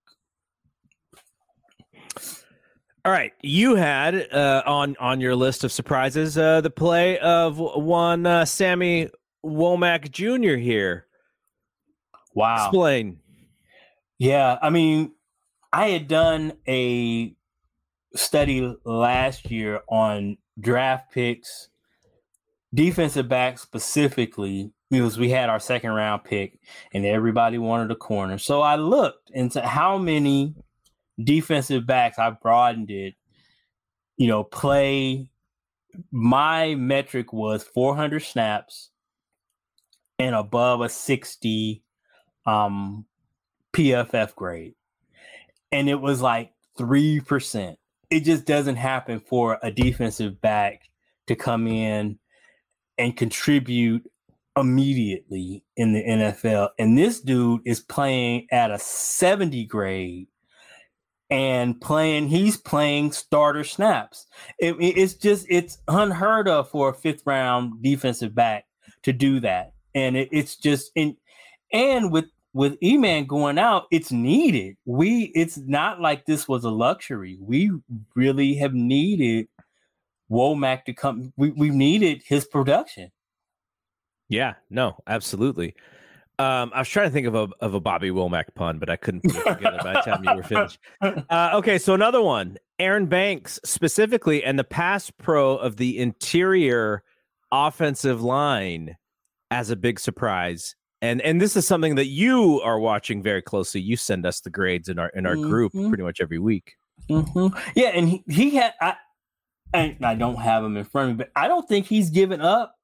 All 3.05 3.11
right, 3.11 3.33
you 3.41 3.75
had 3.75 4.31
uh, 4.31 4.63
on 4.65 4.95
on 4.97 5.19
your 5.19 5.35
list 5.35 5.65
of 5.65 5.73
surprises 5.73 6.37
uh, 6.37 6.61
the 6.61 6.69
play 6.69 7.19
of 7.19 7.57
one 7.57 8.25
uh, 8.25 8.45
Sammy 8.45 9.09
Womack 9.45 10.09
Jr. 10.09 10.55
here. 10.55 11.07
Wow! 12.33 12.67
Explain. 12.67 13.19
Yeah, 14.19 14.57
I 14.61 14.69
mean, 14.69 15.11
I 15.73 15.89
had 15.89 16.07
done 16.07 16.53
a 16.65 17.35
study 18.15 18.73
last 18.85 19.51
year 19.51 19.81
on 19.89 20.37
draft 20.57 21.11
picks, 21.11 21.67
defensive 22.73 23.27
back 23.27 23.59
specifically, 23.59 24.71
because 24.89 25.17
we 25.17 25.29
had 25.29 25.49
our 25.49 25.59
second 25.59 25.91
round 25.91 26.23
pick 26.23 26.59
and 26.93 27.05
everybody 27.05 27.57
wanted 27.57 27.91
a 27.91 27.95
corner. 27.95 28.37
So 28.37 28.61
I 28.61 28.75
looked 28.75 29.29
into 29.31 29.61
how 29.61 29.97
many 29.97 30.55
defensive 31.21 31.85
backs, 31.85 32.19
I 32.19 32.29
broadened 32.31 32.91
it. 32.91 33.15
You 34.17 34.27
know, 34.27 34.43
play. 34.43 35.29
My 36.11 36.73
metric 36.75 37.33
was 37.33 37.63
400 37.63 38.19
snaps 38.21 38.89
and 40.17 40.33
above 40.33 40.81
a 40.81 40.89
60 40.89 41.83
um, 42.45 43.05
PFF 43.73 44.35
grade, 44.35 44.73
and 45.71 45.89
it 45.89 45.99
was 46.01 46.21
like 46.21 46.51
three 46.77 47.19
percent. 47.19 47.77
It 48.09 48.21
just 48.21 48.45
doesn't 48.45 48.75
happen 48.75 49.19
for 49.19 49.59
a 49.63 49.71
defensive 49.71 50.39
back 50.41 50.81
to 51.27 51.35
come 51.35 51.67
in 51.67 52.19
and 52.97 53.17
contribute 53.17 54.09
immediately 54.55 55.63
in 55.75 55.93
the 55.93 56.03
NFL. 56.03 56.69
And 56.77 56.97
this 56.97 57.19
dude 57.19 57.61
is 57.65 57.79
playing 57.79 58.47
at 58.51 58.71
a 58.71 58.77
70 58.77 59.65
grade 59.65 60.27
and 61.33 61.81
playing, 61.81 62.27
he's 62.27 62.57
playing 62.57 63.11
starter 63.11 63.63
snaps. 63.63 64.27
It, 64.59 64.75
it's 64.79 65.15
just, 65.15 65.47
it's 65.49 65.79
unheard 65.87 66.47
of 66.47 66.69
for 66.69 66.89
a 66.89 66.93
fifth 66.93 67.23
round 67.25 67.81
defensive 67.81 68.35
back 68.35 68.65
to 69.01 69.11
do 69.11 69.39
that. 69.39 69.73
And 69.95 70.15
it, 70.15 70.29
it's 70.31 70.55
just, 70.55 70.91
in, 70.93 71.17
and 71.71 72.11
with, 72.11 72.25
with 72.53 72.77
E-Man 72.83 73.25
going 73.25 73.57
out, 73.57 73.85
it's 73.89 74.11
needed. 74.11 74.77
We, 74.85 75.31
it's 75.33 75.57
not 75.57 75.99
like 75.99 76.27
this 76.27 76.47
was 76.47 76.65
a 76.65 76.69
luxury. 76.69 77.39
We 77.41 77.71
really 78.15 78.53
have 78.55 78.75
needed 78.75 79.47
Womack 80.29 80.85
to 80.85 80.93
come. 80.93 81.33
We, 81.35 81.49
we 81.49 81.71
needed 81.71 82.21
his 82.27 82.45
production. 82.45 83.11
Yeah, 84.29 84.53
no, 84.69 84.97
absolutely. 85.07 85.73
Um, 86.39 86.71
I 86.73 86.79
was 86.79 86.89
trying 86.89 87.07
to 87.07 87.13
think 87.13 87.27
of 87.27 87.35
a 87.35 87.47
of 87.59 87.75
a 87.75 87.79
Bobby 87.79 88.09
Womack 88.09 88.55
pun, 88.55 88.79
but 88.79 88.89
I 88.89 88.95
couldn't 88.95 89.21
put 89.21 89.35
it 89.35 89.55
together 89.55 89.77
by 89.83 89.93
the 89.93 90.01
time 90.01 90.23
you 90.23 90.35
were 90.35 90.43
finished. 90.43 90.79
Uh, 91.01 91.51
okay, 91.53 91.77
so 91.77 91.93
another 91.93 92.21
one, 92.21 92.57
Aaron 92.79 93.05
Banks 93.05 93.59
specifically, 93.63 94.43
and 94.43 94.57
the 94.57 94.63
pass 94.63 95.11
pro 95.11 95.55
of 95.55 95.77
the 95.77 95.99
interior 95.99 97.03
offensive 97.51 98.23
line 98.23 98.97
as 99.51 99.69
a 99.69 99.75
big 99.75 99.99
surprise. 99.99 100.75
And 101.01 101.21
and 101.21 101.39
this 101.39 101.55
is 101.55 101.67
something 101.67 101.95
that 101.95 102.07
you 102.07 102.61
are 102.61 102.79
watching 102.79 103.21
very 103.21 103.41
closely. 103.41 103.81
You 103.81 103.95
send 103.95 104.25
us 104.25 104.41
the 104.41 104.49
grades 104.49 104.89
in 104.89 104.97
our 104.97 105.09
in 105.09 105.25
our 105.25 105.35
mm-hmm. 105.35 105.49
group 105.49 105.73
pretty 105.73 106.03
much 106.03 106.19
every 106.19 106.39
week. 106.39 106.75
Mm-hmm. 107.09 107.57
Yeah, 107.75 107.89
and 107.89 108.09
he, 108.09 108.23
he 108.27 108.55
had 108.55 108.73
I, 108.81 108.95
I 109.73 109.97
I 110.01 110.15
don't 110.15 110.37
have 110.37 110.63
him 110.63 110.77
in 110.77 110.85
front 110.85 111.11
of 111.11 111.17
me, 111.17 111.23
but 111.25 111.31
I 111.35 111.47
don't 111.47 111.67
think 111.67 111.85
he's 111.85 112.09
given 112.09 112.41
up 112.41 112.75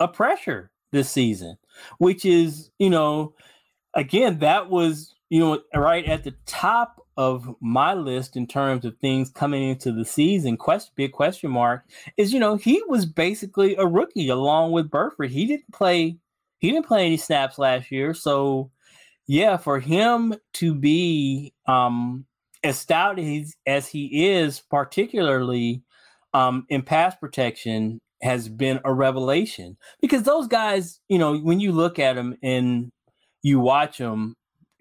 a 0.00 0.08
pressure 0.08 0.70
this 0.92 1.10
season, 1.10 1.56
which 1.98 2.24
is, 2.24 2.70
you 2.78 2.90
know, 2.90 3.34
again, 3.94 4.38
that 4.40 4.70
was, 4.70 5.14
you 5.30 5.40
know, 5.40 5.60
right 5.74 6.04
at 6.06 6.24
the 6.24 6.34
top 6.46 7.00
of 7.16 7.54
my 7.60 7.94
list 7.94 8.36
in 8.36 8.46
terms 8.46 8.84
of 8.84 8.96
things 8.98 9.30
coming 9.30 9.68
into 9.68 9.92
the 9.92 10.04
season. 10.04 10.56
Question, 10.56 10.92
big 10.96 11.12
question 11.12 11.50
mark 11.50 11.84
is, 12.16 12.32
you 12.32 12.40
know, 12.40 12.56
he 12.56 12.82
was 12.88 13.06
basically 13.06 13.76
a 13.76 13.86
rookie 13.86 14.28
along 14.28 14.72
with 14.72 14.90
Burford. 14.90 15.30
He 15.30 15.46
didn't 15.46 15.72
play, 15.72 16.18
he 16.58 16.70
didn't 16.70 16.86
play 16.86 17.06
any 17.06 17.16
snaps 17.16 17.58
last 17.58 17.90
year. 17.90 18.14
So, 18.14 18.70
yeah, 19.26 19.56
for 19.56 19.80
him 19.80 20.34
to 20.54 20.74
be 20.74 21.54
um, 21.66 22.26
as 22.62 22.78
stout 22.78 23.18
as, 23.18 23.54
as 23.66 23.88
he 23.88 24.26
is, 24.26 24.60
particularly 24.60 25.82
um, 26.34 26.66
in 26.68 26.82
pass 26.82 27.14
protection, 27.14 28.00
has 28.24 28.48
been 28.48 28.80
a 28.84 28.92
revelation 28.92 29.76
because 30.00 30.22
those 30.22 30.48
guys, 30.48 30.98
you 31.08 31.18
know, 31.18 31.36
when 31.36 31.60
you 31.60 31.72
look 31.72 31.98
at 31.98 32.14
them 32.14 32.34
and 32.42 32.90
you 33.42 33.60
watch 33.60 33.98
them, 33.98 34.34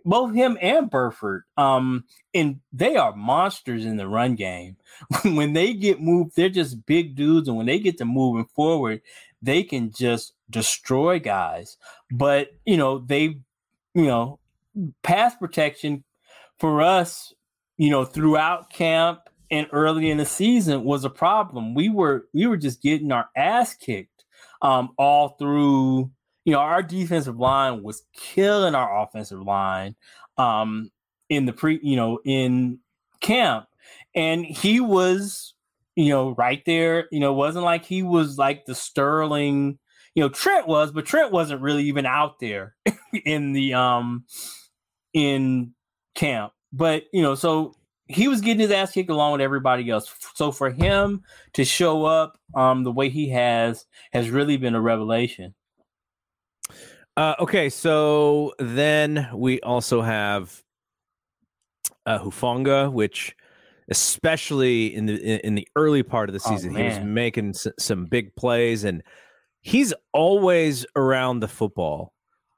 both 0.05 0.33
him 0.33 0.57
and 0.61 0.89
Burford, 0.89 1.43
um, 1.57 2.05
and 2.33 2.61
they 2.71 2.95
are 2.95 3.13
monsters 3.13 3.83
in 3.85 3.97
the 3.97 4.07
run 4.07 4.35
game. 4.35 4.77
when 5.23 5.51
they 5.51 5.73
get 5.73 6.01
moved, 6.01 6.37
they're 6.37 6.47
just 6.47 6.85
big 6.85 7.15
dudes, 7.15 7.49
and 7.49 7.57
when 7.57 7.65
they 7.65 7.79
get 7.79 7.97
to 7.97 8.05
moving 8.05 8.47
forward, 8.55 9.01
they 9.41 9.63
can 9.63 9.91
just 9.91 10.33
destroy 10.49 11.19
guys. 11.19 11.77
But 12.11 12.55
you 12.65 12.77
know, 12.77 12.99
they, 12.99 13.39
you 13.93 14.05
know, 14.05 14.39
pass 15.03 15.35
protection 15.35 16.05
for 16.59 16.81
us, 16.81 17.33
you 17.77 17.89
know, 17.89 18.05
throughout 18.05 18.71
camp 18.71 19.19
and 19.53 19.67
early 19.71 20.09
in 20.09 20.17
the 20.17 20.25
season 20.25 20.83
was 20.83 21.05
a 21.05 21.11
problem. 21.11 21.75
We 21.75 21.87
were 21.87 22.27
we 22.33 22.47
were 22.47 22.57
just 22.57 22.81
getting 22.81 23.11
our 23.11 23.29
ass 23.37 23.75
kicked 23.75 24.25
um, 24.63 24.89
all 24.97 25.29
through. 25.37 26.09
You 26.43 26.53
know, 26.53 26.59
our 26.59 26.81
defensive 26.81 27.37
line 27.37 27.83
was 27.83 28.03
killing 28.13 28.73
our 28.73 29.03
offensive 29.03 29.41
line 29.41 29.95
um, 30.39 30.89
in 31.29 31.45
the 31.45 31.53
pre. 31.53 31.79
You 31.83 31.95
know, 31.95 32.19
in 32.25 32.79
camp, 33.21 33.67
and 34.15 34.43
he 34.43 34.79
was 34.79 35.53
you 35.95 36.09
know 36.09 36.31
right 36.31 36.63
there. 36.65 37.07
You 37.11 37.19
know, 37.19 37.31
wasn't 37.31 37.63
like 37.63 37.85
he 37.85 38.01
was 38.01 38.39
like 38.39 38.65
the 38.65 38.73
Sterling. 38.73 39.77
You 40.15 40.23
know, 40.23 40.29
Trent 40.29 40.67
was, 40.67 40.91
but 40.91 41.05
Trent 41.05 41.31
wasn't 41.31 41.61
really 41.61 41.83
even 41.83 42.07
out 42.07 42.39
there 42.39 42.75
in 43.25 43.53
the 43.53 43.75
um 43.75 44.25
in 45.13 45.75
camp. 46.15 46.53
But 46.71 47.03
you 47.13 47.21
know, 47.21 47.35
so 47.35 47.75
he 48.07 48.27
was 48.27 48.41
getting 48.41 48.59
his 48.59 48.71
ass 48.71 48.91
kicked 48.91 49.09
along 49.09 49.33
with 49.33 49.41
everybody 49.41 49.89
else. 49.89 50.13
So 50.35 50.51
for 50.51 50.69
him 50.69 51.23
to 51.53 51.63
show 51.63 52.05
up 52.05 52.37
um, 52.55 52.83
the 52.83 52.91
way 52.91 53.09
he 53.09 53.29
has 53.29 53.85
has 54.11 54.29
really 54.29 54.57
been 54.57 54.75
a 54.75 54.81
revelation. 54.81 55.53
Uh, 57.15 57.35
okay, 57.39 57.69
so 57.69 58.53
then 58.57 59.29
we 59.33 59.61
also 59.61 60.01
have 60.01 60.63
uh, 62.05 62.19
Hufanga, 62.19 62.91
which 62.91 63.35
especially 63.89 64.93
in 64.95 65.05
the 65.05 65.45
in 65.45 65.55
the 65.55 65.67
early 65.75 66.03
part 66.03 66.29
of 66.29 66.33
the 66.33 66.41
oh, 66.45 66.49
season, 66.49 66.75
oh, 66.75 66.79
he 66.79 66.83
was 66.85 66.99
making 66.99 67.49
s- 67.49 67.67
some 67.77 68.05
big 68.05 68.35
plays, 68.35 68.83
and 68.83 69.03
he's 69.61 69.93
always 70.11 70.85
around 70.95 71.39
the 71.39 71.47
football. 71.47 72.13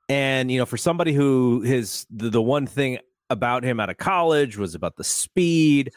And 0.08 0.50
you 0.52 0.60
know, 0.60 0.66
for 0.66 0.78
somebody 0.78 1.14
who 1.14 1.62
his 1.62 2.06
the, 2.10 2.30
the 2.30 2.42
one 2.42 2.66
thing 2.66 3.00
about 3.36 3.64
him 3.64 3.80
out 3.80 3.90
of 3.90 3.98
college 3.98 4.58
was 4.58 4.74
about 4.74 4.96
the 4.96 5.04
speed. 5.04 5.92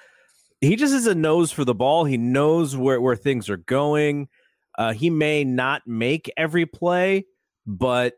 He 0.60 0.74
just 0.74 0.92
has 0.92 1.06
a 1.06 1.14
nose 1.14 1.52
for 1.52 1.64
the 1.64 1.74
ball. 1.74 2.04
He 2.04 2.16
knows 2.16 2.76
where, 2.76 3.00
where 3.00 3.16
things 3.16 3.48
are 3.48 3.56
going. 3.56 4.28
Uh, 4.76 4.92
he 4.92 5.08
may 5.08 5.44
not 5.44 5.86
make 5.86 6.30
every 6.36 6.66
play, 6.66 7.26
but 7.64 8.14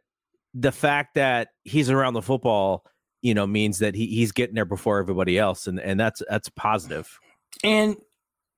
the 0.54 0.72
fact 0.72 1.14
that 1.14 1.48
he's 1.64 1.90
around 1.90 2.14
the 2.14 2.22
football, 2.22 2.84
you 3.22 3.34
know, 3.34 3.46
means 3.46 3.78
that 3.78 3.94
he, 3.94 4.06
he's 4.06 4.32
getting 4.32 4.54
there 4.54 4.64
before 4.64 4.98
everybody 4.98 5.38
else, 5.38 5.66
and 5.66 5.78
and 5.78 6.00
that's 6.00 6.22
that's 6.28 6.48
positive. 6.48 7.18
And 7.62 7.96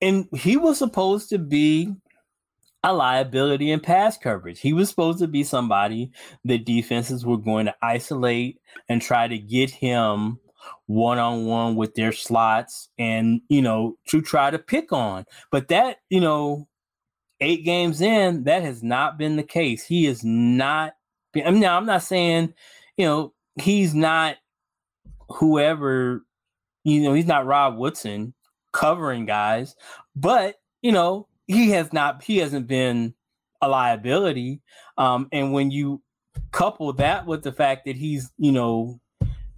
and 0.01 0.29
he 0.33 0.57
was 0.57 0.79
supposed 0.79 1.29
to 1.31 1.39
be 1.39 1.95
a 2.85 2.93
liability 2.93 3.71
in 3.71 3.81
pass 3.81 4.19
coverage. 4.19 4.61
He 4.61 4.73
was 4.73 4.89
supposed 4.89 5.21
to 5.21 5.29
be 5.29 5.45
somebody 5.45 6.11
that 6.45 6.65
defenses 6.65 7.25
were 7.25 7.37
going 7.37 7.67
to 7.67 7.75
isolate 7.81 8.59
and 8.89 9.01
try 9.01 9.29
to 9.29 9.39
get 9.39 9.71
him 9.71 10.39
one 10.87 11.19
on 11.19 11.47
one 11.47 11.77
with 11.77 11.95
their 11.95 12.13
slots 12.13 12.89
and, 12.99 13.41
you 13.49 13.63
know, 13.63 13.97
to 14.09 14.21
try 14.21 14.51
to 14.51 14.59
pick 14.59 14.93
on. 14.93 15.25
But 15.51 15.69
that, 15.69 15.99
you 16.11 16.21
know, 16.21 16.69
eight 17.41 17.65
games 17.65 18.01
in, 18.01 18.45
that 18.45 18.63
has 18.63 18.83
not 18.83 19.19
been 19.19 19.37
the 19.37 19.43
case. 19.43 19.85
He 19.85 20.07
is 20.07 20.25
not, 20.25 20.95
I 21.37 21.51
mean, 21.51 21.61
now 21.61 21.77
I'm 21.77 21.87
not 21.87 22.03
saying, 22.03 22.55
you 22.97 23.07
know, 23.07 23.33
he's 23.61 23.95
not 23.95 24.37
whoever, 25.29 26.25
you 26.85 27.01
know, 27.01 27.15
he's 27.15 27.27
not 27.27 27.47
Rod 27.47 27.77
Woodson 27.77 28.35
covering 28.73 29.27
guys, 29.27 29.77
but, 30.15 30.57
you 30.83 30.93
know, 30.93 31.29
he 31.47 31.71
has 31.71 31.93
not 31.93 32.23
he 32.23 32.39
hasn't 32.39 32.67
been 32.67 33.15
a 33.61 33.69
liability. 33.69 34.63
Um, 34.99 35.29
and 35.33 35.53
when 35.53 35.71
you 35.71 36.03
couple 36.51 36.93
that 36.95 37.27
with 37.27 37.43
the 37.43 37.53
fact 37.53 37.85
that 37.87 37.97
he's 37.97 38.31
you 38.39 38.53
know 38.53 39.01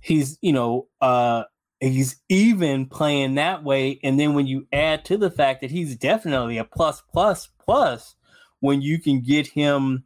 he's 0.04 0.38
you 0.42 0.52
know 0.52 0.86
uh 1.00 1.44
he's 1.80 2.16
even 2.28 2.86
playing 2.86 3.34
that 3.34 3.64
way. 3.64 3.98
And 4.02 4.20
then 4.20 4.34
when 4.34 4.46
you 4.46 4.66
add 4.72 5.04
to 5.06 5.16
the 5.16 5.30
fact 5.30 5.62
that 5.62 5.70
he's 5.70 5.96
definitely 5.96 6.58
a 6.58 6.64
plus 6.64 7.02
plus 7.12 7.48
plus 7.58 8.14
when 8.60 8.82
you 8.82 9.00
can 9.00 9.20
get 9.20 9.46
him 9.46 10.04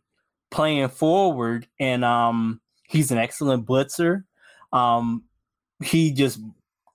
playing 0.51 0.89
forward 0.89 1.67
and 1.79 2.05
um 2.05 2.61
he's 2.89 3.11
an 3.11 3.19
excellent 3.19 3.67
blitzer 3.67 4.25
um 4.73 5.25
he 5.85 6.11
just 6.11 6.41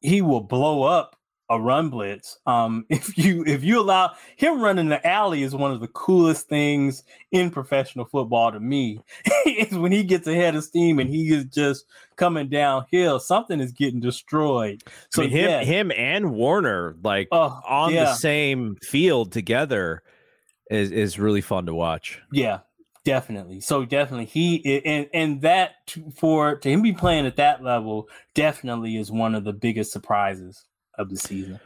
he 0.01 0.23
will 0.23 0.41
blow 0.41 0.81
up 0.81 1.15
a 1.53 1.59
run 1.59 1.89
blitz. 1.89 2.37
Um, 2.45 2.85
if 2.89 3.17
you 3.17 3.43
if 3.45 3.63
you 3.63 3.79
allow 3.79 4.11
him 4.35 4.61
running 4.61 4.89
the 4.89 5.05
alley 5.05 5.43
is 5.43 5.55
one 5.55 5.71
of 5.71 5.79
the 5.79 5.87
coolest 5.87 6.47
things 6.47 7.03
in 7.31 7.49
professional 7.49 8.05
football 8.05 8.51
to 8.51 8.59
me. 8.59 8.99
is 9.45 9.77
when 9.77 9.91
he 9.91 10.03
gets 10.03 10.27
ahead 10.27 10.55
of 10.55 10.63
steam 10.63 10.99
and 10.99 11.09
he 11.09 11.33
is 11.33 11.45
just 11.45 11.85
coming 12.15 12.49
downhill, 12.49 13.19
something 13.19 13.59
is 13.59 13.71
getting 13.71 13.99
destroyed. 13.99 14.83
So 15.09 15.21
I 15.21 15.25
mean, 15.25 15.35
him, 15.35 15.49
yeah. 15.49 15.63
him 15.63 15.91
and 15.91 16.31
Warner 16.33 16.95
like 17.03 17.27
uh, 17.31 17.59
on 17.67 17.93
yeah. 17.93 18.05
the 18.05 18.13
same 18.15 18.77
field 18.81 19.31
together 19.31 20.03
is 20.69 20.91
is 20.91 21.19
really 21.19 21.41
fun 21.41 21.65
to 21.65 21.73
watch. 21.73 22.21
Yeah, 22.31 22.59
definitely 23.03 23.59
so 23.59 23.85
definitely 23.85 24.25
he 24.25 24.81
and 24.85 25.07
and 25.13 25.41
that 25.41 25.71
for 26.15 26.55
to 26.55 26.69
him 26.69 26.81
be 26.81 26.93
playing 26.93 27.25
at 27.25 27.35
that 27.35 27.61
level 27.61 28.07
definitely 28.33 28.95
is 28.95 29.11
one 29.11 29.35
of 29.35 29.43
the 29.43 29.51
biggest 29.51 29.91
surprises 29.91 30.65
of 30.97 31.09
the 31.09 31.17
season. 31.17 31.59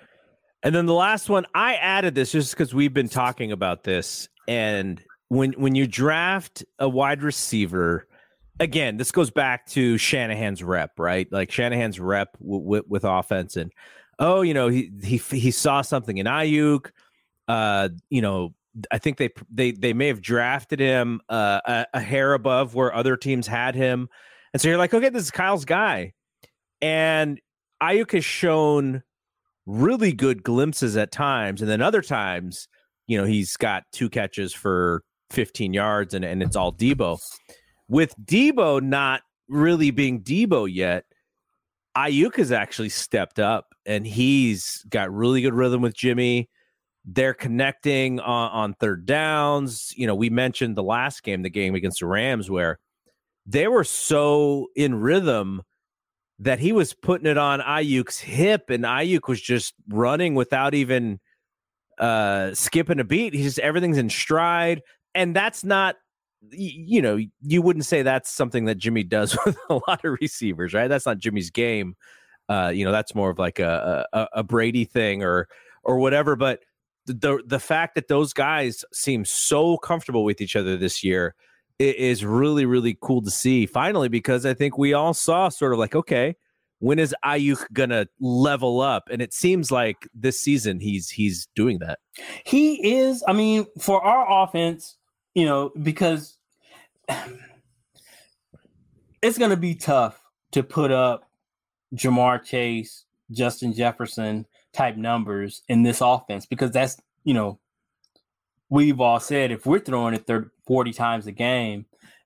And 0.64 0.74
then 0.74 0.86
the 0.86 0.94
last 0.94 1.30
one, 1.30 1.46
I 1.54 1.76
added 1.76 2.16
this 2.16 2.32
just 2.32 2.52
because 2.52 2.74
we've 2.74 2.94
been 2.94 3.10
talking 3.10 3.52
about 3.52 3.84
this. 3.84 4.28
And 4.48 5.02
when 5.30 5.54
when 5.54 5.76
you 5.76 5.88
draft 5.88 6.64
a 6.80 6.90
wide 6.90 7.22
receiver, 7.22 8.08
again, 8.60 8.98
this 8.98 9.12
goes 9.12 9.30
back 9.30 9.66
to 9.68 9.98
Shanahan's 9.98 10.64
rep, 10.64 10.98
right? 10.98 11.32
Like 11.32 11.52
Shanahan's 11.52 12.00
rep 12.00 12.38
w- 12.40 12.64
w- 12.64 12.84
with 12.88 13.04
offense, 13.04 13.56
and 13.56 13.72
oh, 14.20 14.42
you 14.42 14.54
know, 14.54 14.68
he 14.70 14.92
he 15.04 15.18
he 15.18 15.52
saw 15.52 15.82
something 15.82 16.18
in 16.18 16.26
Aiyuk. 16.26 16.92
Uh, 17.48 17.90
you 18.10 18.22
know, 18.22 18.54
I 18.92 18.98
think 18.98 19.18
they 19.18 19.30
they 19.50 19.72
they 19.72 19.94
may 19.94 20.08
have 20.08 20.22
drafted 20.22 20.80
him 20.80 21.22
uh, 21.30 21.62
a, 21.66 21.86
a 21.96 22.00
hair 22.00 22.34
above 22.34 22.74
where 22.74 22.94
other 22.94 23.18
teams 23.18 23.48
had 23.48 23.76
him, 23.76 24.10
and 24.54 24.62
so 24.62 24.70
you're 24.70 24.78
like, 24.78 24.94
okay, 24.94 25.10
this 25.10 25.24
is 25.24 25.32
Kyle's 25.32 25.66
guy, 25.66 26.14
and 26.82 27.40
Aiyuk 27.82 28.12
has 28.14 28.26
shown 28.26 29.04
really 29.68 30.14
good 30.14 30.42
glimpses 30.42 30.98
at 30.98 31.12
times, 31.12 31.62
and 31.62 31.70
then 31.70 31.82
other 31.82 32.02
times, 32.02 32.68
you 33.06 33.18
know, 33.18 33.26
he's 33.26 33.56
got 33.58 33.84
two 33.92 34.10
catches 34.10 34.54
for 34.54 35.04
15 35.30 35.74
yards, 35.74 36.16
and 36.16 36.26
and 36.26 36.42
it's 36.42 36.56
all 36.56 36.74
Deebo. 36.74 37.20
With 37.88 38.16
Deebo 38.24 38.82
not 38.82 39.22
really 39.48 39.92
being 39.92 40.22
Deebo 40.22 40.68
yet, 40.74 41.06
Aiyuk 41.96 42.38
has 42.38 42.52
actually 42.52 42.90
stepped 42.90 43.40
up, 43.40 43.68
and 43.86 44.08
he's 44.08 44.86
got 44.90 45.14
really 45.14 45.42
good 45.42 45.54
rhythm 45.54 45.82
with 45.82 45.96
Jimmy. 45.96 46.50
They're 47.06 47.34
connecting 47.34 48.20
on, 48.20 48.52
on 48.52 48.74
third 48.74 49.06
downs. 49.06 49.94
You 49.96 50.08
know, 50.08 50.16
we 50.16 50.30
mentioned 50.30 50.76
the 50.76 50.84
last 50.84 51.24
game, 51.24 51.42
the 51.42 51.50
game 51.50 51.76
against 51.76 52.02
the 52.02 52.06
Rams, 52.06 52.50
where 52.50 52.80
they 53.46 53.68
were 53.68 53.86
so 53.86 54.68
in 54.76 54.96
rhythm 54.96 55.62
that 56.40 56.60
he 56.60 56.72
was 56.72 56.94
putting 56.94 57.28
it 57.28 57.38
on 57.38 57.60
Aiyuk's 57.60 58.20
hip, 58.20 58.70
and 58.70 58.84
Aiyuk 58.84 59.28
was 59.28 59.42
just 59.42 59.74
running 59.90 60.36
without 60.36 60.74
even 60.74 61.20
uh, 61.98 62.54
skipping 62.54 63.00
a 63.00 63.04
beat. 63.04 63.34
He's 63.34 63.44
just 63.44 63.60
everything's 63.60 63.98
in 63.98 64.10
stride, 64.10 64.82
and 65.16 65.36
that's 65.36 65.64
not. 65.64 65.96
You 66.52 67.02
know, 67.02 67.20
you 67.42 67.62
wouldn't 67.64 67.86
say 67.86 68.04
that's 68.04 68.30
something 68.30 68.66
that 68.66 68.78
Jimmy 68.78 69.04
does 69.04 69.36
with 69.46 69.58
a 69.70 69.80
lot 69.88 70.06
of 70.06 70.18
receivers, 70.22 70.74
right? 70.74 70.88
That's 70.88 71.06
not 71.06 71.18
Jimmy's 71.18 71.50
game. 71.50 71.96
Uh, 72.48 72.72
you 72.74 72.86
know, 72.86 72.92
that's 72.92 73.16
more 73.16 73.32
of 73.32 73.40
like 73.40 73.60
a, 73.60 74.06
a, 74.14 74.28
a 74.34 74.44
Brady 74.44 74.86
thing 74.86 75.24
or 75.24 75.48
or 75.84 75.98
whatever. 75.98 76.36
But 76.36 76.60
the 77.08 77.42
the 77.46 77.60
fact 77.60 77.96
that 77.96 78.08
those 78.08 78.34
guys 78.34 78.86
seem 78.94 79.26
so 79.26 79.78
comfortable 79.78 80.24
with 80.24 80.40
each 80.40 80.56
other 80.56 80.78
this 80.78 81.04
year 81.04 81.34
is 81.80 82.26
really 82.26 82.66
really 82.66 82.98
cool 83.02 83.22
to 83.22 83.30
see 83.32 83.66
finally 83.66 84.10
because 84.10 84.46
I 84.46 84.54
think 84.54 84.78
we 84.78 84.94
all 84.94 85.14
saw 85.14 85.50
sort 85.50 85.74
of 85.74 85.80
like 85.80 85.96
okay 85.96 86.36
when 86.80 87.00
is 87.00 87.16
Aiyuk 87.26 87.66
gonna 87.74 88.08
level 88.20 88.82
up? 88.82 89.10
And 89.12 89.22
it 89.22 89.34
seems 89.34 89.72
like 89.72 90.08
this 90.14 90.40
season 90.40 90.80
he's 90.80 91.10
he's 91.10 91.48
doing 91.56 91.80
that. 91.80 92.00
He 92.46 92.96
is 92.96 93.24
I 93.28 93.34
mean 93.34 93.66
for 93.80 94.04
our 94.04 94.44
offense 94.44 94.98
you 95.34 95.46
know 95.46 95.72
because 95.82 96.38
it's 99.22 99.38
gonna 99.38 99.58
be 99.58 99.76
tough 99.76 100.22
to 100.52 100.64
put 100.64 100.92
up 100.92 101.30
Ja'Marr 101.96 102.44
Chase 102.44 103.06
Justin 103.32 103.74
Jefferson 103.74 104.46
type 104.74 104.98
numbers 104.98 105.64
in 105.68 105.84
this 105.84 106.02
offense 106.02 106.46
because 106.46 106.72
that's 106.72 106.98
you 107.24 107.34
know 107.34 107.60
we've 108.70 109.00
all 109.00 109.20
said 109.20 109.52
if 109.52 109.66
we're 109.66 109.80
throwing 109.80 110.14
it 110.14 110.28
30, 110.28 110.50
40 110.66 110.94
times 110.94 111.28
a 111.28 111.32
game, 111.32 111.86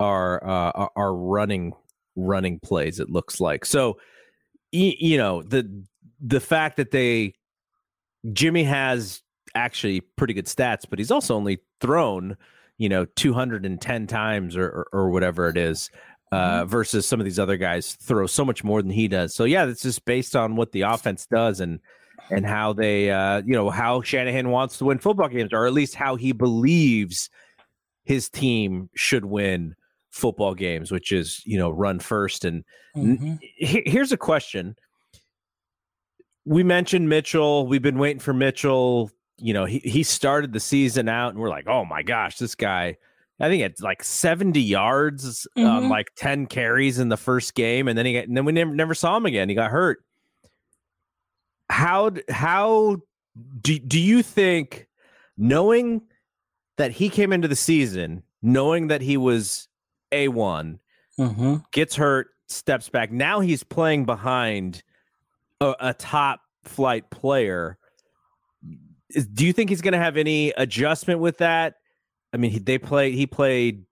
are 0.00 0.44
uh 0.44 0.88
are 0.96 1.14
running 1.14 1.72
running 2.16 2.58
plays 2.58 2.98
it 2.98 3.08
looks 3.08 3.40
like. 3.40 3.64
So 3.64 4.00
you 4.72 5.16
know 5.16 5.42
the 5.42 5.84
the 6.20 6.40
fact 6.40 6.78
that 6.78 6.90
they 6.90 7.34
Jimmy 8.32 8.64
has 8.64 9.22
actually 9.54 10.00
pretty 10.00 10.34
good 10.34 10.46
stats, 10.46 10.84
but 10.88 10.98
he's 10.98 11.10
also 11.10 11.34
only 11.34 11.58
thrown, 11.80 12.36
you 12.78 12.88
know, 12.88 13.04
210 13.16 14.06
times 14.06 14.56
or, 14.56 14.66
or, 14.66 14.88
or 14.92 15.10
whatever 15.10 15.48
it 15.48 15.56
is, 15.56 15.90
uh, 16.32 16.60
mm-hmm. 16.60 16.68
versus 16.68 17.06
some 17.06 17.20
of 17.20 17.24
these 17.24 17.38
other 17.38 17.56
guys 17.56 17.94
throw 17.94 18.26
so 18.26 18.44
much 18.44 18.62
more 18.62 18.82
than 18.82 18.90
he 18.90 19.08
does. 19.08 19.34
So 19.34 19.44
yeah, 19.44 19.66
it's 19.66 19.82
just 19.82 20.04
based 20.04 20.36
on 20.36 20.56
what 20.56 20.72
the 20.72 20.82
offense 20.82 21.26
does 21.26 21.60
and 21.60 21.80
and 22.30 22.44
how 22.44 22.74
they, 22.74 23.10
uh, 23.10 23.40
you 23.46 23.54
know, 23.54 23.70
how 23.70 24.02
Shanahan 24.02 24.50
wants 24.50 24.76
to 24.78 24.84
win 24.84 24.98
football 24.98 25.28
games, 25.28 25.52
or 25.52 25.66
at 25.66 25.72
least 25.72 25.94
how 25.94 26.16
he 26.16 26.32
believes 26.32 27.30
his 28.04 28.28
team 28.28 28.90
should 28.94 29.24
win 29.24 29.74
football 30.10 30.54
games, 30.54 30.90
which 30.90 31.12
is 31.12 31.42
you 31.44 31.58
know 31.58 31.70
run 31.70 31.98
first. 31.98 32.44
And 32.44 32.64
mm-hmm. 32.96 33.34
here's 33.56 34.12
a 34.12 34.16
question. 34.16 34.76
We 36.44 36.62
mentioned 36.62 37.08
Mitchell. 37.08 37.66
We've 37.66 37.82
been 37.82 37.98
waiting 37.98 38.20
for 38.20 38.32
Mitchell 38.32 39.10
you 39.38 39.52
know, 39.52 39.64
he, 39.64 39.78
he 39.78 40.02
started 40.02 40.52
the 40.52 40.60
season 40.60 41.08
out 41.08 41.30
and 41.30 41.38
we're 41.38 41.48
like, 41.48 41.66
oh 41.68 41.84
my 41.84 42.02
gosh, 42.02 42.38
this 42.38 42.54
guy, 42.54 42.96
I 43.40 43.48
think 43.48 43.62
it's 43.62 43.80
like 43.80 44.02
70 44.02 44.60
yards 44.60 45.46
mm-hmm. 45.56 45.66
on 45.68 45.88
like 45.88 46.08
10 46.16 46.46
carries 46.46 46.98
in 46.98 47.08
the 47.08 47.16
first 47.16 47.54
game. 47.54 47.88
And 47.88 47.96
then 47.96 48.06
he 48.06 48.14
got, 48.14 48.24
and 48.24 48.36
then 48.36 48.44
we 48.44 48.52
never, 48.52 48.74
never 48.74 48.94
saw 48.94 49.16
him 49.16 49.26
again. 49.26 49.48
He 49.48 49.54
got 49.54 49.70
hurt. 49.70 50.04
How, 51.70 52.12
how 52.28 52.98
do, 53.60 53.78
do 53.78 54.00
you 54.00 54.22
think 54.22 54.88
knowing 55.36 56.02
that 56.76 56.92
he 56.92 57.08
came 57.08 57.32
into 57.32 57.48
the 57.48 57.56
season, 57.56 58.22
knowing 58.42 58.88
that 58.88 59.02
he 59.02 59.16
was 59.16 59.68
A1, 60.12 60.78
mm-hmm. 61.18 61.56
gets 61.72 61.94
hurt, 61.96 62.28
steps 62.48 62.88
back. 62.88 63.12
Now 63.12 63.40
he's 63.40 63.62
playing 63.62 64.04
behind 64.04 64.82
a, 65.60 65.74
a 65.80 65.94
top 65.94 66.40
flight 66.64 67.10
player 67.10 67.77
is, 69.10 69.26
do 69.26 69.46
you 69.46 69.52
think 69.52 69.70
he's 69.70 69.80
going 69.80 69.92
to 69.92 69.98
have 69.98 70.16
any 70.16 70.50
adjustment 70.50 71.20
with 71.20 71.38
that? 71.38 71.74
I 72.32 72.36
mean, 72.36 72.50
he, 72.50 72.58
they 72.58 72.78
played. 72.78 73.14
He 73.14 73.26
played. 73.26 73.84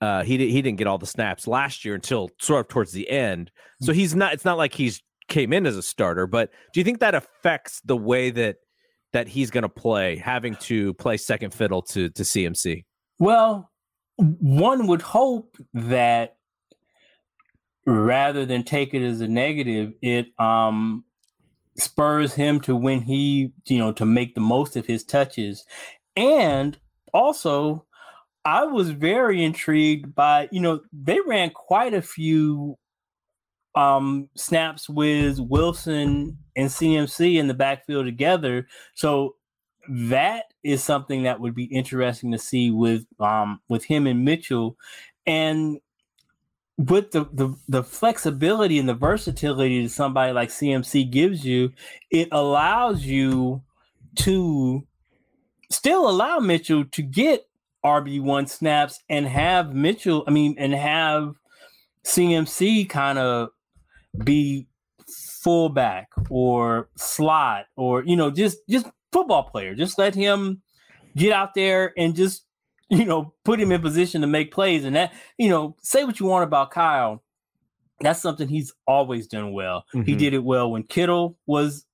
Uh, 0.00 0.22
he 0.22 0.36
he 0.36 0.62
didn't 0.62 0.78
get 0.78 0.86
all 0.86 0.98
the 0.98 1.06
snaps 1.06 1.46
last 1.46 1.84
year 1.84 1.94
until 1.94 2.30
sort 2.40 2.60
of 2.60 2.68
towards 2.68 2.92
the 2.92 3.08
end. 3.10 3.50
So 3.82 3.92
he's 3.92 4.14
not. 4.14 4.32
It's 4.32 4.44
not 4.44 4.58
like 4.58 4.74
he's 4.74 5.02
came 5.28 5.52
in 5.52 5.66
as 5.66 5.76
a 5.76 5.82
starter. 5.82 6.26
But 6.26 6.50
do 6.72 6.80
you 6.80 6.84
think 6.84 7.00
that 7.00 7.14
affects 7.14 7.80
the 7.84 7.96
way 7.96 8.30
that 8.30 8.56
that 9.12 9.28
he's 9.28 9.50
going 9.50 9.62
to 9.62 9.68
play, 9.68 10.16
having 10.16 10.54
to 10.56 10.94
play 10.94 11.16
second 11.16 11.54
fiddle 11.54 11.82
to 11.82 12.10
to 12.10 12.22
CMC? 12.22 12.84
Well, 13.18 13.70
one 14.16 14.86
would 14.86 15.02
hope 15.02 15.56
that 15.74 16.36
rather 17.86 18.44
than 18.44 18.64
take 18.64 18.94
it 18.94 19.02
as 19.02 19.20
a 19.20 19.28
negative, 19.28 19.94
it 20.02 20.28
um 20.38 21.04
spurs 21.78 22.34
him 22.34 22.60
to 22.60 22.76
when 22.76 23.00
he, 23.02 23.52
you 23.66 23.78
know, 23.78 23.92
to 23.92 24.04
make 24.04 24.34
the 24.34 24.40
most 24.40 24.76
of 24.76 24.86
his 24.86 25.04
touches. 25.04 25.64
And 26.16 26.78
also, 27.14 27.86
I 28.44 28.64
was 28.64 28.90
very 28.90 29.42
intrigued 29.44 30.14
by, 30.14 30.48
you 30.50 30.60
know, 30.60 30.80
they 30.92 31.20
ran 31.26 31.50
quite 31.50 31.94
a 31.94 32.02
few 32.02 32.76
um 33.74 34.28
snaps 34.34 34.88
with 34.88 35.38
Wilson 35.38 36.38
and 36.56 36.68
CMC 36.68 37.36
in 37.36 37.46
the 37.48 37.54
backfield 37.54 38.06
together. 38.06 38.66
So 38.94 39.36
that 39.88 40.44
is 40.64 40.82
something 40.82 41.22
that 41.22 41.40
would 41.40 41.54
be 41.54 41.64
interesting 41.64 42.32
to 42.32 42.38
see 42.38 42.70
with 42.70 43.04
um 43.20 43.60
with 43.68 43.84
him 43.84 44.06
and 44.06 44.24
Mitchell. 44.24 44.76
And 45.26 45.78
with 46.78 47.10
the, 47.10 47.24
the 47.32 47.54
the 47.68 47.82
flexibility 47.82 48.78
and 48.78 48.88
the 48.88 48.94
versatility 48.94 49.82
that 49.82 49.90
somebody 49.90 50.32
like 50.32 50.48
CMC 50.48 51.10
gives 51.10 51.44
you, 51.44 51.72
it 52.10 52.28
allows 52.30 53.04
you 53.04 53.62
to 54.16 54.86
still 55.70 56.08
allow 56.08 56.38
Mitchell 56.38 56.84
to 56.84 57.02
get 57.02 57.48
RB1 57.84 58.48
snaps 58.48 59.02
and 59.08 59.26
have 59.26 59.74
Mitchell, 59.74 60.24
I 60.26 60.30
mean, 60.30 60.54
and 60.56 60.72
have 60.72 61.34
CMC 62.04 62.88
kind 62.88 63.18
of 63.18 63.50
be 64.24 64.68
fullback 65.42 66.08
or 66.30 66.88
slot 66.96 67.66
or 67.76 68.04
you 68.04 68.16
know 68.16 68.30
just 68.30 68.58
just 68.68 68.86
football 69.12 69.50
player. 69.50 69.74
Just 69.74 69.98
let 69.98 70.14
him 70.14 70.62
get 71.16 71.32
out 71.32 71.54
there 71.54 71.92
and 71.96 72.14
just 72.14 72.44
you 72.90 73.04
know 73.04 73.34
put 73.44 73.60
him 73.60 73.72
in 73.72 73.80
position 73.80 74.20
to 74.20 74.26
make 74.26 74.52
plays. 74.52 74.84
And 74.84 74.96
that 74.96 75.12
you 75.36 75.48
know 75.48 75.76
say 75.82 76.04
what 76.04 76.20
you 76.20 76.26
want 76.26 76.44
about 76.44 76.70
Kyle, 76.70 77.22
that's 78.00 78.20
something 78.20 78.48
he's 78.48 78.72
always 78.86 79.26
done 79.26 79.52
well. 79.52 79.84
Mm-hmm. 79.94 80.02
He 80.02 80.14
did 80.14 80.34
it 80.34 80.44
well 80.44 80.70
when 80.70 80.84
Kittle 80.84 81.38
was 81.46 81.84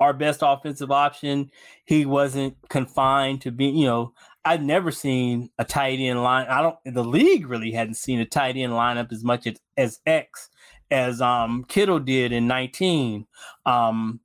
our 0.00 0.12
best 0.12 0.40
offensive 0.42 0.90
option. 0.90 1.50
He 1.84 2.06
wasn't 2.06 2.56
confined 2.68 3.42
to 3.42 3.50
being 3.50 3.76
you 3.76 3.86
know. 3.86 4.12
I've 4.46 4.62
never 4.62 4.90
seen 4.90 5.48
a 5.58 5.64
tight 5.64 6.00
end 6.00 6.22
line. 6.22 6.46
I 6.48 6.60
don't. 6.60 6.76
The 6.84 7.04
league 7.04 7.48
really 7.48 7.72
hadn't 7.72 7.94
seen 7.94 8.20
a 8.20 8.26
tight 8.26 8.58
end 8.58 8.72
lineup 8.72 9.10
as 9.10 9.24
much 9.24 9.46
as, 9.46 9.56
as 9.78 10.00
X 10.04 10.50
as 10.90 11.22
um 11.22 11.64
Kittle 11.66 11.98
did 11.98 12.32
in 12.32 12.46
19. 12.46 13.26
Um 13.64 14.20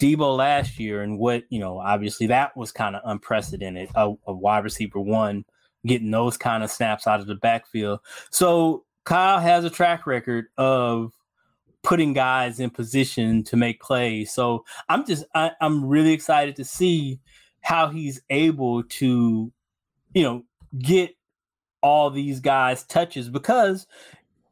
Deebo 0.00 0.36
last 0.36 0.80
year, 0.80 1.02
and 1.02 1.18
what 1.18 1.44
you 1.50 1.60
know, 1.60 1.78
obviously 1.78 2.26
that 2.26 2.56
was 2.56 2.72
kind 2.72 2.96
of 2.96 3.02
unprecedented. 3.04 3.90
A, 3.94 4.12
a, 4.26 4.34
wide 4.34 4.64
receiver 4.64 5.00
one 5.00 5.44
getting 5.86 6.10
those 6.10 6.36
kind 6.36 6.64
of 6.64 6.70
snaps 6.70 7.06
out 7.06 7.20
of 7.20 7.26
the 7.26 7.34
backfield. 7.34 8.00
So 8.30 8.84
Kyle 9.04 9.40
has 9.40 9.64
a 9.64 9.70
track 9.70 10.06
record 10.06 10.46
of 10.56 11.12
putting 11.82 12.14
guys 12.14 12.58
in 12.58 12.70
position 12.70 13.44
to 13.44 13.56
make 13.56 13.80
plays. 13.80 14.32
So 14.32 14.64
I'm 14.88 15.06
just 15.06 15.24
I, 15.34 15.52
I'm 15.60 15.84
really 15.84 16.12
excited 16.12 16.56
to 16.56 16.64
see 16.64 17.20
how 17.60 17.88
he's 17.88 18.20
able 18.30 18.82
to, 18.84 19.52
you 20.14 20.22
know, 20.22 20.44
get 20.78 21.14
all 21.82 22.10
these 22.10 22.40
guys 22.40 22.82
touches 22.84 23.28
because 23.28 23.86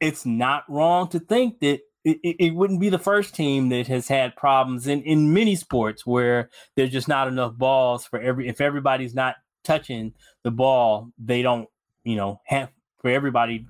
it's 0.01 0.27
not 0.27 0.65
wrong 0.69 1.09
to 1.09 1.19
think 1.19 1.61
that 1.61 1.81
it, 2.05 2.19
it, 2.23 2.55
wouldn't 2.55 2.81
be 2.81 2.89
the 2.89 2.99
first 2.99 3.35
team 3.35 3.69
that 3.69 3.87
has 3.87 4.09
had 4.09 4.35
problems 4.35 4.89
in, 4.89 5.03
in 5.03 5.33
many 5.33 5.55
sports 5.55 6.05
where 6.05 6.51
there's 6.75 6.91
just 6.91 7.07
not 7.07 7.29
enough 7.29 7.57
balls 7.57 8.05
for 8.05 8.21
every 8.21 8.49
if 8.49 8.61
everybody's 8.61 9.15
not 9.15 9.37
touching 9.65 10.13
the 10.43 10.51
ball 10.51 11.11
they 11.19 11.43
don't 11.43 11.69
you 12.05 12.17
know 12.17 12.41
have 12.45 12.71
for 13.01 13.11
everybody 13.11 13.67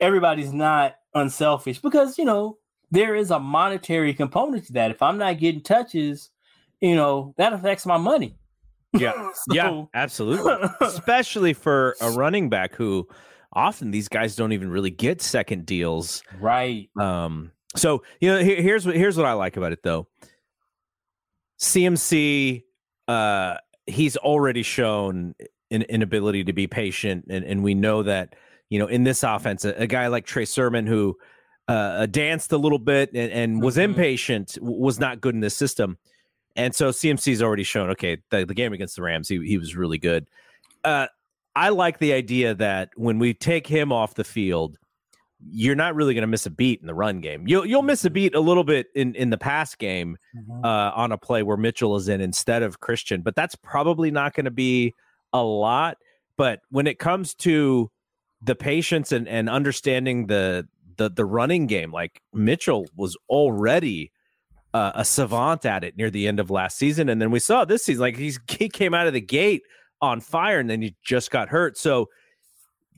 everybody's 0.00 0.52
not 0.52 0.96
unselfish 1.14 1.78
because 1.78 2.18
you 2.18 2.24
know 2.24 2.58
there 2.90 3.14
is 3.14 3.30
a 3.30 3.38
monetary 3.38 4.12
component 4.14 4.64
to 4.66 4.72
that 4.72 4.90
if 4.90 5.02
i'm 5.02 5.18
not 5.18 5.38
getting 5.38 5.62
touches 5.62 6.30
you 6.80 6.94
know 6.94 7.34
that 7.38 7.52
affects 7.52 7.86
my 7.86 7.96
money 7.96 8.36
yeah 8.92 9.12
so, 9.34 9.54
yeah 9.54 9.84
absolutely 9.94 10.68
especially 10.80 11.52
for 11.52 11.96
a 12.00 12.10
running 12.10 12.48
back 12.48 12.74
who 12.74 13.08
often 13.56 13.90
these 13.90 14.08
guys 14.08 14.36
don't 14.36 14.52
even 14.52 14.70
really 14.70 14.90
get 14.90 15.20
second 15.20 15.66
deals. 15.66 16.22
Right. 16.38 16.90
Um, 17.00 17.52
so 17.74 18.04
you 18.20 18.30
know, 18.30 18.42
here, 18.42 18.60
here's 18.60 18.86
what 18.86 18.94
here's 18.94 19.16
what 19.16 19.26
I 19.26 19.32
like 19.32 19.56
about 19.56 19.72
it 19.72 19.82
though. 19.82 20.06
CMC, 21.58 22.64
uh, 23.08 23.56
he's 23.86 24.16
already 24.16 24.62
shown 24.62 25.34
an 25.70 25.82
inability 25.82 26.44
to 26.44 26.52
be 26.52 26.66
patient, 26.66 27.26
and 27.28 27.44
and 27.44 27.62
we 27.62 27.74
know 27.74 28.02
that 28.02 28.34
you 28.68 28.78
know 28.78 28.86
in 28.86 29.04
this 29.04 29.22
offense, 29.22 29.64
a, 29.64 29.70
a 29.82 29.86
guy 29.86 30.06
like 30.08 30.26
Trey 30.26 30.44
Sermon 30.44 30.86
who 30.86 31.16
uh, 31.68 32.06
danced 32.06 32.52
a 32.52 32.58
little 32.58 32.78
bit 32.78 33.10
and, 33.12 33.32
and 33.32 33.62
was 33.62 33.74
mm-hmm. 33.74 33.90
impatient 33.90 34.56
was 34.60 35.00
not 35.00 35.20
good 35.20 35.34
in 35.34 35.40
this 35.40 35.56
system. 35.56 35.98
And 36.54 36.74
so 36.74 36.90
CMC's 36.90 37.42
already 37.42 37.64
shown, 37.64 37.90
okay, 37.90 38.18
the, 38.30 38.46
the 38.46 38.54
game 38.54 38.72
against 38.72 38.96
the 38.96 39.02
Rams, 39.02 39.28
he, 39.28 39.44
he 39.46 39.58
was 39.58 39.76
really 39.76 39.98
good. 39.98 40.26
Uh, 40.84 41.08
I 41.54 41.70
like 41.70 41.98
the 41.98 42.12
idea 42.12 42.54
that 42.54 42.90
when 42.96 43.18
we 43.18 43.34
take 43.34 43.66
him 43.66 43.92
off 43.92 44.14
the 44.14 44.24
field, 44.24 44.78
you're 45.50 45.76
not 45.76 45.94
really 45.94 46.14
going 46.14 46.22
to 46.22 46.28
miss 46.28 46.46
a 46.46 46.50
beat 46.50 46.80
in 46.80 46.86
the 46.86 46.94
run 46.94 47.20
game. 47.20 47.46
You'll 47.46 47.66
you'll 47.66 47.82
miss 47.82 48.04
a 48.04 48.10
beat 48.10 48.34
a 48.34 48.40
little 48.40 48.64
bit 48.64 48.86
in 48.94 49.14
in 49.14 49.30
the 49.30 49.38
pass 49.38 49.74
game 49.74 50.16
mm-hmm. 50.36 50.64
uh, 50.64 50.90
on 50.94 51.12
a 51.12 51.18
play 51.18 51.42
where 51.42 51.56
Mitchell 51.56 51.96
is 51.96 52.08
in 52.08 52.20
instead 52.20 52.62
of 52.62 52.80
Christian, 52.80 53.22
but 53.22 53.34
that's 53.34 53.54
probably 53.54 54.10
not 54.10 54.34
going 54.34 54.44
to 54.44 54.50
be 54.50 54.94
a 55.32 55.42
lot. 55.42 55.98
But 56.36 56.60
when 56.70 56.86
it 56.86 56.98
comes 56.98 57.34
to 57.36 57.90
the 58.42 58.54
patience 58.54 59.12
and 59.12 59.28
and 59.28 59.48
understanding 59.48 60.26
the 60.26 60.66
the 60.96 61.10
the 61.10 61.24
running 61.24 61.66
game, 61.66 61.92
like 61.92 62.22
Mitchell 62.32 62.86
was 62.96 63.16
already 63.28 64.12
uh, 64.72 64.92
a 64.94 65.04
savant 65.04 65.66
at 65.66 65.84
it 65.84 65.96
near 65.96 66.10
the 66.10 66.28
end 66.28 66.40
of 66.40 66.50
last 66.50 66.78
season, 66.78 67.08
and 67.08 67.20
then 67.20 67.30
we 67.30 67.38
saw 67.38 67.64
this 67.64 67.84
season 67.84 68.00
like 68.00 68.16
he's 68.16 68.38
he 68.48 68.68
came 68.68 68.94
out 68.94 69.06
of 69.06 69.12
the 69.12 69.20
gate 69.20 69.62
on 70.00 70.20
fire 70.20 70.58
and 70.58 70.68
then 70.68 70.82
he 70.82 70.94
just 71.02 71.30
got 71.30 71.48
hurt. 71.48 71.78
So 71.78 72.08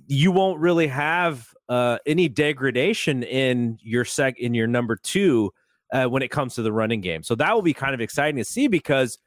you 0.07 0.33
won't 0.33 0.61
really 0.61 0.87
have 0.87 1.53
uh, 1.69 1.99
any 2.07 2.29
degradation 2.29 3.23
in 3.23 3.79
your 3.83 4.05
sec 4.05 4.39
in 4.39 4.55
your 4.55 4.67
number 4.67 4.97
two 4.97 5.51
uh, 5.93 6.07
when 6.07 6.23
it 6.23 6.31
comes 6.31 6.55
to 6.55 6.63
the 6.63 6.73
running 6.73 7.01
game. 7.01 7.23
So 7.23 7.35
that 7.35 7.55
will 7.55 7.63
be 7.63 7.75
kind 7.75 7.95
of 7.95 8.01
exciting 8.01 8.37
to 8.37 8.45
see 8.45 8.69
because 8.69 9.19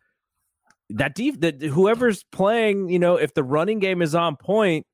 that 0.89 1.15
that 1.15 1.61
whoever's 1.61 2.23
playing, 2.31 2.89
you 2.89 2.99
know, 2.99 3.15
if 3.15 3.33
the 3.33 3.43
running 3.43 3.79
game 3.79 4.01
is 4.01 4.15
on 4.15 4.35
point, 4.35 4.85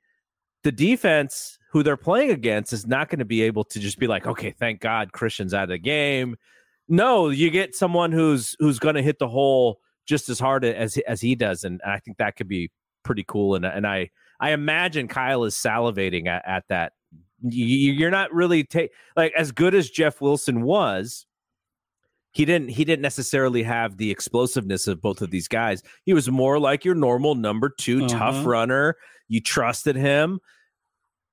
the 0.63 0.71
defense 0.71 1.57
who 1.71 1.83
they're 1.83 1.97
playing 1.97 2.31
against 2.31 2.73
is 2.73 2.87
not 2.87 3.09
going 3.09 3.19
to 3.19 3.25
be 3.25 3.43
able 3.43 3.63
to 3.63 3.79
just 3.79 3.99
be 3.99 4.07
like, 4.07 4.25
okay, 4.25 4.51
thank 4.51 4.79
God 4.79 5.11
Christian's 5.11 5.53
out 5.53 5.63
of 5.63 5.69
the 5.69 5.77
game. 5.77 6.35
No, 6.87 7.29
you 7.29 7.49
get 7.49 7.75
someone 7.75 8.11
who's 8.11 8.55
who's 8.59 8.79
going 8.79 8.95
to 8.95 9.01
hit 9.01 9.19
the 9.19 9.27
hole 9.27 9.79
just 10.05 10.29
as 10.29 10.39
hard 10.39 10.63
as 10.63 10.97
as 11.07 11.21
he 11.21 11.35
does, 11.35 11.63
and 11.63 11.81
I 11.85 11.99
think 11.99 12.17
that 12.17 12.35
could 12.35 12.47
be 12.47 12.71
pretty 13.03 13.25
cool. 13.27 13.55
And 13.55 13.65
and 13.65 13.85
I 13.85 14.09
I 14.39 14.51
imagine 14.51 15.07
Kyle 15.07 15.43
is 15.43 15.55
salivating 15.55 16.27
at, 16.27 16.43
at 16.47 16.63
that. 16.69 16.93
You're 17.41 18.11
not 18.11 18.33
really 18.33 18.63
take 18.63 18.91
like 19.15 19.33
as 19.37 19.51
good 19.51 19.75
as 19.75 19.89
Jeff 19.89 20.21
Wilson 20.21 20.61
was. 20.63 21.25
He 22.31 22.45
didn't. 22.45 22.69
He 22.69 22.85
didn't 22.85 23.01
necessarily 23.01 23.63
have 23.63 23.97
the 23.97 24.11
explosiveness 24.11 24.87
of 24.87 25.01
both 25.01 25.21
of 25.21 25.31
these 25.31 25.47
guys. 25.47 25.81
He 26.03 26.13
was 26.13 26.29
more 26.29 26.59
like 26.59 26.85
your 26.85 26.95
normal 26.95 27.35
number 27.35 27.69
2 27.69 28.05
uh-huh. 28.05 28.17
tough 28.17 28.45
runner. 28.45 28.95
You 29.27 29.41
trusted 29.41 29.95
him. 29.95 30.39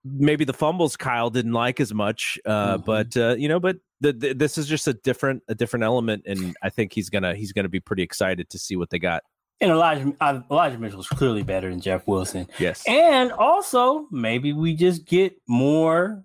Maybe 0.04 0.44
the 0.44 0.52
fumbles 0.52 0.96
Kyle 0.96 1.30
didn't 1.30 1.52
like 1.52 1.80
as 1.80 1.94
much, 1.94 2.38
uh, 2.46 2.48
uh-huh. 2.48 2.78
but 2.78 3.16
uh, 3.16 3.36
you 3.38 3.48
know, 3.48 3.60
but 3.60 3.76
the, 4.00 4.12
the, 4.12 4.32
this 4.34 4.58
is 4.58 4.66
just 4.66 4.86
a 4.86 4.92
different 4.92 5.42
a 5.48 5.54
different 5.54 5.84
element, 5.84 6.24
and 6.26 6.54
I 6.62 6.68
think 6.68 6.92
he's 6.92 7.08
gonna 7.08 7.34
he's 7.34 7.52
gonna 7.52 7.70
be 7.70 7.80
pretty 7.80 8.02
excited 8.02 8.50
to 8.50 8.58
see 8.58 8.76
what 8.76 8.90
they 8.90 8.98
got. 8.98 9.22
And 9.64 9.72
Elijah 9.72 10.12
uh, 10.20 10.40
Elijah 10.50 10.76
Mitchell 10.76 11.00
is 11.00 11.08
clearly 11.08 11.42
better 11.42 11.70
than 11.70 11.80
Jeff 11.80 12.06
Wilson. 12.06 12.46
Yes, 12.58 12.84
and 12.86 13.32
also 13.32 14.06
maybe 14.10 14.52
we 14.52 14.74
just 14.74 15.06
get 15.06 15.40
more 15.48 16.22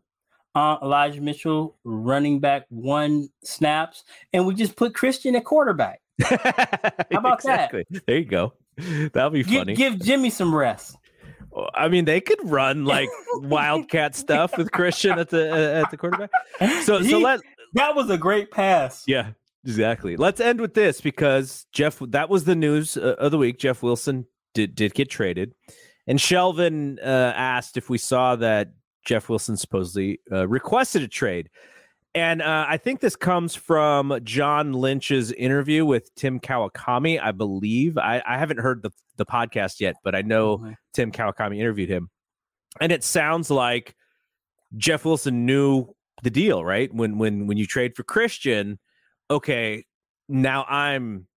uh, 0.55 0.75
Elijah 0.83 1.21
Mitchell 1.21 1.77
running 1.85 2.41
back 2.41 2.65
one 2.67 3.29
snaps, 3.41 4.03
and 4.33 4.45
we 4.45 4.55
just 4.55 4.75
put 4.75 4.93
Christian 4.93 5.37
at 5.37 5.45
quarterback. 5.45 6.01
How 6.21 6.37
about 7.11 7.35
exactly. 7.35 7.85
that? 7.91 8.05
There 8.05 8.17
you 8.17 8.25
go. 8.25 8.51
That'll 9.13 9.29
be 9.29 9.43
funny. 9.43 9.73
Give, 9.73 9.93
give 9.93 10.05
Jimmy 10.05 10.31
some 10.31 10.53
rest. 10.53 10.97
I 11.73 11.87
mean, 11.87 12.03
they 12.03 12.19
could 12.19 12.39
run 12.43 12.83
like 12.83 13.07
wildcat 13.35 14.17
stuff 14.17 14.57
with 14.57 14.69
Christian 14.73 15.17
at 15.17 15.29
the 15.29 15.49
uh, 15.49 15.81
at 15.81 15.91
the 15.91 15.95
quarterback. 15.95 16.29
So 16.83 16.99
he, 16.99 17.11
so 17.11 17.19
let 17.19 17.39
that 17.75 17.95
was 17.95 18.09
a 18.09 18.17
great 18.17 18.51
pass. 18.51 19.05
Yeah, 19.07 19.29
exactly. 19.65 20.15
Let's 20.15 20.39
end 20.39 20.61
with 20.61 20.73
this 20.73 21.01
because 21.01 21.65
Jeff. 21.71 21.99
That 21.99 22.29
was 22.29 22.43
the 22.43 22.55
news 22.55 22.97
uh, 22.97 23.15
of 23.17 23.31
the 23.31 23.37
week. 23.37 23.59
Jeff 23.59 23.83
Wilson 23.83 24.25
did 24.53 24.75
did 24.75 24.93
get 24.93 25.09
traded, 25.09 25.53
and 26.07 26.19
Shelvin 26.19 26.99
uh, 26.99 27.33
asked 27.35 27.77
if 27.77 27.89
we 27.89 27.97
saw 27.97 28.35
that 28.37 28.71
Jeff 29.05 29.29
Wilson 29.29 29.57
supposedly 29.57 30.19
uh, 30.31 30.47
requested 30.47 31.01
a 31.03 31.07
trade. 31.07 31.49
And 32.15 32.41
uh, 32.41 32.65
I 32.67 32.77
think 32.77 33.01
this 33.01 33.15
comes 33.15 33.53
from 33.53 34.19
John 34.23 34.73
Lynch's 34.73 35.31
interview 35.31 35.85
with 35.85 36.13
Tim 36.15 36.39
Kawakami, 36.39 37.21
I 37.21 37.31
believe. 37.31 37.99
I, 37.99 38.21
I 38.27 38.37
haven't 38.37 38.59
heard 38.59 38.81
the, 38.81 38.89
the 39.17 39.27
podcast 39.27 39.79
yet, 39.79 39.95
but 40.03 40.15
I 40.15 40.23
know 40.23 40.57
mm-hmm. 40.57 40.71
Tim 40.93 41.11
Kawakami 41.11 41.59
interviewed 41.59 41.89
him. 41.89 42.09
And 42.81 42.91
it 42.91 43.03
sounds 43.03 43.51
like 43.51 43.95
Jeff 44.75 45.05
Wilson 45.05 45.45
knew 45.45 45.95
the 46.23 46.29
deal, 46.29 46.63
right? 46.63 46.93
When 46.93 47.17
when 47.17 47.47
when 47.47 47.57
you 47.57 47.65
trade 47.65 47.95
for 47.95 48.03
Christian, 48.03 48.79
okay, 49.29 49.85
now 50.27 50.65
I'm 50.67 51.27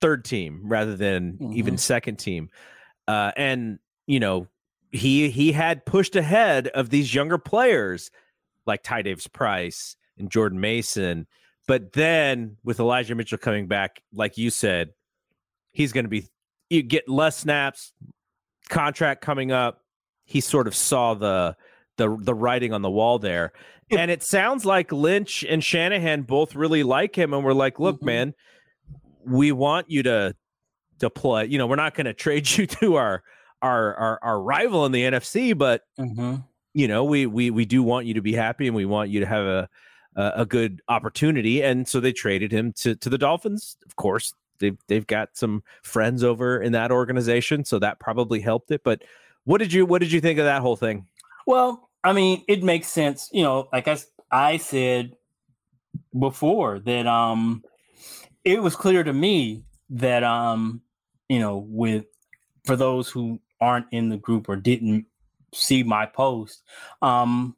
third 0.00 0.24
team 0.24 0.62
rather 0.64 0.96
than 0.96 1.34
mm-hmm. 1.34 1.52
even 1.52 1.78
second 1.78 2.16
team. 2.16 2.48
Uh, 3.06 3.32
and 3.36 3.78
you 4.06 4.20
know, 4.20 4.46
he 4.90 5.30
he 5.30 5.52
had 5.52 5.84
pushed 5.86 6.16
ahead 6.16 6.68
of 6.68 6.90
these 6.90 7.14
younger 7.14 7.38
players 7.38 8.10
like 8.66 8.82
Ty 8.82 9.02
Davis 9.02 9.26
Price 9.26 9.96
and 10.18 10.30
Jordan 10.30 10.60
Mason. 10.60 11.26
But 11.66 11.92
then 11.92 12.56
with 12.64 12.80
Elijah 12.80 13.14
Mitchell 13.14 13.38
coming 13.38 13.68
back, 13.68 14.02
like 14.12 14.36
you 14.36 14.50
said, 14.50 14.90
he's 15.72 15.92
going 15.92 16.04
to 16.04 16.10
be 16.10 16.28
you 16.68 16.82
get 16.82 17.08
less 17.08 17.36
snaps, 17.36 17.92
contract 18.68 19.22
coming 19.22 19.52
up. 19.52 19.82
He 20.24 20.40
sort 20.40 20.66
of 20.66 20.74
saw 20.74 21.14
the 21.14 21.56
the 21.96 22.16
the 22.20 22.34
writing 22.34 22.72
on 22.72 22.82
the 22.82 22.90
wall 22.90 23.18
there. 23.18 23.52
And 23.90 24.10
it 24.10 24.22
sounds 24.22 24.64
like 24.64 24.92
Lynch 24.92 25.44
and 25.48 25.62
Shanahan 25.62 26.22
both 26.22 26.54
really 26.54 26.82
like 26.82 27.16
him 27.16 27.34
and 27.34 27.44
we're 27.44 27.52
like, 27.52 27.80
"Look, 27.80 27.96
mm-hmm. 27.96 28.06
man, 28.06 28.34
we 29.24 29.52
want 29.52 29.90
you 29.90 30.02
to 30.04 30.34
to 31.00 31.10
play. 31.10 31.46
You 31.46 31.58
know, 31.58 31.66
we're 31.66 31.76
not 31.76 31.94
going 31.94 32.06
to 32.06 32.14
trade 32.14 32.48
you 32.56 32.66
to 32.66 32.96
our 32.96 33.22
our 33.62 33.94
our 33.94 34.18
our 34.22 34.42
rival 34.42 34.86
in 34.86 34.92
the 34.92 35.02
NFC, 35.02 35.56
but 35.56 35.82
mm-hmm. 35.98 36.36
you 36.74 36.88
know, 36.88 37.04
we 37.04 37.26
we 37.26 37.50
we 37.50 37.64
do 37.64 37.82
want 37.82 38.06
you 38.06 38.14
to 38.14 38.22
be 38.22 38.32
happy 38.32 38.66
and 38.66 38.76
we 38.76 38.86
want 38.86 39.10
you 39.10 39.20
to 39.20 39.26
have 39.26 39.44
a 39.44 39.68
a 40.16 40.44
good 40.44 40.82
opportunity. 40.88 41.62
And 41.62 41.88
so 41.88 42.00
they 42.00 42.12
traded 42.12 42.52
him 42.52 42.72
to 42.74 42.94
to 42.96 43.08
the 43.08 43.18
Dolphins. 43.18 43.76
Of 43.86 43.96
course, 43.96 44.34
they've 44.58 44.78
they've 44.86 45.06
got 45.06 45.30
some 45.34 45.62
friends 45.82 46.24
over 46.24 46.60
in 46.60 46.72
that 46.72 46.90
organization, 46.90 47.64
so 47.64 47.78
that 47.78 47.98
probably 47.98 48.40
helped 48.40 48.70
it. 48.70 48.82
But 48.84 49.02
what 49.44 49.58
did 49.58 49.72
you 49.72 49.86
what 49.86 50.00
did 50.00 50.12
you 50.12 50.20
think 50.20 50.38
of 50.38 50.44
that 50.44 50.62
whole 50.62 50.76
thing? 50.76 51.06
Well, 51.46 51.89
I 52.02 52.12
mean, 52.12 52.44
it 52.48 52.62
makes 52.62 52.88
sense. 52.88 53.28
You 53.32 53.42
know, 53.42 53.68
like 53.72 53.88
I 53.88 53.98
I 54.30 54.56
said 54.56 55.12
before 56.18 56.78
that 56.80 57.06
um 57.06 57.62
it 58.44 58.62
was 58.62 58.74
clear 58.76 59.02
to 59.04 59.12
me 59.12 59.64
that 59.90 60.24
um 60.24 60.80
you 61.28 61.38
know 61.38 61.58
with 61.68 62.04
for 62.64 62.76
those 62.76 63.08
who 63.08 63.40
aren't 63.60 63.86
in 63.92 64.08
the 64.08 64.16
group 64.16 64.48
or 64.48 64.56
didn't 64.56 65.06
see 65.52 65.82
my 65.82 66.06
post 66.06 66.62
um 67.02 67.56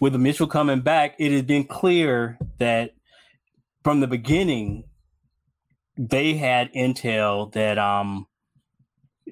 with 0.00 0.12
the 0.12 0.18
Mitchell 0.18 0.46
coming 0.46 0.80
back 0.80 1.14
it 1.18 1.32
has 1.32 1.42
been 1.42 1.64
clear 1.64 2.38
that 2.58 2.94
from 3.84 4.00
the 4.00 4.06
beginning 4.06 4.84
they 5.96 6.34
had 6.34 6.72
intel 6.72 7.52
that 7.52 7.78
um, 7.78 8.26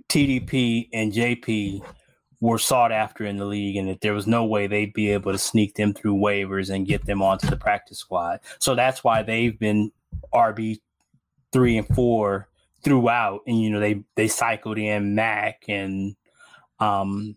TDP 0.09 0.88
and 0.92 1.12
JP 1.12 1.82
were 2.45 2.59
sought 2.59 2.92
after 2.92 3.24
in 3.24 3.38
the 3.38 3.47
league 3.47 3.74
and 3.74 3.88
that 3.88 4.03
there 4.03 4.12
was 4.12 4.26
no 4.26 4.45
way 4.45 4.66
they'd 4.66 4.92
be 4.92 5.11
able 5.11 5.32
to 5.32 5.38
sneak 5.38 5.76
them 5.76 5.95
through 5.95 6.14
waivers 6.14 6.68
and 6.68 6.86
get 6.86 7.07
them 7.07 7.22
onto 7.22 7.49
the 7.49 7.57
practice 7.57 7.99
squad. 7.99 8.38
So 8.59 8.74
that's 8.74 9.03
why 9.03 9.22
they've 9.22 9.59
been 9.59 9.92
RB 10.34 10.78
three 11.53 11.78
and 11.78 11.88
four 11.88 12.51
throughout. 12.82 13.40
And 13.47 13.62
you 13.62 13.70
know, 13.70 13.80
they 13.80 14.05
they 14.14 14.28
cycled 14.28 14.76
in 14.76 15.14
Mac 15.14 15.64
and 15.68 16.16
um 16.80 17.34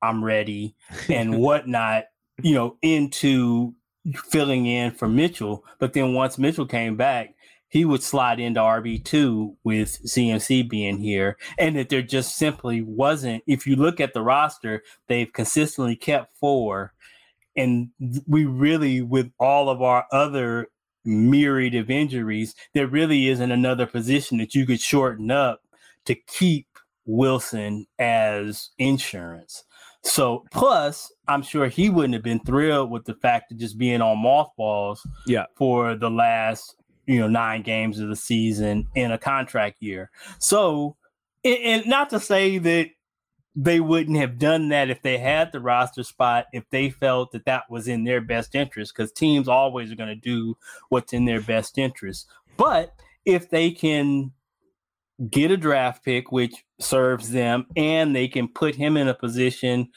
I'm 0.00 0.22
ready 0.22 0.76
and 1.08 1.36
whatnot, 1.40 2.04
you 2.40 2.54
know, 2.54 2.76
into 2.80 3.74
filling 4.14 4.66
in 4.66 4.92
for 4.92 5.08
Mitchell. 5.08 5.64
But 5.80 5.94
then 5.94 6.14
once 6.14 6.38
Mitchell 6.38 6.66
came 6.66 6.96
back, 6.96 7.34
he 7.74 7.84
would 7.84 8.04
slide 8.04 8.38
into 8.38 8.60
RB2 8.60 9.56
with 9.64 10.00
CMC 10.04 10.70
being 10.70 10.98
here. 10.98 11.36
And 11.58 11.74
that 11.74 11.88
there 11.88 12.02
just 12.02 12.36
simply 12.36 12.82
wasn't, 12.82 13.42
if 13.48 13.66
you 13.66 13.74
look 13.74 14.00
at 14.00 14.14
the 14.14 14.22
roster, 14.22 14.84
they've 15.08 15.32
consistently 15.32 15.96
kept 15.96 16.38
four. 16.38 16.94
And 17.56 17.88
we 18.28 18.44
really, 18.44 19.02
with 19.02 19.32
all 19.40 19.68
of 19.68 19.82
our 19.82 20.06
other 20.12 20.68
myriad 21.04 21.74
of 21.74 21.90
injuries, 21.90 22.54
there 22.74 22.86
really 22.86 23.26
isn't 23.26 23.50
another 23.50 23.86
position 23.86 24.38
that 24.38 24.54
you 24.54 24.66
could 24.66 24.80
shorten 24.80 25.32
up 25.32 25.60
to 26.04 26.14
keep 26.14 26.68
Wilson 27.06 27.86
as 27.98 28.70
insurance. 28.78 29.64
So, 30.04 30.44
plus, 30.52 31.10
I'm 31.26 31.42
sure 31.42 31.66
he 31.66 31.90
wouldn't 31.90 32.14
have 32.14 32.22
been 32.22 32.38
thrilled 32.38 32.92
with 32.92 33.04
the 33.04 33.14
fact 33.14 33.50
of 33.50 33.58
just 33.58 33.78
being 33.78 34.00
on 34.00 34.22
mothballs 34.22 35.04
yeah. 35.26 35.46
for 35.56 35.96
the 35.96 36.10
last 36.10 36.76
you 37.06 37.18
know 37.18 37.28
nine 37.28 37.62
games 37.62 37.98
of 38.00 38.08
the 38.08 38.16
season 38.16 38.88
in 38.94 39.12
a 39.12 39.18
contract 39.18 39.80
year. 39.80 40.10
So, 40.38 40.96
and 41.44 41.86
not 41.86 42.10
to 42.10 42.20
say 42.20 42.58
that 42.58 42.90
they 43.56 43.80
wouldn't 43.80 44.16
have 44.16 44.38
done 44.38 44.68
that 44.70 44.90
if 44.90 45.02
they 45.02 45.18
had 45.18 45.52
the 45.52 45.60
roster 45.60 46.02
spot 46.02 46.46
if 46.52 46.68
they 46.70 46.90
felt 46.90 47.32
that 47.32 47.44
that 47.44 47.70
was 47.70 47.86
in 47.86 48.04
their 48.04 48.20
best 48.20 48.54
interest 48.54 48.92
because 48.94 49.12
teams 49.12 49.48
always 49.48 49.92
are 49.92 49.96
going 49.96 50.08
to 50.08 50.14
do 50.14 50.56
what's 50.88 51.12
in 51.12 51.24
their 51.24 51.40
best 51.40 51.78
interest 51.78 52.26
but 52.56 52.94
if 53.24 53.48
they 53.50 53.70
can 53.70 54.32
get 55.30 55.50
a 55.50 55.56
draft 55.56 56.04
pick 56.04 56.32
which 56.32 56.64
serves 56.80 57.30
them 57.30 57.66
and 57.76 58.14
they 58.14 58.26
can 58.26 58.48
put 58.48 58.74
him 58.74 58.96
in 58.96 59.06
a 59.06 59.14
position 59.14 59.88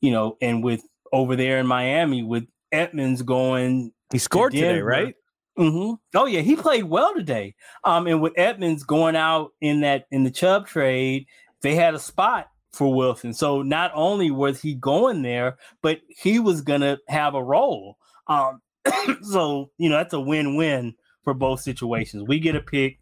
you 0.00 0.10
know 0.10 0.36
and 0.42 0.62
with 0.62 0.82
over 1.12 1.36
there 1.36 1.58
in 1.58 1.66
miami 1.66 2.22
with 2.22 2.44
edmonds 2.72 3.22
going 3.22 3.92
he 4.12 4.18
scored 4.18 4.52
Denver, 4.52 4.68
today 4.68 4.80
right 4.80 5.14
Mm-hmm. 5.58 5.94
Oh 6.14 6.26
yeah, 6.26 6.40
he 6.40 6.56
played 6.56 6.84
well 6.84 7.14
today. 7.14 7.54
Um, 7.84 8.06
and 8.06 8.20
with 8.20 8.34
Edmonds 8.36 8.84
going 8.84 9.16
out 9.16 9.52
in 9.60 9.80
that 9.80 10.06
in 10.10 10.24
the 10.24 10.30
Chubb 10.30 10.66
trade, 10.66 11.26
they 11.62 11.74
had 11.74 11.94
a 11.94 11.98
spot 11.98 12.48
for 12.72 12.94
Wilson. 12.94 13.32
So 13.32 13.62
not 13.62 13.90
only 13.94 14.30
was 14.30 14.60
he 14.60 14.74
going 14.74 15.22
there, 15.22 15.56
but 15.82 16.00
he 16.08 16.38
was 16.38 16.60
gonna 16.60 16.98
have 17.08 17.34
a 17.34 17.42
role. 17.42 17.96
Um, 18.26 18.60
so 19.22 19.70
you 19.78 19.88
know 19.88 19.96
that's 19.96 20.12
a 20.12 20.20
win-win 20.20 20.94
for 21.24 21.32
both 21.32 21.60
situations. 21.60 22.24
We 22.28 22.38
get 22.38 22.54
a 22.54 22.60
pick, 22.60 22.98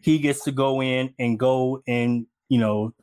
he 0.00 0.18
gets 0.18 0.44
to 0.44 0.52
go 0.52 0.82
in 0.82 1.14
and 1.18 1.38
go 1.38 1.82
and 1.86 2.26
you 2.48 2.58
know 2.58 2.94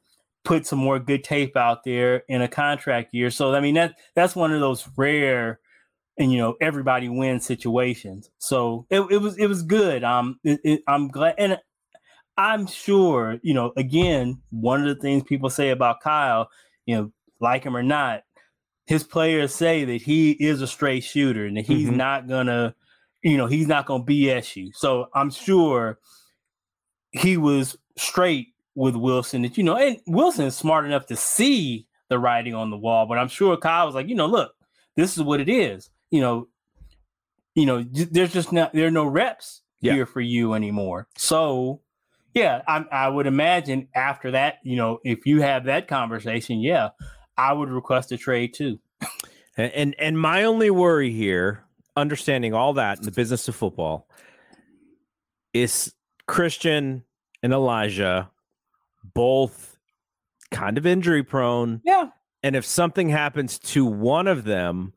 put 0.44 0.66
some 0.66 0.80
more 0.80 1.00
good 1.00 1.24
tape 1.24 1.58
out 1.58 1.84
there 1.84 2.24
in 2.28 2.42
a 2.42 2.48
contract 2.48 3.14
year. 3.14 3.30
So 3.30 3.54
I 3.54 3.60
mean 3.60 3.76
that 3.76 3.96
that's 4.16 4.36
one 4.36 4.52
of 4.52 4.62
those 4.62 4.88
rare 4.98 5.60
and 6.18 6.32
you 6.32 6.38
know 6.38 6.56
everybody 6.62 7.10
wins 7.10 7.46
situations. 7.46 8.30
So 8.38 8.86
it, 8.90 9.02
it 9.12 9.18
was 9.18 9.38
it 9.38 9.48
was 9.48 9.64
good. 9.64 10.04
Um, 10.04 10.40
it, 10.44 10.60
it, 10.64 10.84
I'm 10.88 11.08
glad, 11.08 11.36
and 11.38 11.60
I'm 12.38 12.68
sure 12.68 13.40
you 13.42 13.54
know. 13.54 13.74
Again, 13.78 14.42
one 14.50 14.82
of 14.82 14.88
the 14.88 15.02
things 15.02 15.24
people 15.24 15.50
say 15.50 15.70
about 15.70 16.02
Kyle, 16.02 16.50
you 16.86 16.96
know, 16.96 17.12
like 17.40 17.64
him 17.64 17.76
or 17.76 17.84
not, 17.84 18.24
his 18.86 19.04
players 19.04 19.54
say 19.54 19.86
that 19.86 20.02
he 20.02 20.32
is 20.32 20.62
a 20.62 20.68
straight 20.68 21.04
shooter 21.04 21.46
and 21.46 21.58
that 21.58 21.66
he's 21.66 21.88
mm-hmm. 21.88 21.98
not 21.98 22.28
gonna, 22.28 22.76
you 23.22 23.38
know, 23.38 23.48
he's 23.48 23.68
not 23.68 23.86
gonna 23.86 24.04
BS 24.04 24.56
you. 24.56 24.72
So 24.74 25.10
I'm 25.14 25.30
sure 25.30 26.00
he 27.12 27.38
was 27.38 27.78
straight 27.98 28.50
with 28.76 28.96
Wilson. 28.96 29.42
That 29.42 29.58
you 29.58 29.64
know, 29.64 29.76
and 29.76 30.00
Wilson 30.08 30.46
is 30.46 30.56
smart 30.56 30.86
enough 30.86 31.08
to 31.08 31.16
see 31.16 31.88
the 32.08 32.20
writing 32.20 32.54
on 32.54 32.70
the 32.70 32.78
wall, 32.78 33.06
but 33.06 33.18
I'm 33.18 33.28
sure 33.28 33.58
Kyle 33.58 33.88
was 33.88 33.96
like, 33.96 34.08
you 34.08 34.16
know, 34.16 34.28
look, 34.28 34.54
this 34.96 35.18
is 35.18 35.24
what 35.24 35.42
it 35.42 35.50
is 35.50 35.90
you 36.16 36.22
know, 36.22 36.48
you 37.56 37.66
know, 37.66 37.84
there's 37.84 38.32
just 38.32 38.54
not 38.54 38.74
there 38.74 38.88
are 38.88 38.92
no 38.92 39.06
reps 39.06 39.62
yeah. 39.82 39.94
here 39.94 40.06
for 40.06 40.22
you 40.22 40.54
anymore. 40.54 41.10
So, 41.18 41.82
yeah, 42.34 42.62
I, 42.66 42.86
I 42.90 43.10
would 43.10 43.28
imagine 43.28 43.90
after 43.94 44.32
that, 44.32 44.60
you 44.64 44.78
know, 44.78 45.00
if 45.04 45.26
you 45.26 45.42
have 45.42 45.66
that 45.66 45.90
conversation, 45.90 46.62
yeah, 46.62 46.90
I 47.38 47.52
would 47.52 47.70
request 47.70 48.14
a 48.14 48.18
trade 48.18 48.54
too. 48.54 48.80
And 49.58 49.72
and, 49.74 49.96
and 50.00 50.20
my 50.20 50.46
only 50.46 50.70
worry 50.70 51.12
here, 51.12 51.66
understanding 51.98 52.54
all 52.54 52.74
that 52.74 53.00
in 53.00 53.04
the 53.04 53.12
business 53.12 53.50
of 53.50 53.56
football, 53.58 54.08
is 55.54 55.94
Christian 56.28 57.04
and 57.44 57.52
Elijah 57.52 58.32
both 59.14 59.78
kind 60.52 60.78
of 60.78 60.86
injury 60.86 61.24
prone. 61.24 61.82
Yeah. 61.84 62.10
And 62.42 62.56
if 62.56 62.66
something 62.66 63.10
happens 63.10 63.60
to 63.60 63.86
one 63.86 64.28
of 64.28 64.46
them, 64.46 64.94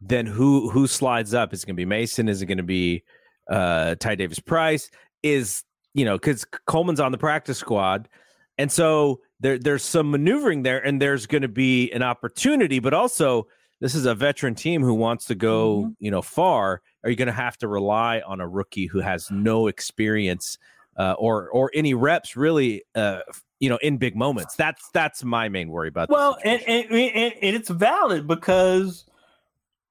then 0.00 0.26
who 0.26 0.70
who 0.70 0.86
slides 0.86 1.34
up? 1.34 1.52
Is 1.52 1.62
it 1.62 1.66
going 1.66 1.76
to 1.76 1.80
be 1.80 1.84
Mason? 1.84 2.28
Is 2.28 2.40
it 2.40 2.46
going 2.46 2.58
to 2.58 2.64
be 2.64 3.02
uh, 3.50 3.96
Ty 3.96 4.14
Davis 4.14 4.38
Price? 4.38 4.90
Is 5.22 5.64
you 5.94 6.04
know 6.04 6.16
because 6.16 6.44
Coleman's 6.66 7.00
on 7.00 7.12
the 7.12 7.18
practice 7.18 7.58
squad, 7.58 8.08
and 8.56 8.72
so 8.72 9.20
there 9.40 9.58
there's 9.58 9.82
some 9.82 10.10
maneuvering 10.10 10.62
there, 10.62 10.84
and 10.84 11.00
there's 11.00 11.26
going 11.26 11.42
to 11.42 11.48
be 11.48 11.90
an 11.92 12.02
opportunity, 12.02 12.78
but 12.78 12.94
also 12.94 13.46
this 13.80 13.94
is 13.94 14.06
a 14.06 14.14
veteran 14.14 14.54
team 14.54 14.82
who 14.82 14.94
wants 14.94 15.26
to 15.26 15.34
go 15.34 15.82
mm-hmm. 15.82 15.90
you 15.98 16.10
know 16.10 16.22
far. 16.22 16.80
Are 17.04 17.10
you 17.10 17.16
going 17.16 17.26
to 17.26 17.32
have 17.32 17.58
to 17.58 17.68
rely 17.68 18.20
on 18.26 18.40
a 18.40 18.48
rookie 18.48 18.86
who 18.86 19.00
has 19.00 19.30
no 19.30 19.66
experience 19.66 20.56
uh, 20.98 21.14
or 21.18 21.50
or 21.50 21.70
any 21.74 21.92
reps 21.92 22.36
really? 22.36 22.84
Uh, 22.94 23.20
you 23.58 23.68
know, 23.68 23.78
in 23.82 23.98
big 23.98 24.16
moments. 24.16 24.56
That's 24.56 24.88
that's 24.94 25.22
my 25.22 25.50
main 25.50 25.68
worry 25.68 25.88
about. 25.88 26.08
Well, 26.08 26.38
and, 26.42 26.62
and, 26.62 26.90
and, 26.90 27.34
and 27.42 27.56
it's 27.56 27.68
valid 27.68 28.26
because 28.26 29.04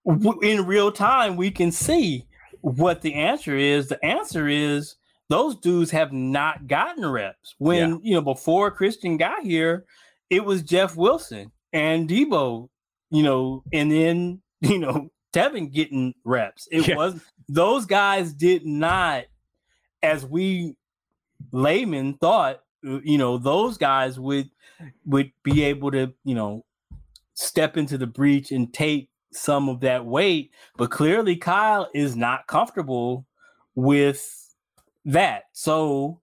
in 0.06 0.66
real 0.66 0.92
time 0.92 1.36
we 1.36 1.52
can 1.52 1.72
see 1.72 2.26
what 2.62 3.02
the 3.02 3.14
answer 3.14 3.56
is. 3.56 3.88
The 3.88 4.04
answer 4.04 4.48
is 4.48 4.96
those 5.30 5.56
dudes 5.56 5.92
have 5.92 6.12
not 6.12 6.68
gotten 6.68 7.06
reps. 7.06 7.56
When 7.58 7.92
yeah. 7.92 7.98
you 8.02 8.14
know 8.16 8.22
before 8.22 8.72
Christian 8.72 9.18
got 9.18 9.44
here, 9.44 9.86
it 10.30 10.44
was 10.44 10.64
Jeff 10.64 10.96
Wilson 10.96 11.52
and 11.72 12.10
Deebo, 12.10 12.70
you 13.12 13.24
know, 13.24 13.64
and 13.72 13.92
then 13.92 14.42
you 14.62 14.80
know 14.80 15.10
Tevin 15.34 15.72
getting 15.72 16.14
reps. 16.24 16.68
It 16.72 16.88
yeah. 16.88 16.96
was 16.96 17.22
those 17.48 17.86
guys 17.86 18.34
did 18.34 18.66
not, 18.66 19.26
as 20.02 20.26
we 20.26 20.76
laymen 21.52 22.16
thought, 22.16 22.62
uh, 22.88 23.00
you 23.04 23.18
know, 23.18 23.38
those 23.38 23.78
guys 23.78 24.20
would 24.20 24.50
would 25.06 25.32
be 25.44 25.64
able 25.64 25.92
to, 25.92 26.14
you 26.24 26.36
know, 26.36 26.66
step 27.34 27.78
into 27.78 27.98
the 27.98 28.08
breach 28.08 28.52
and 28.52 28.74
take 28.74 29.10
some 29.32 29.70
of 29.70 29.82
that 29.82 30.06
weight, 30.06 30.52
but 30.78 30.92
clearly 30.92 31.36
Kyle 31.36 31.90
is 31.94 32.16
not 32.16 32.48
comfortable 32.48 33.26
with 33.76 34.56
that. 35.06 35.44
So 35.54 36.22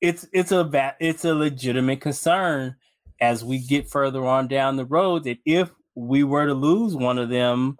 it's 0.00 0.26
it's 0.32 0.52
a 0.52 0.94
it's 1.00 1.24
a 1.24 1.34
legitimate 1.34 2.00
concern 2.00 2.76
as 3.20 3.44
we 3.44 3.58
get 3.58 3.88
further 3.88 4.26
on 4.26 4.48
down 4.48 4.76
the 4.76 4.84
road 4.84 5.24
that 5.24 5.38
if 5.44 5.70
we 5.94 6.22
were 6.22 6.46
to 6.46 6.54
lose 6.54 6.94
one 6.94 7.18
of 7.18 7.30
them, 7.30 7.78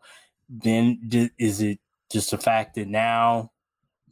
then 0.48 0.98
is 1.38 1.60
it 1.60 1.78
just 2.10 2.32
a 2.32 2.38
fact 2.38 2.74
that 2.74 2.88
now 2.88 3.52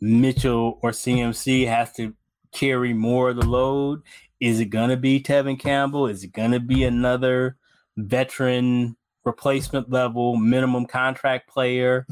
Mitchell 0.00 0.78
or 0.82 0.90
CMC 0.90 1.66
has 1.66 1.92
to 1.94 2.14
carry 2.52 2.92
more 2.92 3.30
of 3.30 3.36
the 3.36 3.46
load? 3.46 4.02
Is 4.40 4.60
it 4.60 4.66
going 4.66 4.90
to 4.90 4.96
be 4.96 5.22
Tevin 5.22 5.58
Campbell? 5.58 6.06
Is 6.06 6.22
it 6.24 6.32
going 6.32 6.50
to 6.50 6.60
be 6.60 6.84
another 6.84 7.56
veteran 7.96 8.96
replacement 9.24 9.90
level 9.90 10.36
minimum 10.36 10.86
contract 10.86 11.48
player? 11.48 12.06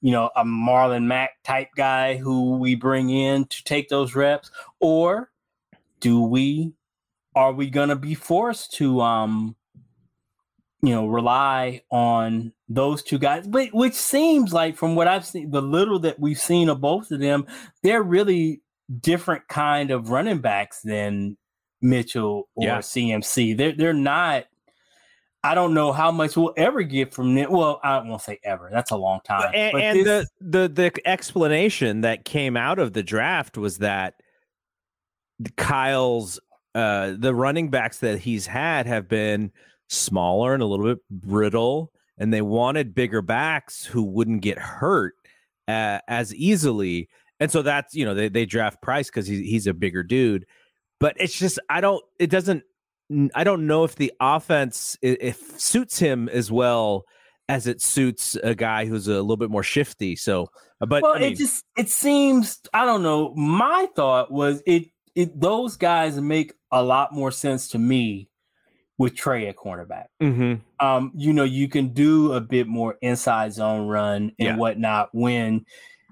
You 0.00 0.12
know, 0.12 0.30
a 0.36 0.44
Marlon 0.44 1.04
Mack 1.04 1.42
type 1.44 1.68
guy 1.76 2.16
who 2.16 2.58
we 2.58 2.74
bring 2.74 3.10
in 3.10 3.44
to 3.46 3.64
take 3.64 3.88
those 3.88 4.14
reps? 4.14 4.50
Or 4.78 5.30
do 6.00 6.22
we, 6.22 6.72
are 7.34 7.52
we 7.52 7.68
going 7.68 7.90
to 7.90 7.96
be 7.96 8.14
forced 8.14 8.72
to, 8.74 9.00
um, 9.00 9.56
you 10.82 10.90
know, 10.94 11.06
rely 11.06 11.82
on 11.90 12.52
those 12.70 13.02
two 13.02 13.18
guys, 13.18 13.46
but 13.46 13.68
which 13.74 13.94
seems 13.94 14.54
like 14.54 14.76
from 14.76 14.94
what 14.94 15.08
I've 15.08 15.26
seen, 15.26 15.50
the 15.50 15.60
little 15.60 15.98
that 16.00 16.18
we've 16.18 16.38
seen 16.38 16.68
of 16.68 16.80
both 16.80 17.10
of 17.10 17.20
them, 17.20 17.46
they're 17.82 18.02
really 18.02 18.62
different 19.00 19.46
kind 19.48 19.90
of 19.90 20.10
running 20.10 20.38
backs 20.38 20.80
than 20.82 21.36
Mitchell 21.82 22.48
or 22.54 22.66
yeah. 22.66 22.78
CMC. 22.78 23.56
They're 23.56 23.72
they're 23.72 23.92
not. 23.92 24.44
I 25.42 25.54
don't 25.54 25.72
know 25.72 25.92
how 25.92 26.10
much 26.10 26.36
we'll 26.36 26.52
ever 26.56 26.82
get 26.82 27.14
from 27.14 27.36
it. 27.38 27.50
Well, 27.50 27.80
I 27.82 27.98
won't 28.00 28.20
say 28.20 28.38
ever. 28.44 28.68
That's 28.70 28.90
a 28.90 28.96
long 28.96 29.20
time. 29.24 29.42
But, 29.42 29.54
and, 29.54 29.76
and 29.78 30.06
this, 30.06 30.28
the, 30.40 30.68
the 30.68 30.90
the 30.90 31.08
explanation 31.08 32.02
that 32.02 32.24
came 32.24 32.56
out 32.56 32.78
of 32.78 32.92
the 32.92 33.02
draft 33.02 33.56
was 33.56 33.78
that 33.78 34.20
Kyle's 35.56 36.38
uh, 36.74 37.14
the 37.18 37.34
running 37.34 37.70
backs 37.70 37.98
that 37.98 38.18
he's 38.18 38.46
had 38.46 38.86
have 38.86 39.08
been 39.08 39.50
smaller 39.88 40.52
and 40.52 40.62
a 40.62 40.66
little 40.66 40.86
bit 40.86 40.98
brittle, 41.10 41.90
and 42.18 42.32
they 42.32 42.42
wanted 42.42 42.94
bigger 42.94 43.22
backs 43.22 43.84
who 43.84 44.02
wouldn't 44.02 44.42
get 44.42 44.58
hurt 44.58 45.14
uh, 45.68 46.00
as 46.06 46.34
easily. 46.34 47.08
And 47.40 47.50
so 47.50 47.62
that's 47.62 47.94
you 47.94 48.04
know 48.04 48.14
they 48.14 48.28
they 48.28 48.44
draft 48.44 48.82
Price 48.82 49.08
because 49.08 49.26
he's 49.26 49.40
he's 49.40 49.66
a 49.66 49.72
bigger 49.72 50.02
dude, 50.02 50.44
but 50.98 51.16
it's 51.18 51.38
just 51.38 51.58
I 51.70 51.80
don't 51.80 52.04
it 52.18 52.28
doesn't 52.28 52.62
I 53.34 53.44
don't 53.44 53.66
know 53.66 53.84
if 53.84 53.96
the 53.96 54.12
offense 54.20 54.96
if 55.02 55.38
suits 55.60 55.98
him 55.98 56.28
as 56.28 56.50
well 56.50 57.04
as 57.48 57.66
it 57.66 57.82
suits 57.82 58.36
a 58.36 58.54
guy 58.54 58.86
who's 58.86 59.08
a 59.08 59.20
little 59.20 59.36
bit 59.36 59.50
more 59.50 59.64
shifty. 59.64 60.14
So, 60.14 60.48
uh, 60.80 60.86
but 60.86 61.02
well, 61.02 61.16
I 61.16 61.20
mean, 61.20 61.32
it 61.32 61.36
just 61.38 61.64
it 61.76 61.88
seems 61.88 62.60
I 62.72 62.84
don't 62.84 63.02
know. 63.02 63.34
My 63.34 63.88
thought 63.96 64.30
was 64.30 64.62
it 64.66 64.84
it 65.14 65.38
those 65.40 65.76
guys 65.76 66.20
make 66.20 66.52
a 66.70 66.82
lot 66.82 67.12
more 67.12 67.32
sense 67.32 67.68
to 67.68 67.78
me 67.78 68.28
with 69.00 69.16
Trey 69.16 69.48
at 69.48 69.56
cornerback. 69.56 70.04
Mm-hmm. 70.22 70.86
Um, 70.86 71.12
you 71.16 71.32
know, 71.32 71.42
you 71.42 71.68
can 71.68 71.88
do 71.94 72.34
a 72.34 72.40
bit 72.40 72.68
more 72.68 72.96
inside 73.00 73.54
zone 73.54 73.88
run 73.88 74.32
and 74.38 74.48
yeah. 74.48 74.56
whatnot 74.56 75.08
when, 75.12 75.64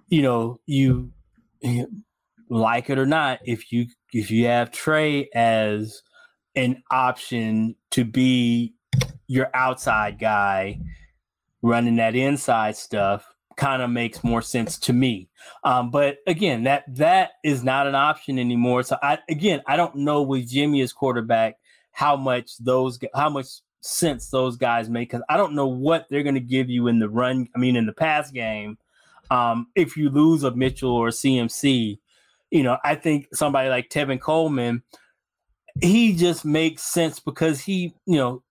you 0.09 0.23
know, 0.23 0.59
you 0.65 1.13
like 2.49 2.89
it 2.89 2.99
or 2.99 3.05
not, 3.05 3.41
if 3.45 3.71
you 3.71 3.87
if 4.13 4.31
you 4.31 4.47
have 4.47 4.71
Trey 4.71 5.29
as 5.35 6.01
an 6.55 6.83
option 6.91 7.77
to 7.91 8.05
be 8.05 8.75
your 9.27 9.51
outside 9.55 10.19
guy 10.19 10.81
running 11.63 11.97
that 11.97 12.15
inside 12.15 12.77
stuff 12.77 13.27
kind 13.57 13.83
of 13.83 13.91
makes 13.91 14.23
more 14.23 14.41
sense 14.41 14.79
to 14.79 14.93
me. 14.93 15.29
Um, 15.65 15.91
but 15.91 16.19
again, 16.27 16.65
that 16.65 16.85
that 16.97 17.33
is 17.45 17.63
not 17.65 17.87
an 17.87 17.95
option 17.95 18.39
anymore. 18.39 18.83
So 18.85 18.97
I 19.03 19.19
again, 19.29 19.63
I 19.67 19.77
don't 19.77 19.97
know 19.97 20.23
with 20.23 20.49
Jimmy 20.49 20.81
as 20.81 20.93
quarterback 20.93 21.57
how 21.91 22.17
much 22.17 22.57
those 22.59 22.99
how 23.15 23.29
much 23.29 23.47
sense 23.81 24.31
those 24.31 24.57
guys 24.57 24.89
make 24.89 25.11
because 25.11 25.25
I 25.29 25.37
don't 25.37 25.55
know 25.55 25.67
what 25.67 26.07
they're 26.09 26.23
going 26.23 26.35
to 26.35 26.41
give 26.41 26.71
you 26.71 26.87
in 26.87 26.99
the 26.99 27.09
run. 27.09 27.49
I 27.55 27.59
mean, 27.59 27.77
in 27.77 27.87
the 27.87 27.93
pass 27.93 28.31
game, 28.31 28.79
um, 29.31 29.67
if 29.75 29.97
you 29.97 30.09
lose 30.11 30.45
a 30.45 30.53
Mitchell 30.53 30.93
or 30.93 31.09
a 31.09 31.13
CMC, 31.13 31.99
you 32.51 32.63
know, 32.63 32.79
I 32.85 32.95
think 32.95 33.29
somebody 33.35 33.69
like 33.69 33.91
Tevin 33.91 34.21
Coleman, 34.21 34.83
he 35.81 36.15
just 36.15 36.45
makes 36.45 36.83
sense 36.83 37.21
because 37.21 37.61
he, 37.61 37.95
you 38.07 38.17
know, 38.17 38.43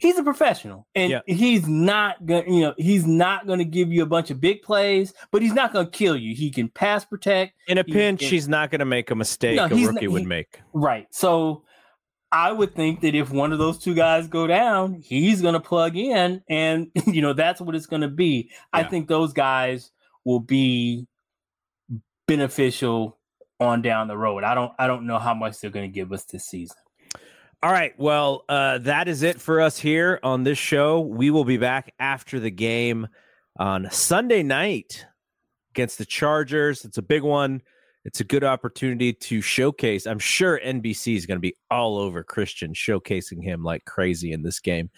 he's 0.00 0.18
a 0.18 0.22
professional 0.22 0.86
and 0.94 1.10
yeah. 1.10 1.20
he's 1.26 1.66
not 1.68 2.24
gonna 2.26 2.44
you 2.46 2.60
know 2.60 2.74
he's 2.76 3.06
not 3.06 3.46
gonna 3.46 3.64
give 3.64 3.92
you 3.92 4.02
a 4.02 4.06
bunch 4.06 4.30
of 4.30 4.40
big 4.40 4.60
plays 4.62 5.14
but 5.30 5.40
he's 5.40 5.52
not 5.52 5.72
gonna 5.72 5.88
kill 5.88 6.16
you 6.16 6.34
he 6.34 6.50
can 6.50 6.68
pass 6.68 7.04
protect 7.04 7.54
in 7.68 7.78
a 7.78 7.84
pinch 7.84 8.20
can, 8.20 8.28
he's 8.28 8.48
not 8.48 8.70
gonna 8.70 8.84
make 8.84 9.10
a 9.10 9.14
mistake 9.14 9.56
no, 9.56 9.66
a 9.66 9.68
rookie 9.68 10.06
not, 10.06 10.12
would 10.12 10.26
make 10.26 10.60
right 10.72 11.06
so 11.10 11.62
I 12.30 12.52
would 12.52 12.74
think 12.74 13.00
that 13.00 13.14
if 13.14 13.30
one 13.30 13.52
of 13.52 13.58
those 13.58 13.78
two 13.78 13.94
guys 13.94 14.28
go 14.28 14.46
down, 14.46 15.00
he's 15.02 15.40
going 15.40 15.54
to 15.54 15.60
plug 15.60 15.96
in, 15.96 16.42
and 16.48 16.90
you 17.06 17.22
know 17.22 17.32
that's 17.32 17.60
what 17.60 17.74
it's 17.74 17.86
going 17.86 18.02
to 18.02 18.08
be. 18.08 18.50
Yeah. 18.50 18.80
I 18.80 18.82
think 18.84 19.08
those 19.08 19.32
guys 19.32 19.90
will 20.24 20.40
be 20.40 21.06
beneficial 22.26 23.17
on 23.60 23.82
down 23.82 24.08
the 24.08 24.16
road. 24.16 24.44
I 24.44 24.54
don't 24.54 24.72
I 24.78 24.86
don't 24.86 25.06
know 25.06 25.18
how 25.18 25.34
much 25.34 25.60
they're 25.60 25.70
going 25.70 25.90
to 25.90 25.94
give 25.94 26.12
us 26.12 26.24
this 26.24 26.46
season. 26.46 26.76
All 27.60 27.72
right, 27.72 27.92
well, 27.98 28.44
uh, 28.48 28.78
that 28.78 29.08
is 29.08 29.22
it 29.24 29.40
for 29.40 29.60
us 29.60 29.78
here 29.78 30.20
on 30.22 30.44
this 30.44 30.58
show. 30.58 31.00
We 31.00 31.30
will 31.30 31.44
be 31.44 31.56
back 31.56 31.92
after 31.98 32.38
the 32.38 32.52
game 32.52 33.08
on 33.58 33.90
Sunday 33.90 34.44
night 34.44 35.04
against 35.70 35.98
the 35.98 36.06
Chargers. 36.06 36.84
It's 36.84 36.98
a 36.98 37.02
big 37.02 37.22
one 37.22 37.62
it's 38.08 38.20
a 38.20 38.24
good 38.24 38.42
opportunity 38.42 39.12
to 39.12 39.42
showcase. 39.42 40.06
I'm 40.06 40.18
sure 40.18 40.58
NBC 40.64 41.14
is 41.14 41.26
going 41.26 41.36
to 41.36 41.42
be 41.42 41.56
all 41.70 41.98
over 41.98 42.24
Christian, 42.24 42.72
showcasing 42.72 43.44
him 43.44 43.62
like 43.62 43.84
crazy 43.84 44.32
in 44.32 44.42
this 44.42 44.60
game. 44.60 44.88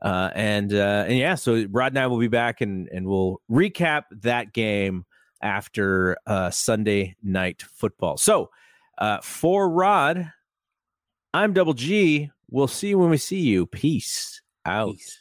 Uh, 0.00 0.30
and 0.36 0.72
uh, 0.72 1.04
and 1.08 1.18
yeah, 1.18 1.34
so 1.34 1.66
Rod 1.70 1.90
and 1.90 1.98
I 1.98 2.06
will 2.06 2.20
be 2.20 2.28
back 2.28 2.60
and 2.60 2.88
and 2.92 3.04
we'll 3.04 3.40
recap 3.50 4.04
that 4.22 4.52
game 4.52 5.04
after 5.42 6.16
uh, 6.26 6.50
Sunday 6.50 7.16
night 7.22 7.62
football. 7.62 8.16
So 8.16 8.50
uh, 8.98 9.18
for 9.22 9.68
Rod, 9.68 10.32
I'm 11.34 11.52
Double 11.52 11.74
G. 11.74 12.30
We'll 12.50 12.68
see 12.68 12.88
you 12.88 12.98
when 12.98 13.10
we 13.10 13.16
see 13.16 13.40
you. 13.40 13.66
Peace 13.66 14.42
out. 14.64 14.94
Peace. 14.96 15.18